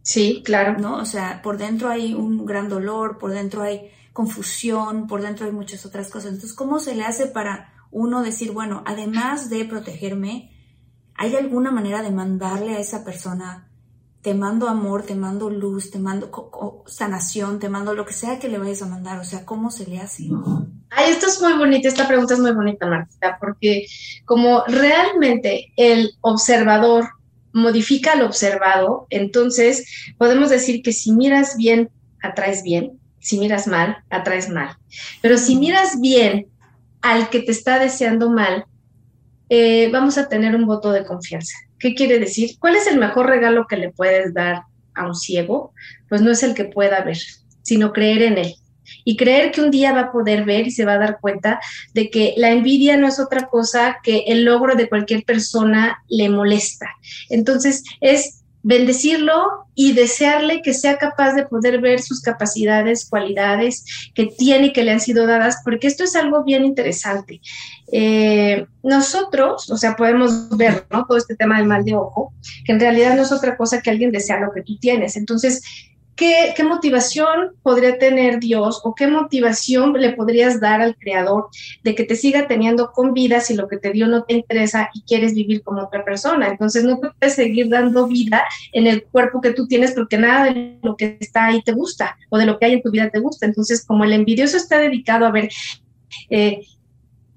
Sí, 0.00 0.42
claro. 0.42 0.78
¿No? 0.78 0.96
O 0.96 1.04
sea, 1.04 1.42
por 1.42 1.58
dentro 1.58 1.90
hay 1.90 2.14
un 2.14 2.46
gran 2.46 2.70
dolor, 2.70 3.18
por 3.18 3.32
dentro 3.32 3.62
hay 3.62 3.90
confusión, 4.14 5.06
por 5.06 5.20
dentro 5.20 5.44
hay 5.44 5.52
muchas 5.52 5.84
otras 5.84 6.08
cosas. 6.08 6.32
Entonces, 6.32 6.54
¿cómo 6.54 6.78
se 6.78 6.94
le 6.94 7.04
hace 7.04 7.26
para 7.26 7.74
uno 7.90 8.22
decir, 8.22 8.52
bueno, 8.52 8.82
además 8.86 9.50
de 9.50 9.66
protegerme, 9.66 10.56
¿Hay 11.18 11.34
alguna 11.34 11.70
manera 11.70 12.02
de 12.02 12.10
mandarle 12.10 12.76
a 12.76 12.78
esa 12.78 13.02
persona, 13.04 13.65
te 14.26 14.34
mando 14.34 14.68
amor, 14.68 15.04
te 15.04 15.14
mando 15.14 15.48
luz, 15.50 15.92
te 15.92 16.00
mando 16.00 16.82
sanación, 16.88 17.60
te 17.60 17.68
mando 17.68 17.94
lo 17.94 18.04
que 18.04 18.12
sea 18.12 18.40
que 18.40 18.48
le 18.48 18.58
vayas 18.58 18.82
a 18.82 18.88
mandar? 18.88 19.20
O 19.20 19.24
sea, 19.24 19.44
¿cómo 19.44 19.70
se 19.70 19.86
le 19.86 20.00
hace? 20.00 20.24
Ay, 20.90 21.12
esto 21.12 21.28
es 21.28 21.40
muy 21.40 21.52
bonito, 21.52 21.86
esta 21.86 22.08
pregunta 22.08 22.34
es 22.34 22.40
muy 22.40 22.50
bonita, 22.50 22.88
Martita, 22.88 23.38
porque 23.38 23.86
como 24.24 24.64
realmente 24.66 25.72
el 25.76 26.10
observador 26.22 27.08
modifica 27.52 28.14
al 28.14 28.22
observado, 28.22 29.06
entonces 29.10 29.84
podemos 30.18 30.50
decir 30.50 30.82
que 30.82 30.92
si 30.92 31.12
miras 31.12 31.56
bien, 31.56 31.88
atraes 32.20 32.64
bien, 32.64 32.98
si 33.20 33.38
miras 33.38 33.68
mal, 33.68 33.98
atraes 34.10 34.48
mal. 34.48 34.76
Pero 35.22 35.38
si 35.38 35.54
miras 35.54 36.00
bien 36.00 36.48
al 37.00 37.30
que 37.30 37.42
te 37.42 37.52
está 37.52 37.78
deseando 37.78 38.28
mal, 38.28 38.64
eh, 39.50 39.88
vamos 39.92 40.18
a 40.18 40.28
tener 40.28 40.56
un 40.56 40.66
voto 40.66 40.90
de 40.90 41.04
confianza. 41.04 41.56
¿Qué 41.78 41.94
quiere 41.94 42.18
decir? 42.18 42.50
¿Cuál 42.58 42.76
es 42.76 42.86
el 42.86 42.98
mejor 42.98 43.26
regalo 43.26 43.66
que 43.68 43.76
le 43.76 43.90
puedes 43.90 44.32
dar 44.34 44.62
a 44.94 45.06
un 45.06 45.14
ciego? 45.14 45.72
Pues 46.08 46.22
no 46.22 46.30
es 46.30 46.42
el 46.42 46.54
que 46.54 46.64
pueda 46.64 47.02
ver, 47.02 47.18
sino 47.62 47.92
creer 47.92 48.22
en 48.22 48.38
él. 48.38 48.54
Y 49.04 49.16
creer 49.16 49.50
que 49.50 49.60
un 49.60 49.70
día 49.70 49.92
va 49.92 50.00
a 50.00 50.12
poder 50.12 50.44
ver 50.44 50.66
y 50.66 50.70
se 50.70 50.84
va 50.84 50.94
a 50.94 50.98
dar 50.98 51.18
cuenta 51.20 51.60
de 51.92 52.08
que 52.08 52.34
la 52.36 52.50
envidia 52.50 52.96
no 52.96 53.08
es 53.08 53.18
otra 53.18 53.48
cosa 53.48 53.98
que 54.02 54.24
el 54.28 54.44
logro 54.44 54.76
de 54.76 54.88
cualquier 54.88 55.24
persona 55.24 56.02
le 56.08 56.28
molesta. 56.28 56.88
Entonces 57.28 57.82
es 58.00 58.44
bendecirlo 58.66 59.68
y 59.76 59.92
desearle 59.92 60.60
que 60.60 60.74
sea 60.74 60.98
capaz 60.98 61.34
de 61.34 61.46
poder 61.46 61.80
ver 61.80 62.02
sus 62.02 62.20
capacidades, 62.20 63.08
cualidades 63.08 63.84
que 64.12 64.26
tiene 64.26 64.66
y 64.66 64.72
que 64.72 64.82
le 64.82 64.90
han 64.90 64.98
sido 64.98 65.24
dadas, 65.24 65.58
porque 65.62 65.86
esto 65.86 66.02
es 66.02 66.16
algo 66.16 66.42
bien 66.42 66.64
interesante. 66.64 67.40
Eh, 67.92 68.66
nosotros, 68.82 69.70
o 69.70 69.76
sea, 69.76 69.94
podemos 69.94 70.48
ver 70.56 70.84
¿no? 70.90 71.06
todo 71.06 71.16
este 71.16 71.36
tema 71.36 71.58
del 71.58 71.68
mal 71.68 71.84
de 71.84 71.94
ojo, 71.94 72.32
que 72.64 72.72
en 72.72 72.80
realidad 72.80 73.14
no 73.14 73.22
es 73.22 73.30
otra 73.30 73.56
cosa 73.56 73.80
que 73.80 73.90
alguien 73.90 74.10
desea 74.10 74.40
lo 74.40 74.50
que 74.50 74.62
tú 74.62 74.76
tienes. 74.80 75.16
Entonces, 75.16 75.62
¿Qué, 76.16 76.54
motivación 76.64 77.52
podría 77.62 77.98
tener 77.98 78.40
Dios 78.40 78.80
o 78.84 78.94
qué 78.94 79.06
motivación 79.06 79.92
le 79.92 80.14
podrías 80.14 80.60
dar 80.60 80.80
al 80.80 80.96
Creador 80.96 81.48
de 81.84 81.94
que 81.94 82.04
te 82.04 82.16
siga 82.16 82.48
teniendo 82.48 82.90
con 82.92 83.12
vida 83.12 83.40
si 83.40 83.54
lo 83.54 83.68
que 83.68 83.76
te 83.76 83.92
dio 83.92 84.06
no 84.06 84.24
te 84.24 84.32
interesa 84.32 84.88
y 84.94 85.02
quieres 85.02 85.34
vivir 85.34 85.62
como 85.62 85.82
otra 85.82 86.06
persona? 86.06 86.48
Entonces 86.48 86.84
no 86.84 87.00
puedes 87.00 87.34
seguir 87.34 87.68
dando 87.68 88.08
vida 88.08 88.44
en 88.72 88.86
el 88.86 89.04
cuerpo 89.04 89.42
que 89.42 89.52
tú 89.52 89.68
tienes 89.68 89.92
porque 89.92 90.16
nada 90.16 90.46
de 90.46 90.78
lo 90.82 90.96
que 90.96 91.18
está 91.20 91.46
ahí 91.46 91.62
te 91.62 91.72
gusta 91.72 92.16
o 92.30 92.38
de 92.38 92.46
lo 92.46 92.58
que 92.58 92.64
hay 92.64 92.72
en 92.72 92.82
tu 92.82 92.90
vida 92.90 93.10
te 93.10 93.20
gusta. 93.20 93.44
Entonces, 93.44 93.84
como 93.84 94.04
el 94.04 94.14
envidioso 94.14 94.56
está 94.56 94.78
dedicado 94.78 95.26
a 95.26 95.30
ver... 95.30 95.50
Eh, 96.30 96.60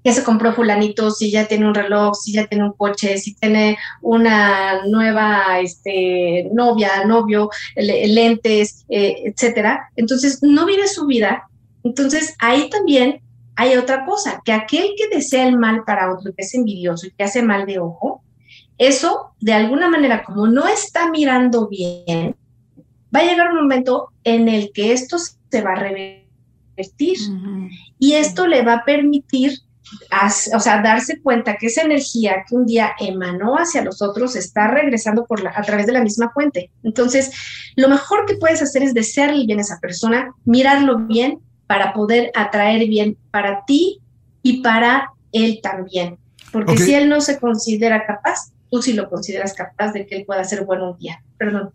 que 0.02 0.12
se 0.12 0.24
compró 0.24 0.54
fulanito, 0.54 1.10
si 1.10 1.30
ya 1.30 1.46
tiene 1.46 1.66
un 1.66 1.74
reloj, 1.74 2.14
si 2.14 2.32
ya 2.32 2.46
tiene 2.46 2.64
un 2.64 2.72
coche, 2.72 3.18
si 3.18 3.34
tiene 3.34 3.76
una 4.00 4.84
nueva 4.86 5.60
este, 5.60 6.48
novia, 6.52 7.04
novio, 7.04 7.50
lentes, 7.76 8.84
eh, 8.88 9.22
etcétera. 9.24 9.90
Entonces, 9.96 10.42
no 10.42 10.64
vive 10.66 10.88
su 10.88 11.06
vida. 11.06 11.48
Entonces, 11.84 12.34
ahí 12.38 12.70
también 12.70 13.20
hay 13.56 13.76
otra 13.76 14.06
cosa, 14.06 14.40
que 14.44 14.52
aquel 14.52 14.94
que 14.96 15.14
desea 15.14 15.46
el 15.46 15.58
mal 15.58 15.82
para 15.84 16.12
otro, 16.14 16.32
que 16.34 16.44
es 16.44 16.54
envidioso 16.54 17.06
y 17.06 17.10
que 17.10 17.24
hace 17.24 17.42
mal 17.42 17.66
de 17.66 17.78
ojo, 17.78 18.22
eso, 18.78 19.34
de 19.40 19.52
alguna 19.52 19.90
manera, 19.90 20.24
como 20.24 20.46
no 20.46 20.66
está 20.66 21.10
mirando 21.10 21.68
bien, 21.68 22.34
va 23.14 23.20
a 23.20 23.24
llegar 23.24 23.50
un 23.50 23.56
momento 23.56 24.08
en 24.24 24.48
el 24.48 24.72
que 24.72 24.92
esto 24.92 25.18
se 25.18 25.60
va 25.60 25.72
a 25.72 25.74
revertir. 25.74 27.18
Y 27.98 28.14
esto 28.14 28.46
le 28.46 28.62
va 28.62 28.76
a 28.76 28.84
permitir 28.84 29.58
o 30.54 30.60
sea, 30.60 30.82
darse 30.82 31.20
cuenta 31.20 31.56
que 31.56 31.66
esa 31.66 31.82
energía 31.82 32.44
que 32.48 32.54
un 32.54 32.66
día 32.66 32.92
emanó 32.98 33.56
hacia 33.56 33.82
los 33.82 34.02
otros 34.02 34.36
está 34.36 34.68
regresando 34.68 35.24
por 35.24 35.46
a 35.46 35.62
través 35.62 35.86
de 35.86 35.92
la 35.92 36.02
misma 36.02 36.30
fuente. 36.32 36.70
Entonces, 36.82 37.30
lo 37.76 37.88
mejor 37.88 38.26
que 38.26 38.36
puedes 38.36 38.62
hacer 38.62 38.82
es 38.82 38.94
desearle 38.94 39.46
bien 39.46 39.58
a 39.58 39.62
esa 39.62 39.80
persona, 39.80 40.32
mirarlo 40.44 40.98
bien 40.98 41.40
para 41.66 41.92
poder 41.92 42.30
atraer 42.34 42.88
bien 42.88 43.16
para 43.30 43.64
ti 43.64 44.00
y 44.42 44.62
para 44.62 45.12
él 45.32 45.60
también. 45.62 46.18
Porque 46.52 46.76
si 46.76 46.94
él 46.94 47.08
no 47.08 47.20
se 47.20 47.38
considera 47.38 48.06
capaz, 48.06 48.52
tú 48.70 48.82
sí 48.82 48.92
lo 48.92 49.08
consideras 49.08 49.54
capaz 49.54 49.92
de 49.92 50.06
que 50.06 50.16
él 50.16 50.24
pueda 50.24 50.42
ser 50.44 50.64
bueno 50.64 50.92
un 50.92 50.98
día. 50.98 51.22
Perdón. 51.38 51.70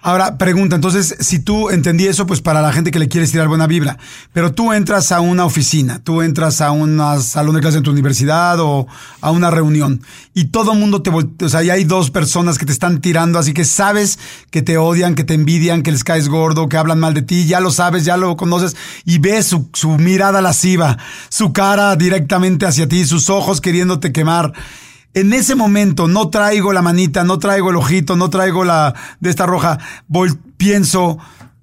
Ahora, 0.00 0.38
pregunta, 0.38 0.76
entonces, 0.76 1.16
si 1.18 1.40
tú 1.40 1.70
entendí 1.70 2.06
eso, 2.06 2.24
pues 2.24 2.40
para 2.40 2.62
la 2.62 2.72
gente 2.72 2.92
que 2.92 3.00
le 3.00 3.08
quieres 3.08 3.32
tirar 3.32 3.48
buena 3.48 3.66
vibra, 3.66 3.98
pero 4.32 4.54
tú 4.54 4.72
entras 4.72 5.10
a 5.10 5.20
una 5.20 5.44
oficina, 5.44 5.98
tú 6.04 6.22
entras 6.22 6.60
a 6.60 6.70
un 6.70 7.00
salón 7.20 7.56
de 7.56 7.60
clase 7.60 7.78
en 7.78 7.82
tu 7.82 7.90
universidad 7.90 8.60
o 8.60 8.86
a 9.20 9.32
una 9.32 9.50
reunión 9.50 10.00
y 10.34 10.46
todo 10.46 10.72
el 10.72 10.78
mundo 10.78 11.02
te 11.02 11.10
o 11.10 11.48
sea, 11.48 11.64
y 11.64 11.70
hay 11.70 11.82
dos 11.82 12.12
personas 12.12 12.58
que 12.58 12.64
te 12.64 12.70
están 12.70 13.00
tirando, 13.00 13.40
así 13.40 13.52
que 13.52 13.64
sabes 13.64 14.20
que 14.50 14.62
te 14.62 14.78
odian, 14.78 15.16
que 15.16 15.24
te 15.24 15.34
envidian, 15.34 15.82
que 15.82 15.90
les 15.90 16.04
caes 16.04 16.28
gordo, 16.28 16.68
que 16.68 16.76
hablan 16.76 17.00
mal 17.00 17.12
de 17.12 17.22
ti, 17.22 17.46
ya 17.46 17.58
lo 17.58 17.72
sabes, 17.72 18.04
ya 18.04 18.16
lo 18.16 18.36
conoces 18.36 18.76
y 19.04 19.18
ves 19.18 19.46
su, 19.46 19.68
su 19.72 19.90
mirada 19.98 20.40
lasciva, 20.40 20.96
su 21.28 21.52
cara 21.52 21.96
directamente 21.96 22.66
hacia 22.66 22.88
ti, 22.88 23.04
sus 23.04 23.30
ojos 23.30 23.60
queriéndote 23.60 24.12
quemar 24.12 24.52
en 25.14 25.32
ese 25.32 25.54
momento 25.54 26.06
no 26.08 26.30
traigo 26.30 26.72
la 26.72 26.82
manita, 26.82 27.24
no 27.24 27.38
traigo 27.38 27.70
el 27.70 27.76
ojito, 27.76 28.16
no 28.16 28.30
traigo 28.30 28.64
la 28.64 28.94
de 29.20 29.30
esta 29.30 29.46
roja, 29.46 29.78
pienso, 30.56 31.18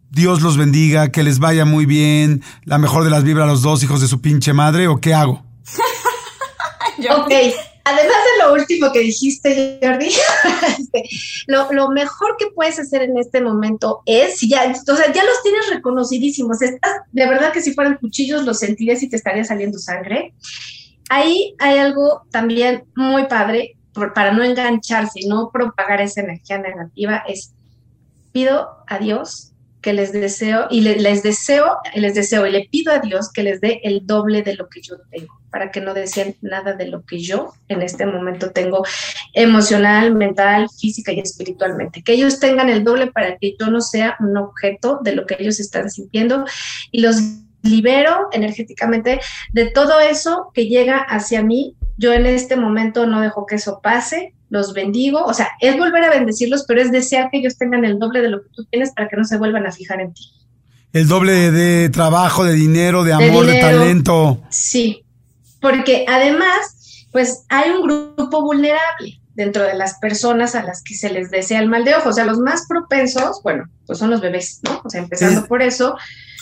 Dios 0.09 0.41
los 0.41 0.57
bendiga, 0.57 1.11
que 1.11 1.23
les 1.23 1.39
vaya 1.39 1.65
muy 1.65 1.85
bien, 1.85 2.43
la 2.63 2.77
mejor 2.77 3.03
de 3.03 3.09
las 3.09 3.23
vibras 3.23 3.45
a 3.45 3.51
los 3.51 3.61
dos 3.61 3.83
hijos 3.83 4.01
de 4.01 4.07
su 4.07 4.21
pinche 4.21 4.53
madre, 4.53 4.87
o 4.87 4.99
qué 4.99 5.13
hago? 5.13 5.43
ok, 6.97 7.31
además 7.83 8.17
de 8.17 8.43
lo 8.43 8.53
último 8.53 8.91
que 8.91 8.99
dijiste, 8.99 9.79
Jordi, 9.81 10.07
este, 10.79 11.03
lo, 11.47 11.71
lo, 11.71 11.89
mejor 11.89 12.35
que 12.37 12.47
puedes 12.47 12.79
hacer 12.79 13.03
en 13.03 13.17
este 13.17 13.41
momento 13.41 14.01
es, 14.05 14.39
ya, 14.41 14.71
o 14.71 14.95
sea, 14.95 15.13
ya 15.13 15.23
los 15.23 15.43
tienes 15.43 15.69
reconocidísimos, 15.69 16.61
estás, 16.61 16.91
de 17.11 17.27
verdad 17.27 17.53
que 17.53 17.61
si 17.61 17.73
fueran 17.73 17.97
cuchillos 17.97 18.43
los 18.43 18.59
sentirías 18.59 19.03
y 19.03 19.09
te 19.09 19.15
estaría 19.15 19.43
saliendo 19.43 19.77
sangre 19.77 20.33
ahí 21.09 21.55
hay 21.59 21.77
algo 21.77 22.23
también 22.31 22.85
muy 22.95 23.25
padre 23.25 23.77
para 24.13 24.33
no 24.33 24.43
engancharse 24.43 25.21
y 25.21 25.27
no 25.27 25.49
propagar 25.51 26.01
esa 26.01 26.21
energía 26.21 26.57
negativa, 26.57 27.23
es 27.27 27.53
pido 28.31 28.83
a 28.87 28.99
Dios 28.99 29.53
que 29.85 29.93
les 29.93 30.11
deseo 30.11 30.65
y 30.71 30.81
les 30.81 31.21
deseo, 31.21 31.77
les 31.93 32.15
deseo 32.15 32.47
y 32.47 32.51
le 32.51 32.67
pido 32.71 32.91
a 32.91 32.97
Dios 32.97 33.31
que 33.31 33.43
les 33.43 33.61
dé 33.61 33.81
el 33.83 34.05
doble 34.07 34.41
de 34.41 34.55
lo 34.55 34.67
que 34.67 34.81
yo 34.81 34.95
tengo, 35.11 35.39
para 35.51 35.69
que 35.69 35.79
no 35.79 35.93
deseen 35.93 36.35
nada 36.41 36.73
de 36.73 36.87
lo 36.87 37.05
que 37.05 37.19
yo 37.19 37.53
en 37.67 37.83
este 37.83 38.07
momento 38.07 38.49
tengo 38.49 38.83
emocional, 39.33 40.15
mental, 40.15 40.67
física 40.75 41.11
y 41.13 41.19
espiritualmente. 41.19 42.01
Que 42.01 42.13
ellos 42.13 42.39
tengan 42.39 42.67
el 42.67 42.83
doble 42.83 43.11
para 43.11 43.37
que 43.37 43.55
yo 43.59 43.67
no 43.67 43.79
sea 43.79 44.17
un 44.19 44.35
objeto 44.37 45.01
de 45.03 45.15
lo 45.15 45.27
que 45.27 45.37
ellos 45.37 45.59
están 45.59 45.91
sintiendo 45.91 46.45
y 46.91 47.01
los 47.01 47.17
libero 47.65 48.27
energéticamente 48.31 49.19
de 49.53 49.69
todo 49.71 49.99
eso 49.99 50.51
que 50.53 50.67
llega 50.67 50.97
hacia 50.97 51.43
mí. 51.43 51.75
Yo 51.97 52.13
en 52.13 52.25
este 52.25 52.55
momento 52.55 53.05
no 53.05 53.21
dejo 53.21 53.45
que 53.45 53.55
eso 53.55 53.79
pase, 53.81 54.33
los 54.49 54.73
bendigo, 54.73 55.23
o 55.23 55.33
sea, 55.33 55.49
es 55.59 55.77
volver 55.77 56.03
a 56.03 56.09
bendecirlos, 56.09 56.65
pero 56.67 56.81
es 56.81 56.91
desear 56.91 57.29
que 57.29 57.39
ellos 57.39 57.57
tengan 57.57 57.85
el 57.85 57.99
doble 57.99 58.21
de 58.21 58.29
lo 58.29 58.43
que 58.43 58.49
tú 58.53 58.65
tienes 58.65 58.91
para 58.93 59.07
que 59.07 59.17
no 59.17 59.23
se 59.23 59.37
vuelvan 59.37 59.65
a 59.65 59.71
fijar 59.71 60.01
en 60.01 60.13
ti. 60.13 60.23
El 60.93 61.07
doble 61.07 61.51
de 61.51 61.89
trabajo, 61.89 62.45
de 62.45 62.53
dinero, 62.53 63.03
de 63.03 63.13
amor, 63.13 63.45
de, 63.45 63.59
talento. 63.59 64.41
Sí, 64.49 65.03
porque 65.59 66.05
además, 66.07 67.07
pues 67.11 67.45
hay 67.49 67.71
un 67.71 67.83
grupo 67.83 68.41
vulnerable 68.41 69.19
dentro 69.33 69.63
de 69.63 69.73
las 69.73 69.99
personas 69.99 70.55
a 70.55 70.63
las 70.63 70.81
que 70.81 70.95
se 70.95 71.09
les 71.09 71.29
desea 71.29 71.59
el 71.59 71.67
mal 71.67 71.83
de 71.83 71.95
ojo. 71.95 72.09
O 72.09 72.13
sea, 72.13 72.25
los 72.25 72.39
más 72.39 72.65
propensos, 72.67 73.41
bueno, 73.43 73.65
pues 73.85 73.99
son 73.99 74.09
los 74.09 74.21
bebés, 74.21 74.61
¿no? 74.63 74.81
O 74.83 74.89
sea, 74.89 75.01
empezando 75.01 75.45
por 75.47 75.61
eso, 75.61 75.97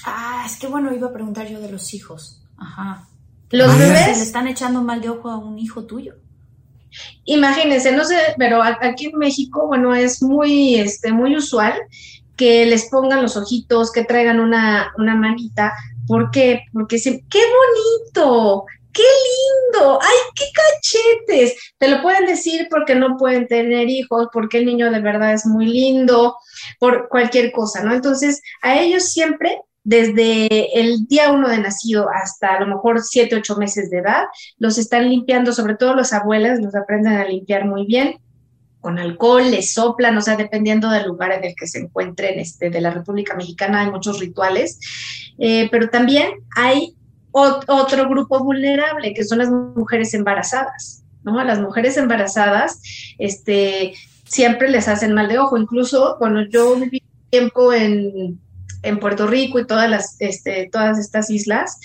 Ah, 0.06 0.44
es 0.46 0.58
que 0.58 0.68
bueno, 0.68 0.94
iba 0.94 1.08
a 1.08 1.14
preguntar 1.14 1.48
yo 1.48 1.60
de 1.60 1.72
los 1.72 1.94
hijos. 1.94 2.42
Ajá. 2.58 3.08
Los 3.50 3.72
¿Qué 3.72 3.80
pasa 3.80 3.84
si 3.84 4.02
bebés, 4.02 4.18
le 4.18 4.24
están 4.24 4.48
echando 4.48 4.82
mal 4.82 5.02
de 5.02 5.10
ojo 5.10 5.30
a 5.30 5.38
un 5.38 5.60
hijo 5.60 5.86
tuyo. 5.86 6.16
imagínense, 7.26 7.92
no 7.92 8.04
sé, 8.04 8.18
pero 8.38 8.62
aquí 8.64 9.08
en 9.08 9.18
México, 9.18 9.68
bueno, 9.68 9.94
es 9.96 10.22
muy, 10.22 10.76
este, 10.76 11.12
muy 11.12 11.36
usual 11.36 11.74
que 12.36 12.66
les 12.66 12.90
pongan 12.90 13.22
los 13.22 13.38
ojitos, 13.38 13.92
que 13.92 14.06
traigan 14.06 14.40
una, 14.40 14.92
una 14.98 15.16
manita. 15.16 15.74
¿Por 16.08 16.32
qué? 16.32 16.62
Porque 16.74 16.96
dicen, 16.98 17.26
¡qué 17.30 17.40
bonito! 17.40 18.66
¡Qué 18.92 19.04
lindo! 19.04 20.00
¡Ay, 20.02 20.18
qué 20.36 20.46
cachetes! 20.54 21.56
Te 21.78 21.88
lo 21.90 22.02
pueden 22.02 22.26
decir 22.26 22.68
porque 22.70 22.96
no 22.96 23.18
pueden 23.18 23.48
tener 23.48 23.90
hijos, 23.90 24.28
porque 24.32 24.60
el 24.60 24.66
niño 24.66 24.92
de 24.92 25.00
verdad 25.00 25.34
es 25.34 25.46
muy 25.46 25.66
lindo, 25.66 26.38
por 26.80 27.08
cualquier 27.10 27.52
cosa, 27.52 27.84
¿no? 27.84 27.94
Entonces, 27.94 28.42
a 28.62 28.80
ellos 28.80 29.04
siempre, 29.04 29.62
desde 29.84 30.80
el 30.80 31.06
día 31.08 31.32
uno 31.32 31.50
de 31.50 31.58
nacido 31.58 32.08
hasta 32.10 32.56
a 32.56 32.60
lo 32.60 32.68
mejor 32.68 33.02
siete, 33.02 33.36
ocho 33.36 33.58
meses 33.58 33.90
de 33.90 34.00
edad, 34.00 34.24
los 34.58 34.78
están 34.78 35.10
limpiando, 35.10 35.54
sobre 35.54 35.76
todo 35.76 35.94
las 35.96 36.14
abuelas 36.14 36.60
los 36.62 36.76
aprenden 36.76 37.14
a 37.14 37.26
limpiar 37.26 37.66
muy 37.66 37.86
bien. 37.86 38.20
Con 38.80 39.00
alcohol, 39.00 39.50
les 39.50 39.74
soplan, 39.74 40.18
o 40.18 40.22
sea, 40.22 40.36
dependiendo 40.36 40.90
del 40.90 41.08
lugar 41.08 41.32
en 41.32 41.46
el 41.46 41.56
que 41.56 41.68
se 41.68 41.80
encuentren 41.80 42.38
este, 42.38 42.70
de 42.70 42.82
la 42.82 42.92
República 42.92 43.34
Mexicana, 43.34 43.82
hay 43.82 43.92
muchos 43.92 44.20
rituales, 44.20 44.80
Eh, 45.40 45.68
pero 45.72 45.90
también 45.90 46.28
hay 46.56 46.94
ot- 47.32 47.66
otro 47.68 48.08
grupo 48.08 48.44
vulnerable, 48.44 49.14
que 49.16 49.24
son 49.24 49.40
las 49.40 49.50
mujeres 49.50 50.14
embarazadas, 50.14 51.04
¿no? 51.24 51.44
Las 51.44 51.60
mujeres 51.60 51.98
embarazadas, 51.98 52.80
este, 53.18 53.94
siempre 54.26 54.70
les 54.70 54.88
hacen 54.88 55.14
mal 55.14 55.28
de 55.28 55.40
ojo, 55.40 55.58
incluso 55.58 56.18
cuando 56.20 56.42
yo 56.48 56.76
viví 56.76 57.02
tiempo 57.32 57.74
en, 57.74 58.40
en 58.84 59.00
Puerto 59.00 59.28
Rico 59.28 59.60
y 59.60 59.66
todas, 59.66 59.90
las, 59.90 60.16
este, 60.20 60.70
todas 60.72 61.00
estas 61.00 61.30
islas, 61.30 61.80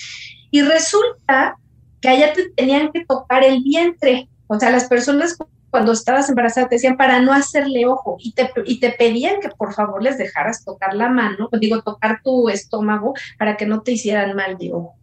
y 0.50 0.62
resulta 0.62 1.56
que 2.00 2.08
allá 2.08 2.32
te 2.32 2.50
tenían 2.50 2.92
que 2.92 3.04
tocar 3.04 3.42
el 3.44 3.62
vientre, 3.62 4.28
o 4.46 4.58
sea, 4.58 4.70
las 4.70 4.84
personas 4.84 5.36
cuando 5.70 5.92
estabas 5.92 6.28
embarazada 6.28 6.68
te 6.68 6.76
decían 6.76 6.96
para 6.96 7.20
no 7.20 7.32
hacerle 7.32 7.86
ojo 7.86 8.16
y 8.18 8.32
te, 8.32 8.50
y 8.64 8.80
te 8.80 8.90
pedían 8.90 9.40
que 9.40 9.50
por 9.50 9.74
favor 9.74 10.02
les 10.02 10.16
dejaras 10.16 10.64
tocar 10.64 10.94
la 10.94 11.08
mano, 11.08 11.48
digo, 11.60 11.82
tocar 11.82 12.20
tu 12.22 12.48
estómago 12.48 13.14
para 13.38 13.56
que 13.56 13.66
no 13.66 13.82
te 13.82 13.92
hicieran 13.92 14.34
mal 14.34 14.56
de 14.56 14.72
ojo. 14.72 14.94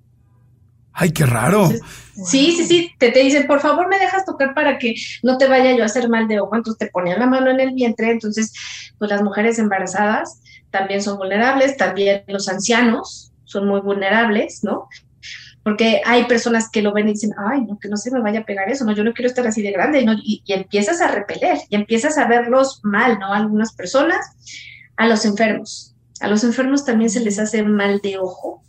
Ay, 0.97 1.11
qué 1.11 1.25
raro. 1.25 1.69
Sí, 2.25 2.53
sí, 2.53 2.63
sí, 2.63 2.91
te, 2.97 3.11
te 3.11 3.19
dicen, 3.19 3.47
por 3.47 3.59
favor 3.59 3.89
me 3.89 3.99
dejas 3.99 4.25
tocar 4.25 4.53
para 4.53 4.79
que 4.79 4.95
no 5.23 5.37
te 5.37 5.47
vaya 5.47 5.75
yo 5.75 5.83
a 5.83 5.87
hacer 5.87 6.07
mal 6.07 6.27
de 6.27 6.39
ojo, 6.39 6.55
entonces 6.55 6.79
te 6.79 6.87
ponían 6.87 7.19
la 7.19 7.27
mano 7.27 7.51
en 7.51 7.59
el 7.59 7.73
vientre, 7.73 8.09
entonces 8.09 8.53
pues 8.97 9.11
las 9.11 9.21
mujeres 9.21 9.59
embarazadas 9.59 10.39
también 10.77 11.01
son 11.01 11.17
vulnerables, 11.17 11.77
también 11.77 12.23
los 12.27 12.49
ancianos 12.49 13.31
son 13.45 13.65
muy 13.65 13.79
vulnerables, 13.79 14.61
¿no? 14.61 14.89
Porque 15.63 16.01
hay 16.05 16.25
personas 16.25 16.69
que 16.69 16.81
lo 16.81 16.91
ven 16.91 17.07
y 17.07 17.13
dicen, 17.13 17.31
ay, 17.37 17.61
no, 17.61 17.79
que 17.79 17.87
no 17.87 17.95
se 17.95 18.11
me 18.11 18.19
vaya 18.19 18.41
a 18.41 18.45
pegar 18.45 18.69
eso, 18.69 18.83
no, 18.83 18.91
yo 18.91 19.05
no 19.05 19.13
quiero 19.13 19.29
estar 19.29 19.47
así 19.47 19.61
de 19.61 19.71
grande, 19.71 20.03
¿no? 20.03 20.11
y, 20.13 20.43
y 20.45 20.53
empiezas 20.53 20.99
a 20.99 21.07
repeler, 21.07 21.57
y 21.69 21.75
empiezas 21.75 22.17
a 22.17 22.27
verlos 22.27 22.81
mal, 22.83 23.19
¿no? 23.19 23.33
A 23.33 23.37
algunas 23.37 23.73
personas, 23.73 24.19
a 24.97 25.07
los 25.07 25.23
enfermos. 25.23 25.95
A 26.19 26.27
los 26.27 26.43
enfermos 26.43 26.83
también 26.83 27.09
se 27.09 27.21
les 27.21 27.39
hace 27.39 27.63
mal 27.63 28.01
de 28.01 28.17
ojo, 28.17 28.61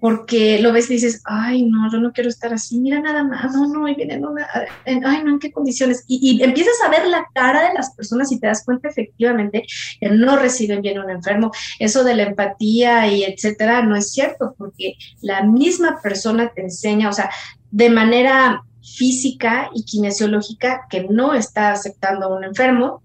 porque 0.00 0.60
lo 0.60 0.72
ves 0.72 0.90
y 0.90 0.94
dices, 0.94 1.22
ay, 1.24 1.64
no, 1.64 1.90
yo 1.90 1.98
no 1.98 2.12
quiero 2.12 2.28
estar 2.28 2.52
así, 2.52 2.78
mira 2.78 3.00
nada 3.00 3.24
más, 3.24 3.54
no, 3.54 3.68
no, 3.68 3.88
y 3.88 3.94
vienen 3.94 4.24
una, 4.24 4.46
ay, 4.84 5.00
no, 5.00 5.30
en 5.30 5.38
qué 5.38 5.50
condiciones. 5.50 6.04
Y, 6.06 6.38
y 6.38 6.42
empiezas 6.42 6.74
a 6.84 6.90
ver 6.90 7.06
la 7.06 7.26
cara 7.34 7.68
de 7.68 7.74
las 7.74 7.94
personas 7.94 8.30
y 8.32 8.38
te 8.38 8.46
das 8.46 8.64
cuenta 8.64 8.88
efectivamente 8.88 9.64
que 10.00 10.08
no 10.10 10.36
reciben 10.36 10.82
bien 10.82 10.98
a 10.98 11.04
un 11.04 11.10
enfermo. 11.10 11.50
Eso 11.78 12.04
de 12.04 12.14
la 12.14 12.24
empatía 12.24 13.08
y 13.08 13.24
etcétera 13.24 13.82
no 13.82 13.96
es 13.96 14.12
cierto, 14.12 14.54
porque 14.58 14.94
la 15.20 15.42
misma 15.42 16.00
persona 16.02 16.52
te 16.54 16.62
enseña, 16.62 17.08
o 17.08 17.12
sea, 17.12 17.30
de 17.70 17.90
manera 17.90 18.62
física 18.82 19.70
y 19.74 19.84
kinesiológica 19.84 20.86
que 20.88 21.06
no 21.08 21.34
está 21.34 21.72
aceptando 21.72 22.26
a 22.26 22.36
un 22.36 22.44
enfermo 22.44 23.02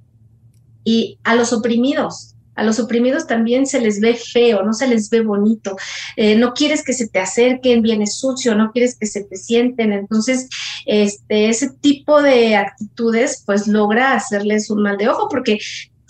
y 0.84 1.20
a 1.24 1.36
los 1.36 1.54
oprimidos. 1.54 2.36
A 2.56 2.64
los 2.64 2.80
oprimidos 2.80 3.28
también 3.28 3.66
se 3.66 3.80
les 3.80 4.00
ve 4.00 4.14
feo, 4.16 4.64
no 4.64 4.74
se 4.74 4.88
les 4.88 5.10
ve 5.10 5.22
bonito. 5.22 5.76
Eh, 6.16 6.36
no 6.36 6.54
quieres 6.54 6.84
que 6.84 6.94
se 6.94 7.08
te 7.08 7.20
acerquen, 7.20 7.82
viene 7.82 8.08
sucio, 8.08 8.56
no 8.56 8.72
quieres 8.72 8.98
que 8.98 9.08
se 9.08 9.24
te 9.24 9.38
sienten. 9.38 9.94
Entonces, 9.94 10.50
este, 10.86 11.50
ese 11.50 11.70
tipo 11.70 12.22
de 12.22 12.56
actitudes, 12.56 13.44
pues 13.46 13.68
logra 13.68 14.14
hacerles 14.14 14.70
un 14.70 14.84
mal 14.84 14.98
de 14.98 15.10
ojo, 15.10 15.30
porque 15.30 15.60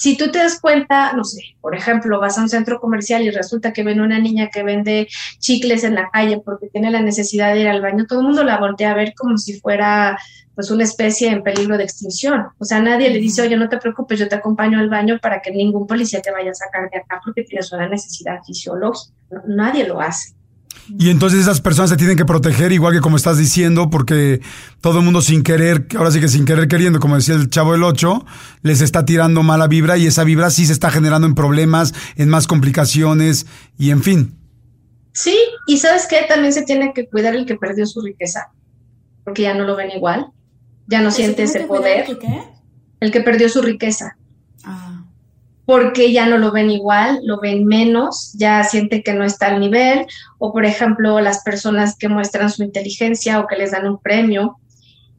si 0.02 0.18
tú 0.18 0.32
te 0.32 0.40
das 0.40 0.60
cuenta, 0.60 1.14
no 1.14 1.24
sé, 1.24 1.42
por 1.62 1.76
ejemplo, 1.76 2.20
vas 2.20 2.36
a 2.36 2.42
un 2.42 2.50
centro 2.50 2.80
comercial 2.80 3.22
y 3.22 3.30
resulta 3.30 3.72
que 3.72 3.84
ven 3.84 4.02
una 4.02 4.18
niña 4.18 4.50
que 4.50 4.64
vende 4.64 5.08
chicles 5.38 5.84
en 5.84 5.94
la 5.94 6.10
calle 6.10 6.42
porque 6.44 6.70
tiene 6.70 6.90
la 6.90 7.04
necesidad 7.04 7.54
de 7.54 7.62
ir 7.62 7.68
al 7.68 7.84
baño, 7.84 8.08
todo 8.08 8.22
el 8.22 8.26
mundo 8.26 8.44
la 8.44 8.58
voltea 8.58 8.90
a 8.90 8.96
ver 8.96 9.14
como 9.16 9.38
si 9.38 9.60
fuera 9.60 10.18
pues 10.56 10.70
una 10.72 10.84
especie 10.84 11.30
en 11.30 11.44
peligro 11.44 11.78
de 11.78 11.84
extinción. 11.84 12.48
O 12.58 12.66
sea, 12.66 12.82
nadie 12.82 13.10
le 13.10 13.20
dice, 13.20 13.42
oye, 13.42 13.56
no 13.58 13.70
te 13.70 13.78
preocupes, 13.78 14.20
yo 14.20 14.28
te 14.28 14.36
acompaño 14.36 14.80
al 14.80 14.90
baño 14.90 15.18
para 15.22 15.42
que 15.42 15.52
ningún 15.52 15.88
policía 15.88 16.22
te 16.22 16.32
vaya 16.32 16.52
a 16.52 16.54
sacar 16.56 16.90
de 16.90 16.98
acá 16.98 17.20
porque 17.24 17.44
tienes 17.44 17.72
una 17.72 17.88
necesidad 17.88 18.40
fisiológica. 18.46 19.14
No- 19.30 19.42
nadie 19.48 19.88
lo 19.88 20.02
hace. 20.02 20.34
Y 20.98 21.10
entonces 21.10 21.40
esas 21.42 21.62
personas 21.62 21.90
se 21.90 21.98
tienen 21.98 22.18
que 22.18 22.26
proteger, 22.26 22.72
igual 22.72 22.94
que 22.94 23.02
como 23.02 23.16
estás 23.16 23.38
diciendo, 23.38 23.90
porque 23.90 24.42
todo 24.82 25.00
el 25.00 25.06
mundo 25.06 25.22
sin 25.22 25.44
querer, 25.44 25.86
ahora 25.96 26.12
sí 26.12 26.20
que 26.20 26.28
sin 26.28 26.44
querer 26.46 26.68
queriendo, 26.68 27.00
como 27.00 27.16
decía 27.16 27.36
el 27.36 27.50
chavo 27.50 27.74
del 27.74 27.84
8, 27.84 28.26
les 28.62 28.82
está 28.82 29.06
tirando 29.06 29.44
mala 29.44 29.68
vibra 29.68 29.98
y 29.98 30.08
esa 30.08 30.24
vibra 30.24 30.50
sí 30.50 30.66
se 30.66 30.74
está 30.74 30.90
generando 30.90 31.28
en 31.28 31.36
problemas, 31.36 31.94
en 32.16 32.30
más 32.30 32.48
complicaciones 32.48 33.46
y 33.78 33.92
en 33.92 34.02
fin. 34.02 34.36
Sí, 35.14 35.38
y 35.68 35.78
sabes 35.78 36.08
qué, 36.10 36.26
también 36.28 36.52
se 36.54 36.64
tiene 36.64 36.94
que 36.94 37.08
cuidar 37.08 37.36
el 37.36 37.46
que 37.46 37.56
perdió 37.56 37.86
su 37.86 38.02
riqueza, 38.02 38.50
porque 39.24 39.44
ya 39.44 39.54
no 39.54 39.66
lo 39.66 39.76
ven 39.76 39.92
igual, 39.92 40.28
ya 40.92 41.02
no 41.02 41.10
siente 41.10 41.44
ese 41.44 41.62
poder, 41.62 42.06
el 43.00 43.12
que 43.12 43.22
perdió 43.22 43.48
su 43.50 43.62
riqueza. 43.62 44.18
Ah, 44.66 45.06
porque 45.66 46.12
ya 46.12 46.26
no 46.26 46.38
lo 46.38 46.52
ven 46.52 46.70
igual, 46.70 47.22
lo 47.24 47.40
ven 47.40 47.66
menos, 47.66 48.34
ya 48.34 48.64
sienten 48.66 49.04
que 49.04 49.14
no 49.14 49.24
está 49.24 49.48
al 49.48 49.62
nivel, 49.62 50.06
o 50.38 50.52
por 50.52 50.66
ejemplo 50.66 51.22
las 51.22 51.44
personas 51.44 51.96
que 51.98 52.10
muestran 52.10 52.50
su 52.50 52.64
inteligencia 52.64 53.40
o 53.40 53.48
que 53.48 53.56
les 53.56 53.72
dan 53.72 53.88
un 53.88 54.00
premio. 54.00 54.58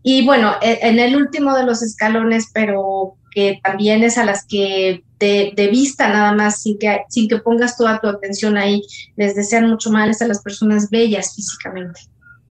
Y 0.02 0.26
bueno, 0.26 0.52
e- 0.60 0.80
en 0.82 0.98
el 0.98 1.16
último 1.16 1.56
de 1.56 1.64
los 1.64 1.82
escalones, 1.82 2.50
pero 2.52 3.14
que 3.30 3.60
también 3.64 4.02
es 4.02 4.18
a 4.18 4.26
las 4.26 4.44
que 4.46 5.02
de, 5.18 5.54
de 5.56 5.68
vista 5.68 6.08
nada 6.08 6.34
más, 6.34 6.60
sin 6.60 6.78
que, 6.78 7.00
sin 7.08 7.28
que 7.28 7.38
pongas 7.38 7.78
toda 7.78 7.98
tu 7.98 8.08
atención 8.08 8.58
ahí, 8.58 8.82
les 9.16 9.34
desean 9.34 9.70
mucho 9.70 9.90
mal, 9.90 10.10
es 10.10 10.20
a 10.20 10.26
las 10.26 10.42
personas 10.42 10.90
bellas 10.90 11.34
físicamente. 11.34 12.02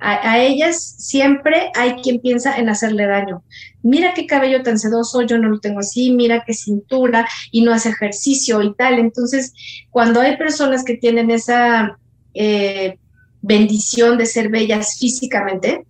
a, 0.00 0.38
ellas 0.38 0.94
siempre 0.98 1.70
hay 1.74 1.94
quien 1.96 2.20
piensa 2.20 2.56
en 2.56 2.68
hacerle 2.68 3.06
daño. 3.06 3.42
Mira 3.82 4.14
qué 4.14 4.26
cabello 4.26 4.62
tan 4.62 4.78
sedoso, 4.78 5.22
yo 5.22 5.38
no 5.38 5.48
lo 5.48 5.60
tengo 5.60 5.80
así, 5.80 6.12
mira 6.12 6.44
qué 6.46 6.54
cintura 6.54 7.28
y 7.50 7.62
no 7.62 7.72
hace 7.72 7.90
ejercicio 7.90 8.62
y 8.62 8.74
tal. 8.74 8.98
Entonces, 8.98 9.52
cuando 9.90 10.20
hay 10.20 10.36
personas 10.36 10.84
que 10.84 10.96
tienen 10.96 11.30
esa 11.30 11.98
eh, 12.34 12.98
bendición 13.42 14.18
de 14.18 14.26
ser 14.26 14.48
bellas 14.48 14.98
físicamente, 14.98 15.84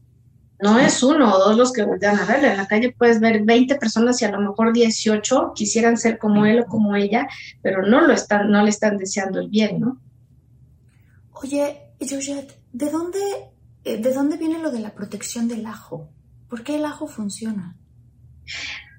No 0.61 0.76
es 0.76 1.04
uno 1.04 1.32
o 1.32 1.38
dos 1.38 1.56
los 1.56 1.72
que 1.72 1.84
voltean 1.84 2.18
a 2.18 2.24
verle. 2.24 2.50
En 2.50 2.56
la 2.56 2.66
calle 2.66 2.92
puedes 2.98 3.20
ver 3.20 3.44
20 3.44 3.76
personas 3.76 4.20
y 4.20 4.24
a 4.24 4.32
lo 4.32 4.40
mejor 4.40 4.72
18 4.72 5.52
quisieran 5.54 5.96
ser 5.96 6.18
como 6.18 6.46
él 6.46 6.61
o 6.61 6.66
como 6.66 6.96
ella, 6.96 7.28
pero 7.62 7.86
no 7.86 8.00
lo 8.00 8.12
están, 8.12 8.50
no 8.50 8.64
le 8.64 8.70
están 8.70 8.96
deseando 8.96 9.38
el 9.38 9.48
bien, 9.50 9.78
¿no? 9.78 10.00
Oye, 11.32 11.76
Georgette, 12.00 12.59
¿de 12.72 12.90
dónde, 12.90 13.20
¿de 13.97 14.12
dónde 14.12 14.36
viene 14.36 14.59
lo 14.59 14.70
de 14.70 14.80
la 14.80 14.95
protección 14.95 15.49
del 15.49 15.66
ajo? 15.66 16.11
¿Por 16.49 16.62
qué 16.62 16.76
el 16.76 16.84
ajo 16.84 17.07
funciona? 17.07 17.76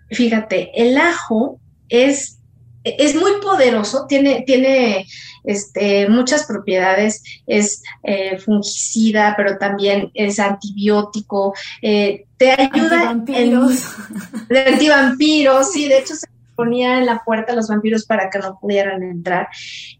Fíjate, 0.09 0.71
el 0.81 0.97
ajo 0.97 1.59
es 1.87 2.39
es 2.83 3.15
muy 3.15 3.33
poderoso, 3.41 4.05
tiene, 4.07 4.43
tiene 4.45 5.05
este, 5.43 6.07
muchas 6.09 6.45
propiedades, 6.45 7.23
es 7.45 7.83
eh, 8.03 8.37
fungicida, 8.37 9.33
pero 9.35 9.57
también 9.57 10.11
es 10.13 10.39
antibiótico, 10.39 11.53
eh, 11.81 12.25
te 12.37 12.51
ayuda 12.51 13.09
Antivampiros. 13.09 13.83
en 14.31 14.47
de 14.49 14.59
antivampiros, 14.61 15.71
sí, 15.71 15.87
de 15.87 15.99
hecho 15.99 16.15
se 16.15 16.27
ponía 16.55 16.99
en 16.99 17.05
la 17.05 17.21
puerta 17.23 17.53
a 17.53 17.55
los 17.55 17.67
vampiros 17.67 18.05
para 18.05 18.29
que 18.29 18.39
no 18.39 18.57
pudieran 18.59 19.03
entrar. 19.03 19.47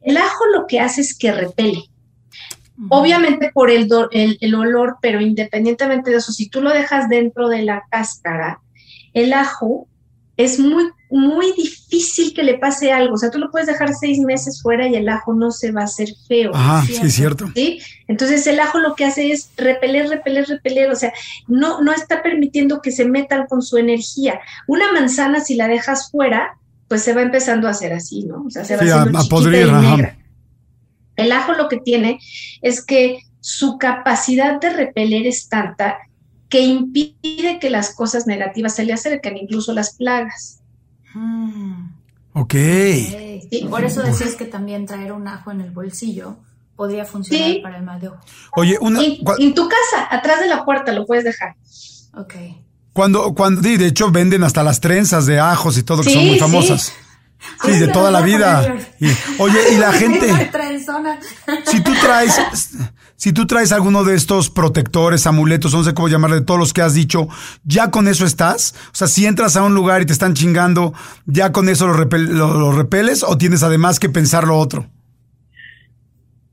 El 0.01 0.17
ajo 0.17 0.45
lo 0.53 0.67
que 0.67 0.79
hace 0.79 1.01
es 1.01 1.17
que 1.17 1.31
repele. 1.31 1.83
Obviamente 2.89 3.51
por 3.53 3.69
el, 3.69 3.89
el, 4.11 4.37
el 4.39 4.55
olor, 4.55 4.97
pero 5.01 5.19
independientemente 5.19 6.11
de 6.11 6.17
eso, 6.17 6.31
si 6.31 6.49
tú 6.49 6.61
lo 6.61 6.71
dejas 6.71 7.09
dentro 7.09 7.49
de 7.49 7.63
la 7.63 7.83
cáscara, 7.91 8.61
el 9.13 9.33
ajo 9.33 9.87
es 10.37 10.57
muy, 10.57 10.85
muy 11.09 11.51
difícil 11.57 12.33
que 12.33 12.43
le 12.43 12.57
pase 12.57 12.93
algo. 12.93 13.15
O 13.15 13.17
sea, 13.17 13.29
tú 13.29 13.39
lo 13.39 13.51
puedes 13.51 13.67
dejar 13.67 13.93
seis 13.93 14.19
meses 14.19 14.61
fuera 14.61 14.87
y 14.87 14.95
el 14.95 15.09
ajo 15.09 15.33
no 15.33 15.51
se 15.51 15.73
va 15.73 15.81
a 15.81 15.85
hacer 15.85 16.07
feo. 16.29 16.51
Ah, 16.53 16.81
sí, 16.87 16.95
es 17.03 17.13
cierto. 17.13 17.49
¿sí? 17.53 17.79
Entonces 18.07 18.47
el 18.47 18.57
ajo 18.61 18.79
lo 18.79 18.95
que 18.95 19.03
hace 19.03 19.31
es 19.33 19.49
repeler, 19.57 20.07
repeler, 20.07 20.47
repeler. 20.47 20.89
O 20.91 20.95
sea, 20.95 21.11
no, 21.49 21.81
no 21.81 21.91
está 21.91 22.23
permitiendo 22.23 22.81
que 22.81 22.91
se 22.91 23.03
metan 23.03 23.47
con 23.47 23.61
su 23.61 23.77
energía. 23.77 24.39
Una 24.67 24.93
manzana, 24.93 25.41
si 25.41 25.55
la 25.55 25.67
dejas 25.67 26.09
fuera, 26.09 26.53
pues 26.87 27.03
se 27.03 27.13
va 27.13 27.21
empezando 27.21 27.67
a 27.67 27.71
hacer 27.71 27.91
así, 27.91 28.23
¿no? 28.23 28.43
O 28.47 28.49
sea, 28.49 28.63
se 28.63 28.77
va 28.77 28.83
Sí, 28.83 28.89
a- 28.89 28.99
haciendo 29.01 29.19
a 29.19 29.23
podrir, 29.25 29.65
y 29.67 29.69
ajá. 29.69 29.81
negra. 29.97 30.15
El 31.19 31.31
ajo 31.31 31.53
lo 31.53 31.67
que 31.69 31.77
tiene 31.77 32.19
es 32.61 32.83
que 32.85 33.19
su 33.41 33.77
capacidad 33.77 34.59
de 34.59 34.69
repeler 34.71 35.25
es 35.27 35.47
tanta 35.49 35.97
que 36.49 36.61
impide 36.61 37.59
que 37.59 37.69
las 37.69 37.93
cosas 37.93 38.25
negativas 38.27 38.75
se 38.75 38.83
le 38.85 38.93
acerquen, 38.93 39.37
incluso 39.37 39.73
las 39.73 39.95
plagas. 39.95 40.59
Mm, 41.13 41.89
Ok. 42.33 42.41
ok. 42.43 42.53
Sí. 42.53 43.67
Por 43.69 43.83
eso 43.83 44.01
decías 44.03 44.35
que 44.35 44.45
también 44.45 44.85
traer 44.85 45.11
un 45.11 45.27
ajo 45.27 45.51
en 45.51 45.61
el 45.61 45.71
bolsillo 45.71 46.37
podría 46.75 47.05
funcionar 47.05 47.49
Sí. 47.51 47.59
para 47.61 47.77
el 47.77 47.83
mal 47.83 47.99
de 47.99 48.07
ojo. 48.09 48.19
Oye, 48.55 48.77
una, 48.79 49.01
Y- 49.03 49.21
en 49.39 49.53
tu 49.53 49.67
casa, 49.67 50.07
atrás 50.09 50.39
de 50.39 50.47
la 50.47 50.63
puerta, 50.65 50.91
lo 50.91 51.05
puedes 51.05 51.23
dejar. 51.23 51.55
Ok. 52.15 52.33
cuando, 52.93 53.33
cuando, 53.33 53.61
sí, 53.61 53.77
de 53.77 53.85
hecho 53.87 54.11
venden 54.11 54.43
hasta 54.43 54.61
las 54.61 54.81
trenzas 54.81 55.25
de 55.25 55.39
ajos 55.39 55.77
y 55.77 55.83
todo, 55.83 56.01
que 56.03 56.09
son 56.09 56.25
muy 56.27 56.37
famosas. 56.39 56.81
Sí, 56.83 56.91
Ay, 57.61 57.79
de 57.79 57.87
toda 57.87 58.11
la 58.11 58.21
vida. 58.21 58.75
Y- 58.99 59.07
oye, 59.39 59.59
y 59.73 59.77
la 59.77 59.91
gente, 59.93 60.29
si 61.65 61.81
tú 61.81 61.91
traes, 62.01 62.39
si 63.15 63.33
tú 63.33 63.47
traes 63.47 63.71
alguno 63.71 64.03
de 64.03 64.15
estos 64.15 64.49
protectores, 64.49 65.25
amuletos, 65.27 65.73
no 65.73 65.83
sé 65.83 65.93
cómo 65.93 66.07
llamarle, 66.09 66.41
todos 66.41 66.59
los 66.59 66.73
que 66.73 66.81
has 66.81 66.93
dicho, 66.93 67.27
¿ya 67.63 67.91
con 67.91 68.07
eso 68.07 68.25
estás? 68.25 68.73
O 68.91 68.95
sea, 68.95 69.07
si 69.07 69.25
entras 69.25 69.55
a 69.55 69.63
un 69.63 69.73
lugar 69.73 70.01
y 70.01 70.05
te 70.05 70.13
están 70.13 70.33
chingando, 70.33 70.93
¿ya 71.25 71.51
con 71.51 71.69
eso 71.69 71.87
lo, 71.87 71.93
repel- 71.93 72.27
lo- 72.29 72.53
lo 72.53 72.71
repeles 72.71 73.23
o 73.23 73.37
tienes 73.37 73.63
además 73.63 73.99
que 73.99 74.09
pensar 74.09 74.45
lo 74.45 74.57
otro? 74.57 74.89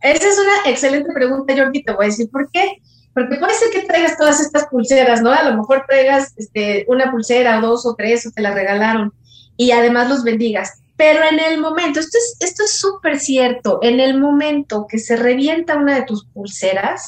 Esa 0.01 0.29
es 0.29 0.39
una 0.39 0.71
excelente 0.71 1.13
pregunta, 1.13 1.55
Jordi, 1.57 1.83
te 1.83 1.93
voy 1.93 2.07
a 2.07 2.09
decir 2.09 2.29
por 2.31 2.49
qué. 2.51 2.81
Porque 3.15 3.37
puede 3.39 3.55
ser 3.55 3.71
que 3.73 3.81
traigas 3.87 4.19
todas 4.19 4.41
estas 4.41 4.67
pulseras, 4.67 5.23
¿no? 5.23 5.33
A 5.33 5.43
lo 5.43 5.57
mejor 5.57 5.85
traigas 5.89 6.35
este, 6.37 6.85
una 6.87 7.11
pulsera 7.11 7.59
o 7.59 7.63
dos 7.63 7.87
o 7.87 7.95
tres 7.97 8.27
o 8.27 8.31
te 8.31 8.43
la 8.43 8.53
regalaron 8.53 9.13
y 9.57 9.71
además 9.71 10.09
los 10.09 10.25
bendigas. 10.25 10.81
Pero 10.97 11.21
en 11.31 11.39
el 11.39 11.61
momento, 11.61 12.01
esto 12.01 12.17
es 12.17 12.37
esto 12.41 12.65
es 12.65 12.79
súper 12.79 13.19
cierto, 13.21 13.81
en 13.83 14.01
el 14.01 14.19
momento 14.19 14.87
que 14.89 14.99
se 14.99 15.17
revienta 15.17 15.77
una 15.77 15.95
de 15.95 16.05
tus 16.05 16.27
pulseras, 16.27 17.07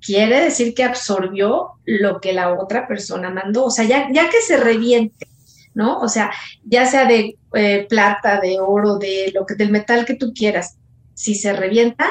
quiere 0.00 0.40
decir 0.40 0.74
que 0.74 0.84
absorbió 0.84 1.72
lo 1.84 2.20
que 2.20 2.32
la 2.32 2.52
otra 2.52 2.86
persona 2.86 3.30
mandó. 3.30 3.64
O 3.66 3.70
sea, 3.70 3.84
ya, 3.84 4.08
ya 4.12 4.30
que 4.30 4.40
se 4.40 4.56
reviente, 4.56 5.26
¿no? 5.74 6.00
O 6.00 6.08
sea, 6.08 6.30
ya 6.64 6.86
sea 6.86 7.06
de 7.06 7.36
eh, 7.54 7.86
plata, 7.88 8.40
de 8.40 8.58
oro, 8.60 8.98
de 8.98 9.30
lo 9.34 9.46
que, 9.46 9.54
del 9.54 9.70
metal 9.70 10.04
que 10.04 10.14
tú 10.14 10.32
quieras, 10.34 10.76
si 11.14 11.34
se 11.34 11.52
revienta, 11.52 12.08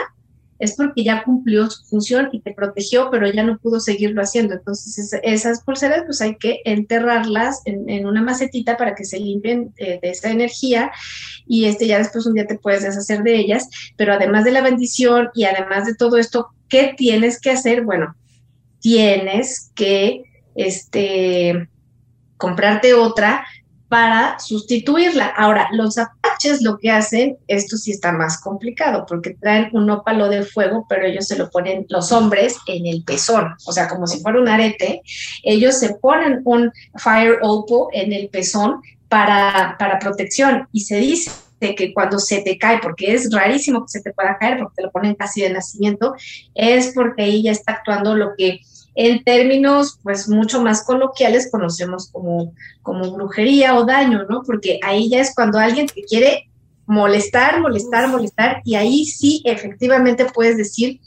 es 0.59 0.75
porque 0.75 1.03
ya 1.03 1.23
cumplió 1.23 1.69
su 1.69 1.83
función 1.85 2.29
y 2.31 2.41
te 2.41 2.53
protegió, 2.53 3.09
pero 3.09 3.31
ya 3.31 3.43
no 3.43 3.57
pudo 3.57 3.79
seguirlo 3.79 4.21
haciendo. 4.21 4.53
Entonces, 4.55 4.97
es- 4.99 5.19
esas 5.23 5.63
pulseras, 5.63 6.03
pues 6.05 6.21
hay 6.21 6.35
que 6.37 6.59
enterrarlas 6.65 7.61
en, 7.65 7.89
en 7.89 8.05
una 8.05 8.21
macetita 8.21 8.77
para 8.77 8.93
que 8.95 9.05
se 9.05 9.19
limpien 9.19 9.73
eh, 9.77 9.99
de 10.01 10.09
esa 10.09 10.29
energía 10.31 10.91
y 11.47 11.65
este 11.65 11.87
ya 11.87 11.97
después 11.97 12.25
un 12.25 12.33
día 12.35 12.45
te 12.45 12.59
puedes 12.59 12.83
deshacer 12.83 13.23
de 13.23 13.37
ellas. 13.37 13.67
Pero 13.97 14.13
además 14.13 14.43
de 14.43 14.51
la 14.51 14.61
bendición 14.61 15.29
y 15.33 15.45
además 15.45 15.85
de 15.85 15.95
todo 15.95 16.17
esto, 16.17 16.49
¿qué 16.67 16.93
tienes 16.97 17.39
que 17.39 17.51
hacer? 17.51 17.83
Bueno, 17.83 18.15
tienes 18.79 19.71
que 19.75 20.23
este, 20.55 21.69
comprarte 22.37 22.93
otra 22.93 23.45
para 23.89 24.39
sustituirla. 24.39 25.25
Ahora, 25.25 25.67
los 25.71 25.97
apaches 25.97 26.61
lo 26.61 26.77
que 26.77 26.91
hacen, 26.91 27.37
esto 27.47 27.75
sí 27.75 27.91
está 27.91 28.11
más 28.11 28.39
complicado, 28.39 29.05
porque 29.07 29.31
traen 29.31 29.69
un 29.73 29.89
ópalo 29.89 30.29
de 30.29 30.43
fuego, 30.43 30.85
pero 30.87 31.05
ellos 31.05 31.27
se 31.27 31.37
lo 31.37 31.49
ponen, 31.49 31.85
los 31.89 32.11
hombres, 32.11 32.57
en 32.67 32.85
el 32.85 33.03
pezón, 33.03 33.55
o 33.65 33.71
sea, 33.71 33.87
como 33.87 34.05
si 34.05 34.21
fuera 34.21 34.39
un 34.39 34.47
arete, 34.47 35.01
ellos 35.43 35.77
se 35.77 35.95
ponen 35.95 36.41
un 36.45 36.71
fire 36.95 37.39
opal 37.41 37.87
en 37.93 38.13
el 38.13 38.29
pezón 38.29 38.81
para, 39.09 39.75
para 39.79 39.99
protección 39.99 40.67
y 40.71 40.81
se 40.81 40.97
dice 40.97 41.31
que 41.59 41.93
cuando 41.93 42.19
se 42.19 42.41
te 42.41 42.57
cae, 42.57 42.79
porque 42.79 43.13
es 43.13 43.29
rarísimo 43.33 43.81
que 43.81 43.89
se 43.89 44.01
te 44.01 44.13
pueda 44.13 44.37
caer, 44.37 44.59
porque 44.59 44.75
te 44.77 44.83
lo 44.83 44.91
ponen 44.91 45.15
casi 45.15 45.41
de 45.41 45.49
nacimiento, 45.49 46.13
es 46.53 46.93
porque 46.93 47.23
ahí 47.23 47.43
ya 47.43 47.51
está 47.51 47.73
actuando 47.73 48.15
lo 48.15 48.35
que 48.37 48.61
en 48.95 49.23
términos 49.23 49.99
pues 50.03 50.27
mucho 50.27 50.61
más 50.61 50.83
coloquiales 50.83 51.49
conocemos 51.51 52.09
como, 52.11 52.53
como 52.81 53.11
brujería 53.11 53.77
o 53.77 53.85
daño, 53.85 54.25
¿no? 54.29 54.41
Porque 54.43 54.79
ahí 54.83 55.09
ya 55.09 55.21
es 55.21 55.33
cuando 55.33 55.59
alguien 55.59 55.87
te 55.87 56.03
quiere 56.03 56.49
molestar, 56.85 57.61
molestar, 57.61 58.09
molestar, 58.09 58.61
y 58.65 58.75
ahí 58.75 59.05
sí 59.05 59.41
efectivamente 59.45 60.25
puedes 60.25 60.57
decir, 60.57 60.99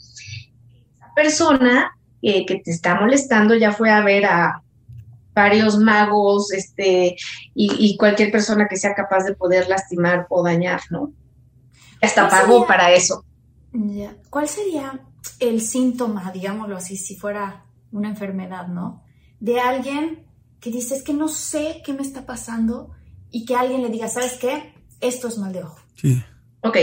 esa 0.95 1.13
persona 1.13 1.91
eh, 2.21 2.45
que 2.45 2.55
te 2.55 2.71
está 2.71 2.95
molestando 2.95 3.53
ya 3.55 3.73
fue 3.73 3.91
a 3.91 4.01
ver 4.01 4.25
a 4.25 4.61
varios 5.35 5.77
magos, 5.77 6.53
este, 6.53 7.17
y, 7.53 7.85
y 7.85 7.97
cualquier 7.97 8.31
persona 8.31 8.67
que 8.69 8.77
sea 8.77 8.93
capaz 8.93 9.23
de 9.25 9.35
poder 9.35 9.67
lastimar 9.67 10.25
o 10.29 10.43
dañar, 10.43 10.81
¿no? 10.89 11.11
Hasta 12.01 12.27
¿Cuál 12.27 12.41
pagó 12.41 12.53
sería? 12.53 12.67
para 12.67 12.91
eso. 12.91 13.25
¿Cuál 14.29 14.47
sería 14.47 14.99
el 15.39 15.61
síntoma, 15.61 16.31
digámoslo 16.31 16.77
así, 16.77 16.97
si 16.97 17.15
fuera 17.15 17.62
una 17.93 18.09
enfermedad, 18.09 18.67
¿no? 18.67 19.03
De 19.39 19.61
alguien 19.61 20.27
que 20.59 20.71
dice, 20.71 20.95
es 20.95 21.03
que 21.03 21.13
no 21.13 21.27
sé 21.29 21.81
qué 21.85 21.93
me 21.93 22.01
está 22.01 22.25
pasando 22.25 22.91
y 23.31 23.45
que 23.45 23.55
alguien 23.55 23.81
le 23.81 23.89
diga, 23.89 24.09
¿sabes 24.09 24.33
qué? 24.33 24.73
Esto 24.99 25.27
es 25.27 25.37
mal 25.37 25.53
de 25.53 25.63
ojo. 25.63 25.79
Sí. 25.95 26.21
Ok. 26.61 26.77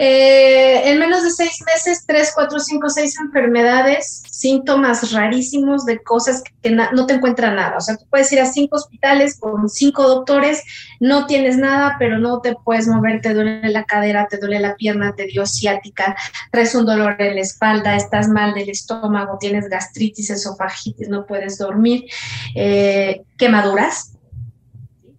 Eh, 0.00 0.90
en 0.90 0.98
menos 0.98 1.22
de 1.22 1.30
seis 1.30 1.58
meses, 1.66 2.04
tres, 2.06 2.32
cuatro, 2.34 2.60
cinco, 2.60 2.88
seis 2.88 3.18
enfermedades, 3.18 4.22
síntomas 4.38 5.12
rarísimos 5.12 5.84
de 5.84 6.00
cosas 6.00 6.44
que 6.62 6.70
no 6.70 7.06
te 7.06 7.14
encuentran 7.14 7.56
nada. 7.56 7.76
O 7.76 7.80
sea, 7.80 7.96
tú 7.96 8.04
puedes 8.08 8.30
ir 8.32 8.40
a 8.40 8.46
cinco 8.46 8.76
hospitales 8.76 9.36
con 9.38 9.68
cinco 9.68 10.06
doctores, 10.06 10.62
no 11.00 11.26
tienes 11.26 11.56
nada, 11.56 11.96
pero 11.98 12.20
no 12.20 12.40
te 12.40 12.54
puedes 12.54 12.86
mover, 12.86 13.20
te 13.20 13.34
duele 13.34 13.68
la 13.68 13.84
cadera, 13.84 14.28
te 14.28 14.38
duele 14.38 14.60
la 14.60 14.76
pierna, 14.76 15.14
te 15.16 15.26
dio 15.26 15.44
ciática, 15.44 16.16
traes 16.52 16.72
un 16.76 16.86
dolor 16.86 17.16
en 17.18 17.34
la 17.34 17.40
espalda, 17.40 17.96
estás 17.96 18.28
mal 18.28 18.54
del 18.54 18.70
estómago, 18.70 19.38
tienes 19.40 19.68
gastritis, 19.68 20.30
esofagitis, 20.30 21.08
no 21.08 21.26
puedes 21.26 21.58
dormir, 21.58 22.04
eh, 22.54 23.22
quemaduras. 23.36 24.12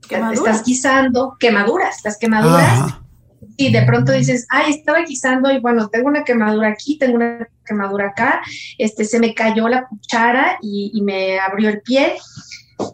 ¿Quemaduras? 0.07 0.39
Estás 0.39 0.65
guisando, 0.65 1.35
quemaduras, 1.37 1.97
las 2.05 2.17
quemaduras 2.17 2.63
Ajá. 2.63 3.08
Y 3.59 3.73
de 3.73 3.81
pronto 3.81 4.13
dices, 4.13 4.47
ay, 4.49 4.71
estaba 4.71 5.01
guisando 5.03 5.51
y 5.51 5.59
bueno, 5.59 5.89
tengo 5.89 6.07
una 6.07 6.23
quemadura 6.23 6.69
aquí, 6.69 6.97
tengo 6.97 7.17
una 7.17 7.45
quemadura 7.65 8.07
acá, 8.07 8.41
este, 8.77 9.03
se 9.03 9.19
me 9.19 9.33
cayó 9.33 9.67
la 9.67 9.85
cuchara 9.85 10.57
y, 10.61 10.91
y 10.93 11.01
me 11.01 11.37
abrió 11.41 11.67
el 11.67 11.81
pie. 11.81 12.13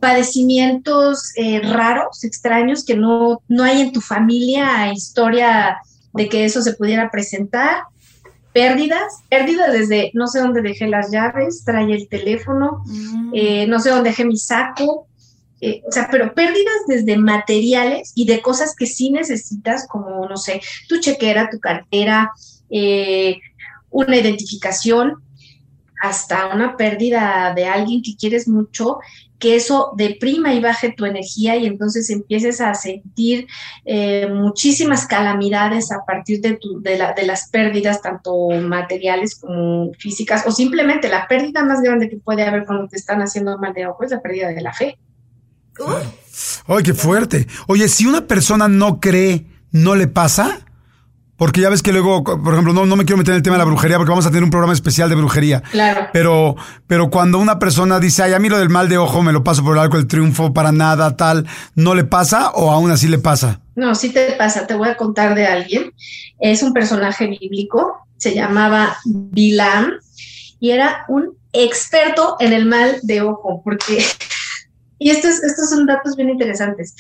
Padecimientos 0.02 1.32
eh, 1.36 1.62
raros, 1.62 2.24
extraños, 2.24 2.84
que 2.84 2.96
no, 2.96 3.42
no 3.48 3.64
hay 3.64 3.82
en 3.82 3.92
tu 3.92 4.02
familia 4.02 4.92
historia 4.92 5.78
de 6.14 6.28
que 6.30 6.46
eso 6.46 6.64
se 6.64 6.74
pudiera 6.74 7.12
presentar. 7.12 7.84
Pérdidas, 8.52 9.20
pérdidas 9.30 9.72
desde 9.72 10.10
no 10.16 10.28
sé 10.28 10.40
dónde 10.40 10.64
dejé 10.64 10.88
las 10.88 11.12
llaves, 11.12 11.64
trae 11.64 11.94
el 11.94 12.08
teléfono, 12.08 12.84
Mm. 12.88 13.32
eh, 13.36 13.68
no 13.68 13.80
sé 13.80 13.90
dónde 13.92 14.10
dejé 14.10 14.26
mi 14.26 14.38
saco, 14.38 15.08
eh, 15.62 15.82
o 15.88 15.92
sea, 15.92 16.10
pero 16.12 16.34
pérdidas 16.34 16.86
desde 16.88 17.18
materiales 17.18 18.12
y 18.16 18.26
de 18.26 18.42
cosas 18.42 18.76
que 18.76 18.86
sí 18.86 19.10
necesitas, 19.10 19.88
como, 19.88 20.28
no 20.28 20.38
sé, 20.38 20.62
tu 20.90 21.00
chequera, 21.00 21.50
tu 21.50 21.60
cartera, 21.60 22.32
eh, 22.70 23.40
una 23.90 24.18
identificación. 24.18 25.22
hasta 26.02 26.48
una 26.48 26.76
pérdida 26.78 27.54
de 27.56 27.66
alguien 27.66 28.02
que 28.04 28.16
quieres 28.16 28.48
mucho, 28.48 29.00
que 29.40 29.56
eso 29.56 29.94
deprima 29.96 30.54
y 30.54 30.60
baje 30.60 30.92
tu 30.92 31.06
energía 31.06 31.56
y 31.56 31.66
entonces 31.66 32.10
empieces 32.10 32.62
a 32.62 32.74
sentir 32.74 33.48
eh, 33.86 34.28
muchísimas 34.28 35.08
calamidades 35.08 35.92
a 35.92 36.06
partir 36.06 36.42
de, 36.42 36.58
tu, 36.58 36.82
de, 36.82 36.98
la, 36.98 37.14
de, 37.14 37.26
las 37.26 37.50
pérdidas, 37.50 38.02
tanto 38.02 38.50
materiales 38.50 39.36
como 39.36 39.94
físicas, 39.94 40.46
o 40.46 40.52
simplemente 40.52 41.10
la 41.10 41.28
pérdida 41.28 41.64
más 41.64 41.82
grande 41.82 42.10
que 42.10 42.18
puede 42.18 42.44
haber 42.44 42.66
cuando 42.66 42.88
te 42.88 42.98
están 42.98 43.22
haciendo 43.22 43.58
mal 43.58 43.74
de 43.74 43.88
ojo 43.88 44.04
es 44.04 44.12
la 44.12 44.22
pérdida 44.22 44.50
de 44.50 44.62
la 44.62 44.74
fe. 44.74 45.00
¡Ay, 46.68 46.84
qué 46.84 46.94
fuerte! 46.94 47.48
Oye, 47.68 47.88
si 47.88 48.06
una 48.06 48.28
persona 48.28 48.68
no 48.68 49.00
cree, 49.00 49.46
¿no 49.72 49.96
le 49.96 50.08
pasa? 50.08 50.60
Porque 51.38 51.60
ya 51.60 51.70
ves 51.70 51.82
que 51.82 51.92
luego, 51.92 52.24
por 52.24 52.54
ejemplo, 52.54 52.72
no, 52.72 52.86
no 52.86 52.96
me 52.96 53.04
quiero 53.04 53.18
meter 53.18 53.34
en 53.34 53.38
el 53.38 53.44
tema 53.44 53.56
de 53.56 53.60
la 53.60 53.66
brujería 53.66 53.98
porque 53.98 54.10
vamos 54.10 54.26
a 54.26 54.30
tener 54.30 54.44
un 54.44 54.50
programa 54.50 54.72
especial 54.72 55.10
de 55.10 55.16
brujería. 55.16 55.62
Claro. 55.62 56.08
Pero, 56.14 56.56
pero 56.88 57.10
cuando 57.10 57.40
una 57.40 57.60
persona 57.60 58.00
dice, 58.00 58.24
ay, 58.24 58.34
a 58.34 58.40
mí 58.40 58.48
lo 58.48 58.58
del 58.58 58.70
mal 58.70 58.88
de 58.88 58.98
ojo 58.98 59.22
me 59.22 59.34
lo 59.34 59.44
paso 59.44 59.62
por 59.62 59.76
el 59.76 59.84
arco 59.84 59.98
del 59.98 60.08
triunfo 60.08 60.54
para 60.54 60.72
nada, 60.72 61.18
tal, 61.18 61.46
¿no 61.76 61.94
le 61.94 62.06
pasa 62.06 62.52
o 62.52 62.72
aún 62.72 62.90
así 62.90 63.10
le 63.10 63.18
pasa? 63.18 63.60
No, 63.76 63.96
sí 63.96 64.14
te 64.14 64.32
pasa. 64.34 64.66
Te 64.66 64.76
voy 64.76 64.88
a 64.88 64.96
contar 64.96 65.36
de 65.36 65.46
alguien. 65.46 65.92
Es 66.40 66.64
un 66.64 66.72
personaje 66.72 67.28
bíblico, 67.28 68.08
se 68.16 68.34
llamaba 68.34 68.96
Bilam 69.04 69.92
y 70.62 70.72
era 70.72 71.04
un 71.10 71.38
experto 71.52 72.38
en 72.40 72.54
el 72.54 72.66
mal 72.66 73.00
de 73.04 73.22
ojo, 73.22 73.62
porque, 73.64 73.98
y 75.00 75.10
estos, 75.10 75.44
estos 75.44 75.70
son 75.70 75.86
datos 75.86 76.16
bien 76.16 76.30
interesantes. 76.30 76.96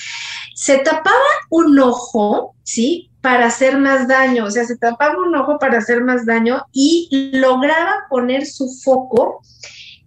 Se 0.53 0.77
tapaba 0.79 1.15
un 1.49 1.77
ojo, 1.79 2.55
¿sí? 2.63 3.09
para 3.25 3.47
hacer 3.47 3.79
más 3.79 4.07
daño, 4.07 4.45
o 4.45 4.51
sea, 4.51 4.65
se 4.65 4.77
tapaba 4.77 5.15
un 5.17 5.35
ojo 5.35 5.57
para 5.57 5.79
hacer 5.79 6.03
más 6.03 6.27
daño 6.27 6.63
y 6.71 7.09
lograba 7.33 8.05
poner 8.07 8.45
su 8.45 8.69
foco 8.83 9.41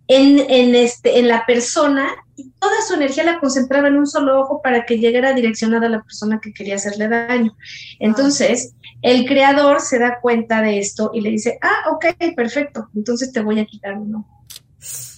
en, 0.06 0.38
en, 0.48 0.76
este, 0.76 1.18
en 1.18 1.26
la 1.26 1.44
persona 1.44 2.14
y 2.36 2.50
toda 2.60 2.80
su 2.86 2.94
energía 2.94 3.24
la 3.24 3.40
concentraba 3.40 3.88
en 3.88 3.96
un 3.96 4.06
solo 4.06 4.40
ojo 4.40 4.62
para 4.62 4.86
que 4.86 5.00
llegara 5.00 5.32
direccionada 5.32 5.88
a 5.88 5.90
la 5.90 6.02
persona 6.04 6.38
que 6.40 6.52
quería 6.52 6.76
hacerle 6.76 7.08
daño. 7.08 7.56
Entonces, 7.98 8.74
el 9.02 9.26
creador 9.26 9.80
se 9.80 9.98
da 9.98 10.20
cuenta 10.20 10.62
de 10.62 10.78
esto 10.78 11.10
y 11.12 11.20
le 11.20 11.30
dice, 11.30 11.58
ah, 11.60 11.90
ok, 11.90 12.34
perfecto, 12.36 12.88
entonces 12.94 13.32
te 13.32 13.40
voy 13.40 13.58
a 13.58 13.66
quitar 13.66 13.98
un 13.98 14.14
ojo. 14.14 14.37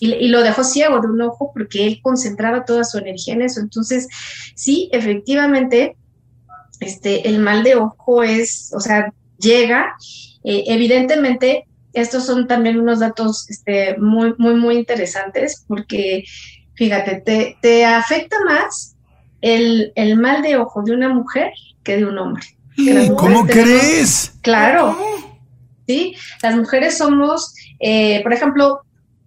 Y, 0.01 0.13
y, 0.15 0.29
lo 0.29 0.43
dejó 0.43 0.65
ciego 0.65 1.01
de 1.01 1.09
un 1.09 1.21
ojo 1.21 1.53
porque 1.53 1.87
él 1.87 2.01
concentraba 2.03 2.65
toda 2.65 2.85
su 2.85 2.99
energía 2.99 3.35
en 3.35 3.43
eso. 3.43 3.61
Entonces, 3.61 4.09
sí, 4.55 4.89
efectivamente, 4.93 5.97
este, 6.81 7.29
el 7.29 7.39
mal 7.39 7.63
de 7.63 7.77
ojo 7.77 8.23
es, 8.23 8.73
o 8.75 8.81
sea, 8.81 9.13
llega, 9.39 9.95
eh, 10.45 10.65
evidentemente, 10.67 11.67
estos 11.93 12.25
son 12.25 12.47
también 12.47 12.79
unos 12.79 13.01
datos 13.01 13.49
este, 13.51 13.97
muy, 13.99 14.35
muy, 14.39 14.55
muy 14.55 14.77
interesantes 14.77 15.65
porque, 15.69 16.25
fíjate, 16.75 17.21
te, 17.21 17.59
te 17.61 17.85
afecta 17.85 18.37
más 18.45 18.97
el, 19.41 19.93
el, 19.95 20.17
mal 20.17 20.43
de 20.43 20.57
ojo 20.57 20.83
de 20.83 20.93
una 20.93 21.09
mujer 21.09 21.53
que 21.83 21.97
de 21.97 22.07
un 22.07 22.19
hombre. 22.19 22.45
¿Cómo 23.17 23.47
crees? 23.47 24.35
Claro. 24.41 24.97
Sí, 25.87 26.15
las 26.43 26.57
mujeres 26.57 26.97
somos, 26.97 27.55
eh, 27.81 28.23
por 28.23 28.33
ejemplo, 28.33 28.83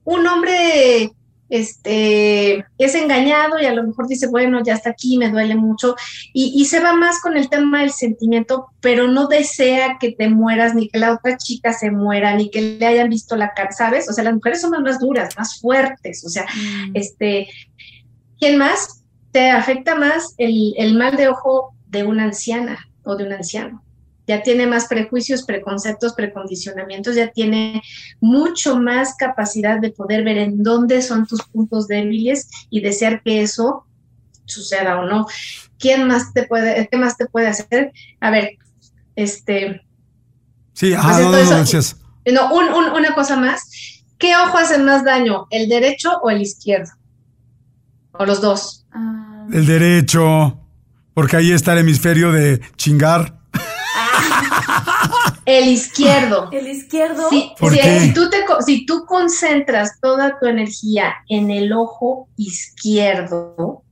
un 0.05 0.27
hombre 0.27 1.11
este, 1.53 2.65
es 2.79 2.95
engañado 2.95 3.59
y 3.61 3.65
a 3.65 3.73
lo 3.75 3.83
mejor 3.83 4.07
dice, 4.07 4.25
bueno, 4.25 4.63
ya 4.63 4.73
está 4.73 4.89
aquí, 4.89 5.17
me 5.17 5.29
duele 5.29 5.55
mucho, 5.55 5.95
y, 6.33 6.65
se 6.65 6.79
va 6.79 6.93
más 6.93 7.21
con 7.21 7.37
el 7.37 7.47
tema 7.47 7.81
del 7.81 7.91
sentimiento, 7.91 8.69
pero 8.81 9.07
no 9.07 9.27
desea 9.27 9.97
que 9.99 10.13
te 10.13 10.29
mueras, 10.29 10.73
ni 10.73 10.89
que 10.89 10.97
la 10.97 11.13
otra 11.13 11.37
chica 11.37 11.71
se 11.71 11.91
muera, 11.91 12.35
ni 12.35 12.49
que 12.49 12.61
le 12.79 12.85
hayan 12.87 13.09
visto 13.09 13.35
la 13.35 13.53
cara, 13.53 13.71
¿sabes? 13.71 14.09
O 14.09 14.13
sea, 14.13 14.23
las 14.23 14.33
mujeres 14.33 14.61
somos 14.61 14.81
más 14.81 14.99
duras, 14.99 15.37
más 15.37 15.59
fuertes, 15.59 16.25
o 16.25 16.29
sea, 16.29 16.45
mm. 16.45 16.91
este, 16.95 17.47
¿quién 18.39 18.57
más? 18.57 19.03
Te 19.31 19.51
afecta 19.51 19.93
más 19.93 20.33
el, 20.39 20.73
el 20.77 20.95
mal 20.95 21.15
de 21.17 21.27
ojo 21.27 21.75
de 21.87 22.03
una 22.03 22.23
anciana 22.23 22.79
o 23.03 23.15
de 23.15 23.25
un 23.25 23.33
anciano 23.33 23.82
ya 24.27 24.41
tiene 24.41 24.67
más 24.67 24.87
prejuicios, 24.87 25.43
preconceptos, 25.43 26.13
precondicionamientos, 26.13 27.15
ya 27.15 27.31
tiene 27.31 27.81
mucho 28.21 28.77
más 28.77 29.15
capacidad 29.15 29.79
de 29.79 29.91
poder 29.91 30.23
ver 30.23 30.37
en 30.37 30.63
dónde 30.63 31.01
son 31.01 31.25
tus 31.27 31.43
puntos 31.43 31.87
débiles 31.87 32.49
y 32.69 32.81
desear 32.81 33.21
que 33.21 33.41
eso 33.41 33.85
suceda 34.45 34.99
o 34.99 35.05
no. 35.05 35.27
¿Quién 35.77 36.07
más 36.07 36.33
te 36.33 36.43
puede, 36.43 36.87
qué 36.89 36.97
más 36.97 37.17
te 37.17 37.25
puede 37.25 37.47
hacer? 37.47 37.91
A 38.21 38.29
ver, 38.29 38.57
este. 39.15 39.81
Sí, 40.73 40.93
ah, 40.97 41.19
no, 41.19 41.31
no, 41.31 41.49
gracias. 41.49 41.97
No, 42.25 42.53
una 42.53 43.13
cosa 43.13 43.35
más. 43.35 44.03
¿Qué 44.17 44.35
ojo 44.37 44.57
hace 44.57 44.77
más 44.77 45.03
daño, 45.03 45.47
el 45.49 45.67
derecho 45.67 46.17
o 46.21 46.29
el 46.29 46.41
izquierdo? 46.41 46.91
O 48.13 48.25
los 48.25 48.39
dos. 48.39 48.85
El 49.51 49.65
derecho, 49.65 50.61
porque 51.13 51.35
ahí 51.35 51.51
está 51.51 51.73
el 51.73 51.79
hemisferio 51.79 52.31
de 52.31 52.61
chingar. 52.77 53.42
El 55.45 55.67
izquierdo. 55.67 56.49
El 56.51 56.67
izquierdo. 56.67 57.29
Sí, 57.29 57.51
si, 57.99 58.13
tú 58.13 58.29
te, 58.29 58.43
si 58.65 58.85
tú 58.85 59.05
concentras 59.05 59.99
toda 60.01 60.39
tu 60.39 60.47
energía 60.47 61.13
en 61.29 61.51
el 61.51 61.73
ojo 61.73 62.27
izquierdo, 62.37 63.83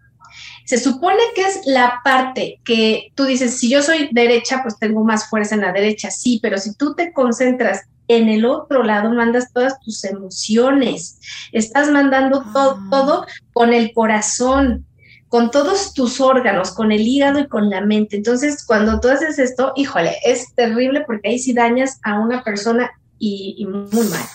se 0.66 0.78
supone 0.78 1.20
que 1.36 1.42
es 1.42 1.62
la 1.66 2.00
parte 2.04 2.62
que 2.64 3.12
tú 3.16 3.26
dices, 3.26 3.58
si 3.58 3.70
yo 3.70 3.84
soy 3.84 4.10
derecha, 4.12 4.62
pues 4.62 4.80
tengo 4.80 5.04
más 5.04 5.30
fuerza 5.30 5.56
en 5.56 5.62
la 5.62 5.74
derecha, 5.74 6.10
sí, 6.10 6.40
pero 6.42 6.58
si 6.58 6.76
tú 6.76 6.94
te 6.96 7.12
concentras 7.12 7.82
en 8.08 8.30
el 8.30 8.46
otro 8.46 8.84
lado, 8.84 9.10
mandas 9.12 9.52
todas 9.54 9.80
tus 9.82 10.04
emociones, 10.04 11.20
estás 11.52 11.90
mandando 11.90 12.44
todo, 12.54 12.80
ah. 12.80 12.88
todo 12.90 13.26
con 13.54 13.74
el 13.74 13.94
corazón, 13.94 14.86
con 15.32 15.50
todos 15.50 15.94
tus 15.94 16.20
órganos, 16.20 16.72
con 16.72 16.92
el 16.92 17.08
hígado 17.08 17.40
y 17.40 17.48
con 17.48 17.70
la 17.70 17.80
mente. 17.80 18.18
Entonces, 18.18 18.66
cuando 18.66 19.00
tú 19.00 19.08
haces 19.08 19.40
esto, 19.40 19.72
híjole, 19.78 20.18
es 20.26 20.54
terrible 20.56 21.06
porque 21.08 21.30
ahí 21.30 21.40
sí 21.40 21.54
dañas 21.54 22.00
a 22.04 22.20
una 22.20 22.44
persona 22.44 22.92
y, 23.18 23.66
muy 23.66 24.08
mal. 24.10 24.26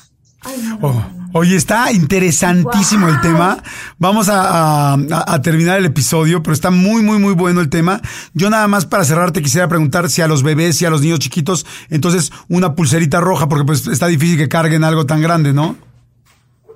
Oh, 0.80 1.04
oye, 1.34 1.54
está 1.54 1.92
interesantísimo 1.92 3.08
el 3.08 3.20
tema. 3.20 3.62
Vamos 3.98 4.28
a, 4.30 4.96
terminar 5.42 5.76
el 5.76 5.84
episodio, 5.84 6.42
pero 6.42 6.54
está 6.54 6.70
muy, 6.70 7.02
muy, 7.02 7.18
muy 7.18 7.34
bueno 7.34 7.60
el 7.60 7.68
tema. 7.68 8.00
Yo 8.32 8.48
nada 8.48 8.66
más 8.66 8.86
para 8.86 9.04
cerrar 9.04 9.32
te 9.32 9.42
quisiera 9.42 9.68
preguntar 9.68 10.08
si 10.08 10.22
a 10.22 10.28
los 10.28 10.42
bebés 10.42 10.80
y 10.80 10.86
a 10.86 10.90
los 10.90 11.02
niños 11.02 11.18
chiquitos, 11.18 11.66
entonces 11.90 12.32
una 12.48 12.74
pulserita 12.74 13.20
roja, 13.20 13.50
porque 13.50 13.66
pues 13.66 13.86
está 13.86 14.06
difícil 14.06 14.38
que 14.38 14.48
carguen 14.48 14.82
algo 14.82 15.04
tan 15.04 15.20
grande, 15.20 15.52
¿no? 15.52 15.76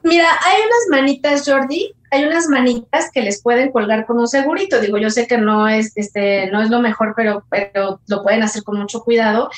Mira, 0.04 0.28
hay 0.44 0.58
unas 0.60 1.00
manitas, 1.00 1.42
Jordi, 1.46 1.94
hay 2.10 2.24
unas 2.24 2.48
manitas 2.48 3.10
que 3.12 3.22
les 3.22 3.42
pueden 3.42 3.70
colgar 3.70 4.06
con 4.06 4.18
un 4.18 4.28
segurito. 4.28 4.80
Digo, 4.80 4.98
yo 4.98 5.10
sé 5.10 5.26
que 5.26 5.38
no 5.38 5.68
es, 5.68 5.92
este, 5.96 6.50
no 6.50 6.62
es 6.62 6.70
lo 6.70 6.80
mejor, 6.80 7.14
pero, 7.16 7.44
pero 7.50 8.00
lo 8.06 8.22
pueden 8.22 8.42
hacer 8.42 8.62
con 8.62 8.78
mucho 8.78 9.02
cuidado. 9.02 9.50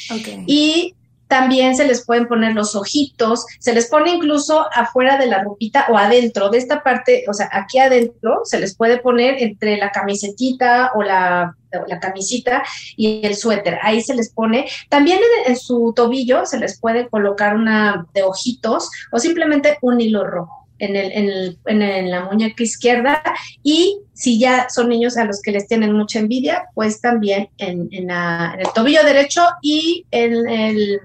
Y 0.46 0.94
también 1.32 1.74
se 1.74 1.86
les 1.86 2.04
pueden 2.04 2.28
poner 2.28 2.52
los 2.52 2.76
ojitos, 2.76 3.46
se 3.58 3.72
les 3.72 3.88
pone 3.88 4.10
incluso 4.10 4.66
afuera 4.70 5.16
de 5.16 5.28
la 5.28 5.42
ropita 5.42 5.86
o 5.88 5.96
adentro 5.96 6.50
de 6.50 6.58
esta 6.58 6.82
parte, 6.82 7.24
o 7.26 7.32
sea, 7.32 7.48
aquí 7.50 7.78
adentro 7.78 8.42
se 8.44 8.60
les 8.60 8.76
puede 8.76 8.98
poner 8.98 9.42
entre 9.42 9.78
la 9.78 9.90
camisetita 9.90 10.92
o 10.94 11.02
la, 11.02 11.56
la 11.88 12.00
camisita 12.00 12.62
y 12.98 13.24
el 13.24 13.34
suéter. 13.34 13.78
Ahí 13.80 14.02
se 14.02 14.14
les 14.14 14.28
pone. 14.28 14.68
También 14.90 15.20
en, 15.46 15.52
en, 15.52 15.56
su 15.56 15.94
tobillo 15.96 16.44
se 16.44 16.58
les 16.58 16.78
puede 16.78 17.08
colocar 17.08 17.56
una 17.56 18.04
de 18.12 18.24
ojitos 18.24 18.90
o 19.10 19.18
simplemente 19.18 19.78
un 19.80 20.02
hilo 20.02 20.24
rojo 20.24 20.61
en, 20.82 20.96
el, 20.96 21.12
en, 21.12 21.28
el, 21.28 21.58
en, 21.82 22.10
la 22.10 22.24
muñeca 22.24 22.62
izquierda 22.62 23.22
y 23.62 24.00
si 24.12 24.38
ya 24.38 24.68
son 24.68 24.88
niños 24.88 25.16
a 25.16 25.24
los 25.24 25.40
que 25.40 25.52
les 25.52 25.68
tienen 25.68 25.92
mucha 25.92 26.18
envidia, 26.18 26.64
pues 26.74 27.00
también 27.00 27.48
en, 27.58 27.88
en, 27.92 28.10
el 28.10 28.66
tobillo 28.74 29.04
derecho 29.04 29.42
y 29.62 30.06
en 30.10 30.48
el 30.48 31.00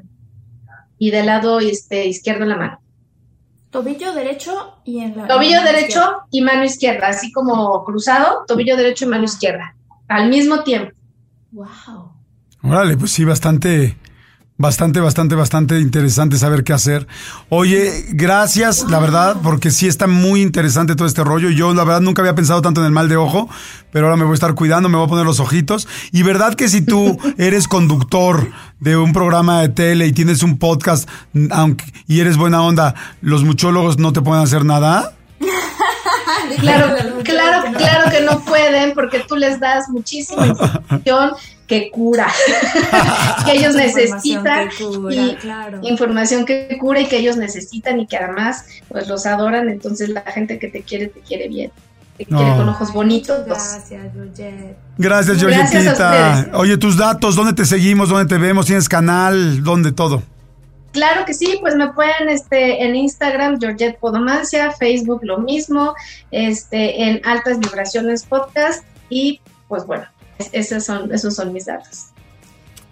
y 0.99 1.11
del 1.11 1.27
lado 1.27 1.59
este, 1.59 2.07
izquierdo 2.07 2.43
en 2.43 2.49
la 2.49 2.57
mano. 2.57 2.79
Tobillo 3.69 4.13
derecho 4.13 4.79
y 4.83 4.99
en 4.99 5.15
la 5.15 5.27
tobillo 5.27 5.61
derecho 5.61 6.01
y 6.31 6.41
mano 6.41 6.63
izquierda, 6.63 7.09
así 7.09 7.31
como 7.31 7.83
cruzado, 7.83 8.45
tobillo 8.47 8.75
derecho 8.75 9.05
y 9.05 9.09
mano 9.09 9.25
izquierda, 9.25 9.75
al 10.07 10.29
mismo 10.29 10.63
tiempo. 10.63 10.91
Wow. 11.51 12.13
Órale, 12.63 12.97
pues 12.97 13.11
sí, 13.11 13.23
bastante 13.23 13.95
Bastante, 14.59 14.99
bastante, 14.99 15.35
bastante 15.35 15.79
interesante 15.79 16.35
saber 16.37 16.63
qué 16.63 16.73
hacer. 16.73 17.07
Oye, 17.49 18.05
gracias, 18.09 18.89
la 18.89 18.97
verdad, 18.97 19.37
porque 19.43 19.69
sí 19.69 19.85
está 19.87 20.07
muy 20.07 20.41
interesante 20.41 20.95
todo 20.95 21.07
este 21.07 21.23
rollo. 21.23 21.51
Yo, 21.51 21.75
la 21.75 21.83
verdad, 21.83 22.01
nunca 22.01 22.23
había 22.23 22.33
pensado 22.33 22.63
tanto 22.63 22.81
en 22.81 22.87
el 22.87 22.91
mal 22.91 23.07
de 23.07 23.17
ojo, 23.17 23.47
pero 23.91 24.07
ahora 24.07 24.17
me 24.17 24.23
voy 24.23 24.31
a 24.31 24.33
estar 24.33 24.55
cuidando, 24.55 24.89
me 24.89 24.97
voy 24.97 25.05
a 25.05 25.09
poner 25.09 25.27
los 25.27 25.39
ojitos. 25.39 25.87
Y 26.11 26.23
verdad 26.23 26.55
que 26.55 26.69
si 26.69 26.81
tú 26.81 27.19
eres 27.37 27.67
conductor 27.67 28.49
de 28.79 28.97
un 28.97 29.13
programa 29.13 29.61
de 29.61 29.69
tele 29.69 30.07
y 30.07 30.11
tienes 30.11 30.41
un 30.41 30.57
podcast 30.57 31.07
aunque, 31.51 31.85
y 32.07 32.19
eres 32.19 32.35
buena 32.35 32.63
onda, 32.63 32.95
¿los 33.21 33.43
muchólogos 33.43 33.99
no 33.99 34.11
te 34.11 34.21
pueden 34.21 34.43
hacer 34.43 34.65
nada? 34.65 35.13
claro, 36.59 36.95
claro, 37.23 37.73
claro 37.77 38.09
que 38.09 38.21
no 38.21 38.39
pueden 38.39 38.95
porque 38.95 39.19
tú 39.19 39.35
les 39.35 39.59
das 39.59 39.87
muchísima 39.89 40.47
información 40.47 41.33
que 41.67 41.91
cura, 41.91 42.27
que 43.45 43.51
ellos 43.51 43.75
necesitan 43.75 44.69
y 45.11 45.37
información 45.89 46.45
que 46.45 46.77
cura 46.79 47.01
y 47.01 47.07
que 47.07 47.17
ellos 47.17 47.35
necesitan 47.37 47.99
y 47.99 48.07
que 48.07 48.17
además 48.17 48.65
pues 48.87 49.07
los 49.07 49.25
adoran, 49.25 49.69
entonces 49.69 50.09
la 50.09 50.21
gente 50.21 50.57
que 50.59 50.69
te 50.69 50.81
quiere 50.81 51.07
te 51.07 51.19
quiere 51.19 51.47
bien. 51.49 51.71
Te 52.17 52.25
quiere 52.25 52.49
con 52.55 52.67
ojos 52.67 52.91
bonitos. 52.91 53.45
Gracias, 53.45 54.11
Georgette. 54.11 54.75
Gracias, 54.97 55.37
Georgetita. 55.37 56.49
Oye, 56.53 56.75
tus 56.77 56.97
datos, 56.97 57.35
¿dónde 57.35 57.53
te 57.53 57.63
seguimos? 57.63 58.09
¿Dónde 58.09 58.25
te 58.25 58.41
vemos? 58.41 58.65
¿Tienes 58.65 58.89
canal? 58.89 59.63
¿Dónde 59.63 59.91
todo? 59.91 60.23
Claro 60.93 61.25
que 61.25 61.35
sí, 61.35 61.59
pues 61.61 61.75
me 61.75 61.93
pueden 61.93 62.27
este, 62.29 62.83
en 62.83 62.95
Instagram, 62.95 63.59
Georgette 63.59 63.99
Podomancia, 63.99 64.71
Facebook 64.71 65.19
lo 65.21 65.37
mismo, 65.37 65.93
este, 66.31 67.03
en 67.03 67.21
Altas 67.23 67.59
Vibraciones 67.59 68.23
Podcast 68.23 68.83
y 69.07 69.39
pues 69.67 69.85
bueno, 69.85 70.05
esos 70.51 70.85
son, 70.85 71.13
esos 71.13 71.35
son 71.35 71.53
mis 71.53 71.65
datos. 71.65 72.07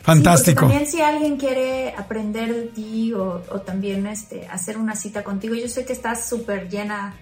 Fantástico. 0.02 0.62
también 0.62 0.86
si 0.86 1.02
alguien 1.02 1.38
quiere 1.38 1.96
aprender 1.98 2.54
de 2.54 2.64
ti 2.68 3.14
o, 3.14 3.39
también 3.66 4.06
este, 4.06 4.48
hacer 4.48 4.78
una 4.78 4.96
cita 4.96 5.24
contigo, 5.24 5.56
yo 5.56 5.68
sé 5.68 5.84
que 5.84 5.93
estás 5.93 6.30
súper 6.30 6.70
llena 6.70 7.16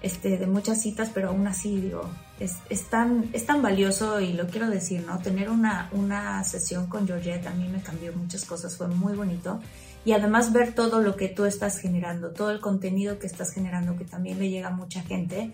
este, 0.00 0.38
de 0.38 0.46
muchas 0.46 0.80
citas, 0.80 1.10
pero 1.12 1.28
aún 1.28 1.46
así 1.46 1.78
digo, 1.82 2.08
es, 2.40 2.56
es, 2.70 2.88
tan, 2.88 3.28
es 3.34 3.44
tan 3.44 3.60
valioso 3.60 4.20
y 4.20 4.32
lo 4.32 4.46
quiero 4.46 4.70
decir, 4.70 5.04
¿no? 5.06 5.18
Tener 5.18 5.50
una, 5.50 5.90
una 5.92 6.42
sesión 6.44 6.86
con 6.86 7.06
Georgette 7.06 7.46
a 7.46 7.50
mí 7.50 7.68
me 7.68 7.82
cambió 7.82 8.14
muchas 8.14 8.46
cosas, 8.46 8.74
fue 8.74 8.88
muy 8.88 9.14
bonito 9.14 9.60
y 10.06 10.12
además 10.12 10.52
ver 10.52 10.74
todo 10.74 11.00
lo 11.00 11.16
que 11.16 11.28
tú 11.28 11.44
estás 11.44 11.78
generando, 11.78 12.30
todo 12.30 12.50
el 12.50 12.60
contenido 12.60 13.18
que 13.18 13.26
estás 13.26 13.52
generando 13.52 13.96
que 13.96 14.04
también 14.04 14.38
le 14.38 14.48
llega 14.48 14.68
a 14.68 14.72
mucha 14.72 15.02
gente 15.02 15.52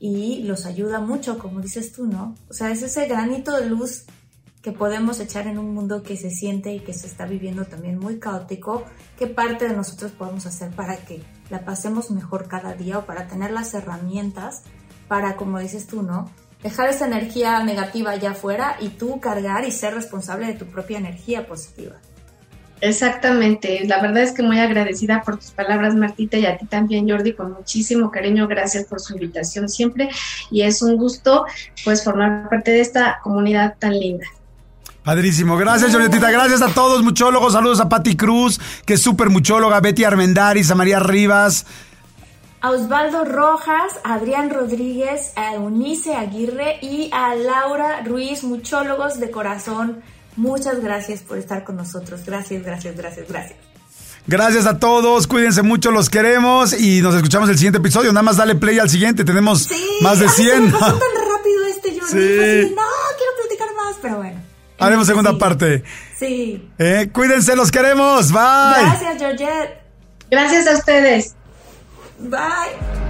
y 0.00 0.42
los 0.44 0.64
ayuda 0.64 0.98
mucho, 0.98 1.38
como 1.38 1.60
dices 1.60 1.92
tú, 1.92 2.06
¿no? 2.06 2.34
O 2.48 2.54
sea, 2.54 2.70
es 2.70 2.82
ese 2.82 3.06
granito 3.06 3.54
de 3.56 3.66
luz 3.66 4.06
que 4.62 4.72
podemos 4.72 5.20
echar 5.20 5.46
en 5.46 5.58
un 5.58 5.74
mundo 5.74 6.02
que 6.02 6.16
se 6.16 6.30
siente 6.30 6.72
y 6.72 6.80
que 6.80 6.94
se 6.94 7.06
está 7.06 7.26
viviendo 7.26 7.66
también 7.66 7.98
muy 7.98 8.18
caótico, 8.18 8.84
¿qué 9.18 9.26
parte 9.26 9.68
de 9.68 9.76
nosotros 9.76 10.12
podemos 10.12 10.46
hacer 10.46 10.70
para 10.70 10.96
que 10.96 11.22
la 11.50 11.64
pasemos 11.64 12.10
mejor 12.10 12.48
cada 12.48 12.74
día 12.74 12.98
o 12.98 13.06
para 13.06 13.28
tener 13.28 13.52
las 13.52 13.72
herramientas 13.74 14.62
para, 15.08 15.36
como 15.36 15.58
dices 15.58 15.86
tú, 15.86 16.02
¿no? 16.02 16.30
Dejar 16.62 16.90
esa 16.90 17.06
energía 17.06 17.62
negativa 17.64 18.12
allá 18.12 18.32
afuera 18.32 18.76
y 18.80 18.90
tú 18.90 19.18
cargar 19.18 19.64
y 19.64 19.70
ser 19.70 19.94
responsable 19.94 20.46
de 20.46 20.54
tu 20.54 20.66
propia 20.66 20.98
energía 20.98 21.46
positiva. 21.46 21.96
Exactamente, 22.80 23.84
la 23.86 24.00
verdad 24.00 24.22
es 24.22 24.32
que 24.32 24.42
muy 24.42 24.58
agradecida 24.58 25.22
por 25.22 25.36
tus 25.36 25.50
palabras, 25.50 25.94
Martita, 25.94 26.38
y 26.38 26.46
a 26.46 26.56
ti 26.56 26.66
también, 26.66 27.08
Jordi, 27.08 27.34
con 27.34 27.52
muchísimo 27.52 28.10
cariño, 28.10 28.48
gracias 28.48 28.84
por 28.84 29.00
su 29.00 29.12
invitación 29.12 29.68
siempre, 29.68 30.08
y 30.50 30.62
es 30.62 30.80
un 30.80 30.96
gusto, 30.96 31.44
pues, 31.84 32.02
formar 32.02 32.48
parte 32.48 32.70
de 32.70 32.80
esta 32.80 33.20
comunidad 33.22 33.74
tan 33.78 33.98
linda. 33.98 34.26
Padrísimo, 35.02 35.56
gracias 35.56 35.92
Jorditita, 35.92 36.30
gracias 36.30 36.62
a 36.62 36.72
todos 36.72 37.02
muchólogos, 37.02 37.52
saludos 37.52 37.80
a 37.80 37.88
Patti 37.88 38.16
Cruz, 38.16 38.60
que 38.84 38.94
es 38.94 39.02
súper 39.02 39.28
muchóloga, 39.28 39.80
Betty 39.80 40.04
Armendaris, 40.04 40.70
a 40.70 40.74
María 40.74 41.00
Rivas, 41.00 41.66
a 42.62 42.70
Osvaldo 42.70 43.24
Rojas, 43.24 43.94
a 44.04 44.14
Adrián 44.14 44.50
Rodríguez, 44.50 45.32
a 45.36 45.54
Eunice 45.54 46.14
Aguirre 46.14 46.78
y 46.82 47.08
a 47.12 47.34
Laura 47.34 48.02
Ruiz, 48.04 48.44
muchólogos 48.44 49.18
de 49.18 49.30
corazón 49.30 50.02
Muchas 50.36 50.80
gracias 50.80 51.20
por 51.20 51.38
estar 51.38 51.64
con 51.64 51.76
nosotros. 51.76 52.20
Gracias, 52.24 52.62
gracias, 52.62 52.96
gracias, 52.96 53.28
gracias. 53.28 53.58
Gracias 54.26 54.66
a 54.66 54.78
todos, 54.78 55.26
cuídense 55.26 55.62
mucho, 55.62 55.90
los 55.90 56.10
queremos 56.10 56.78
y 56.78 57.00
nos 57.00 57.14
escuchamos 57.14 57.48
el 57.48 57.56
siguiente 57.56 57.78
episodio. 57.78 58.12
Nada 58.12 58.22
más 58.22 58.36
dale 58.36 58.54
play 58.54 58.78
al 58.78 58.90
siguiente, 58.90 59.24
tenemos 59.24 59.68
más 60.02 60.20
de 60.20 60.28
100. 60.28 60.64
me 60.66 60.70
pasó 60.72 60.86
tan 60.86 60.98
rápido 60.98 61.66
este, 61.68 61.94
yo 61.94 62.06
sí. 62.06 62.74
no, 62.76 62.82
quiero 63.16 63.32
platicar 63.40 63.68
más, 63.76 63.96
pero 64.00 64.16
bueno. 64.18 64.40
Haremos 64.78 65.06
segunda 65.06 65.36
parte. 65.36 65.84
Sí. 66.18 66.70
Eh, 66.78 67.10
cuídense, 67.12 67.54
los 67.54 67.70
queremos. 67.70 68.30
Bye. 68.32 68.40
Gracias, 68.82 69.18
Georgette. 69.18 69.78
Gracias 70.30 70.66
a 70.66 70.78
ustedes. 70.78 71.34
Bye. 72.18 73.09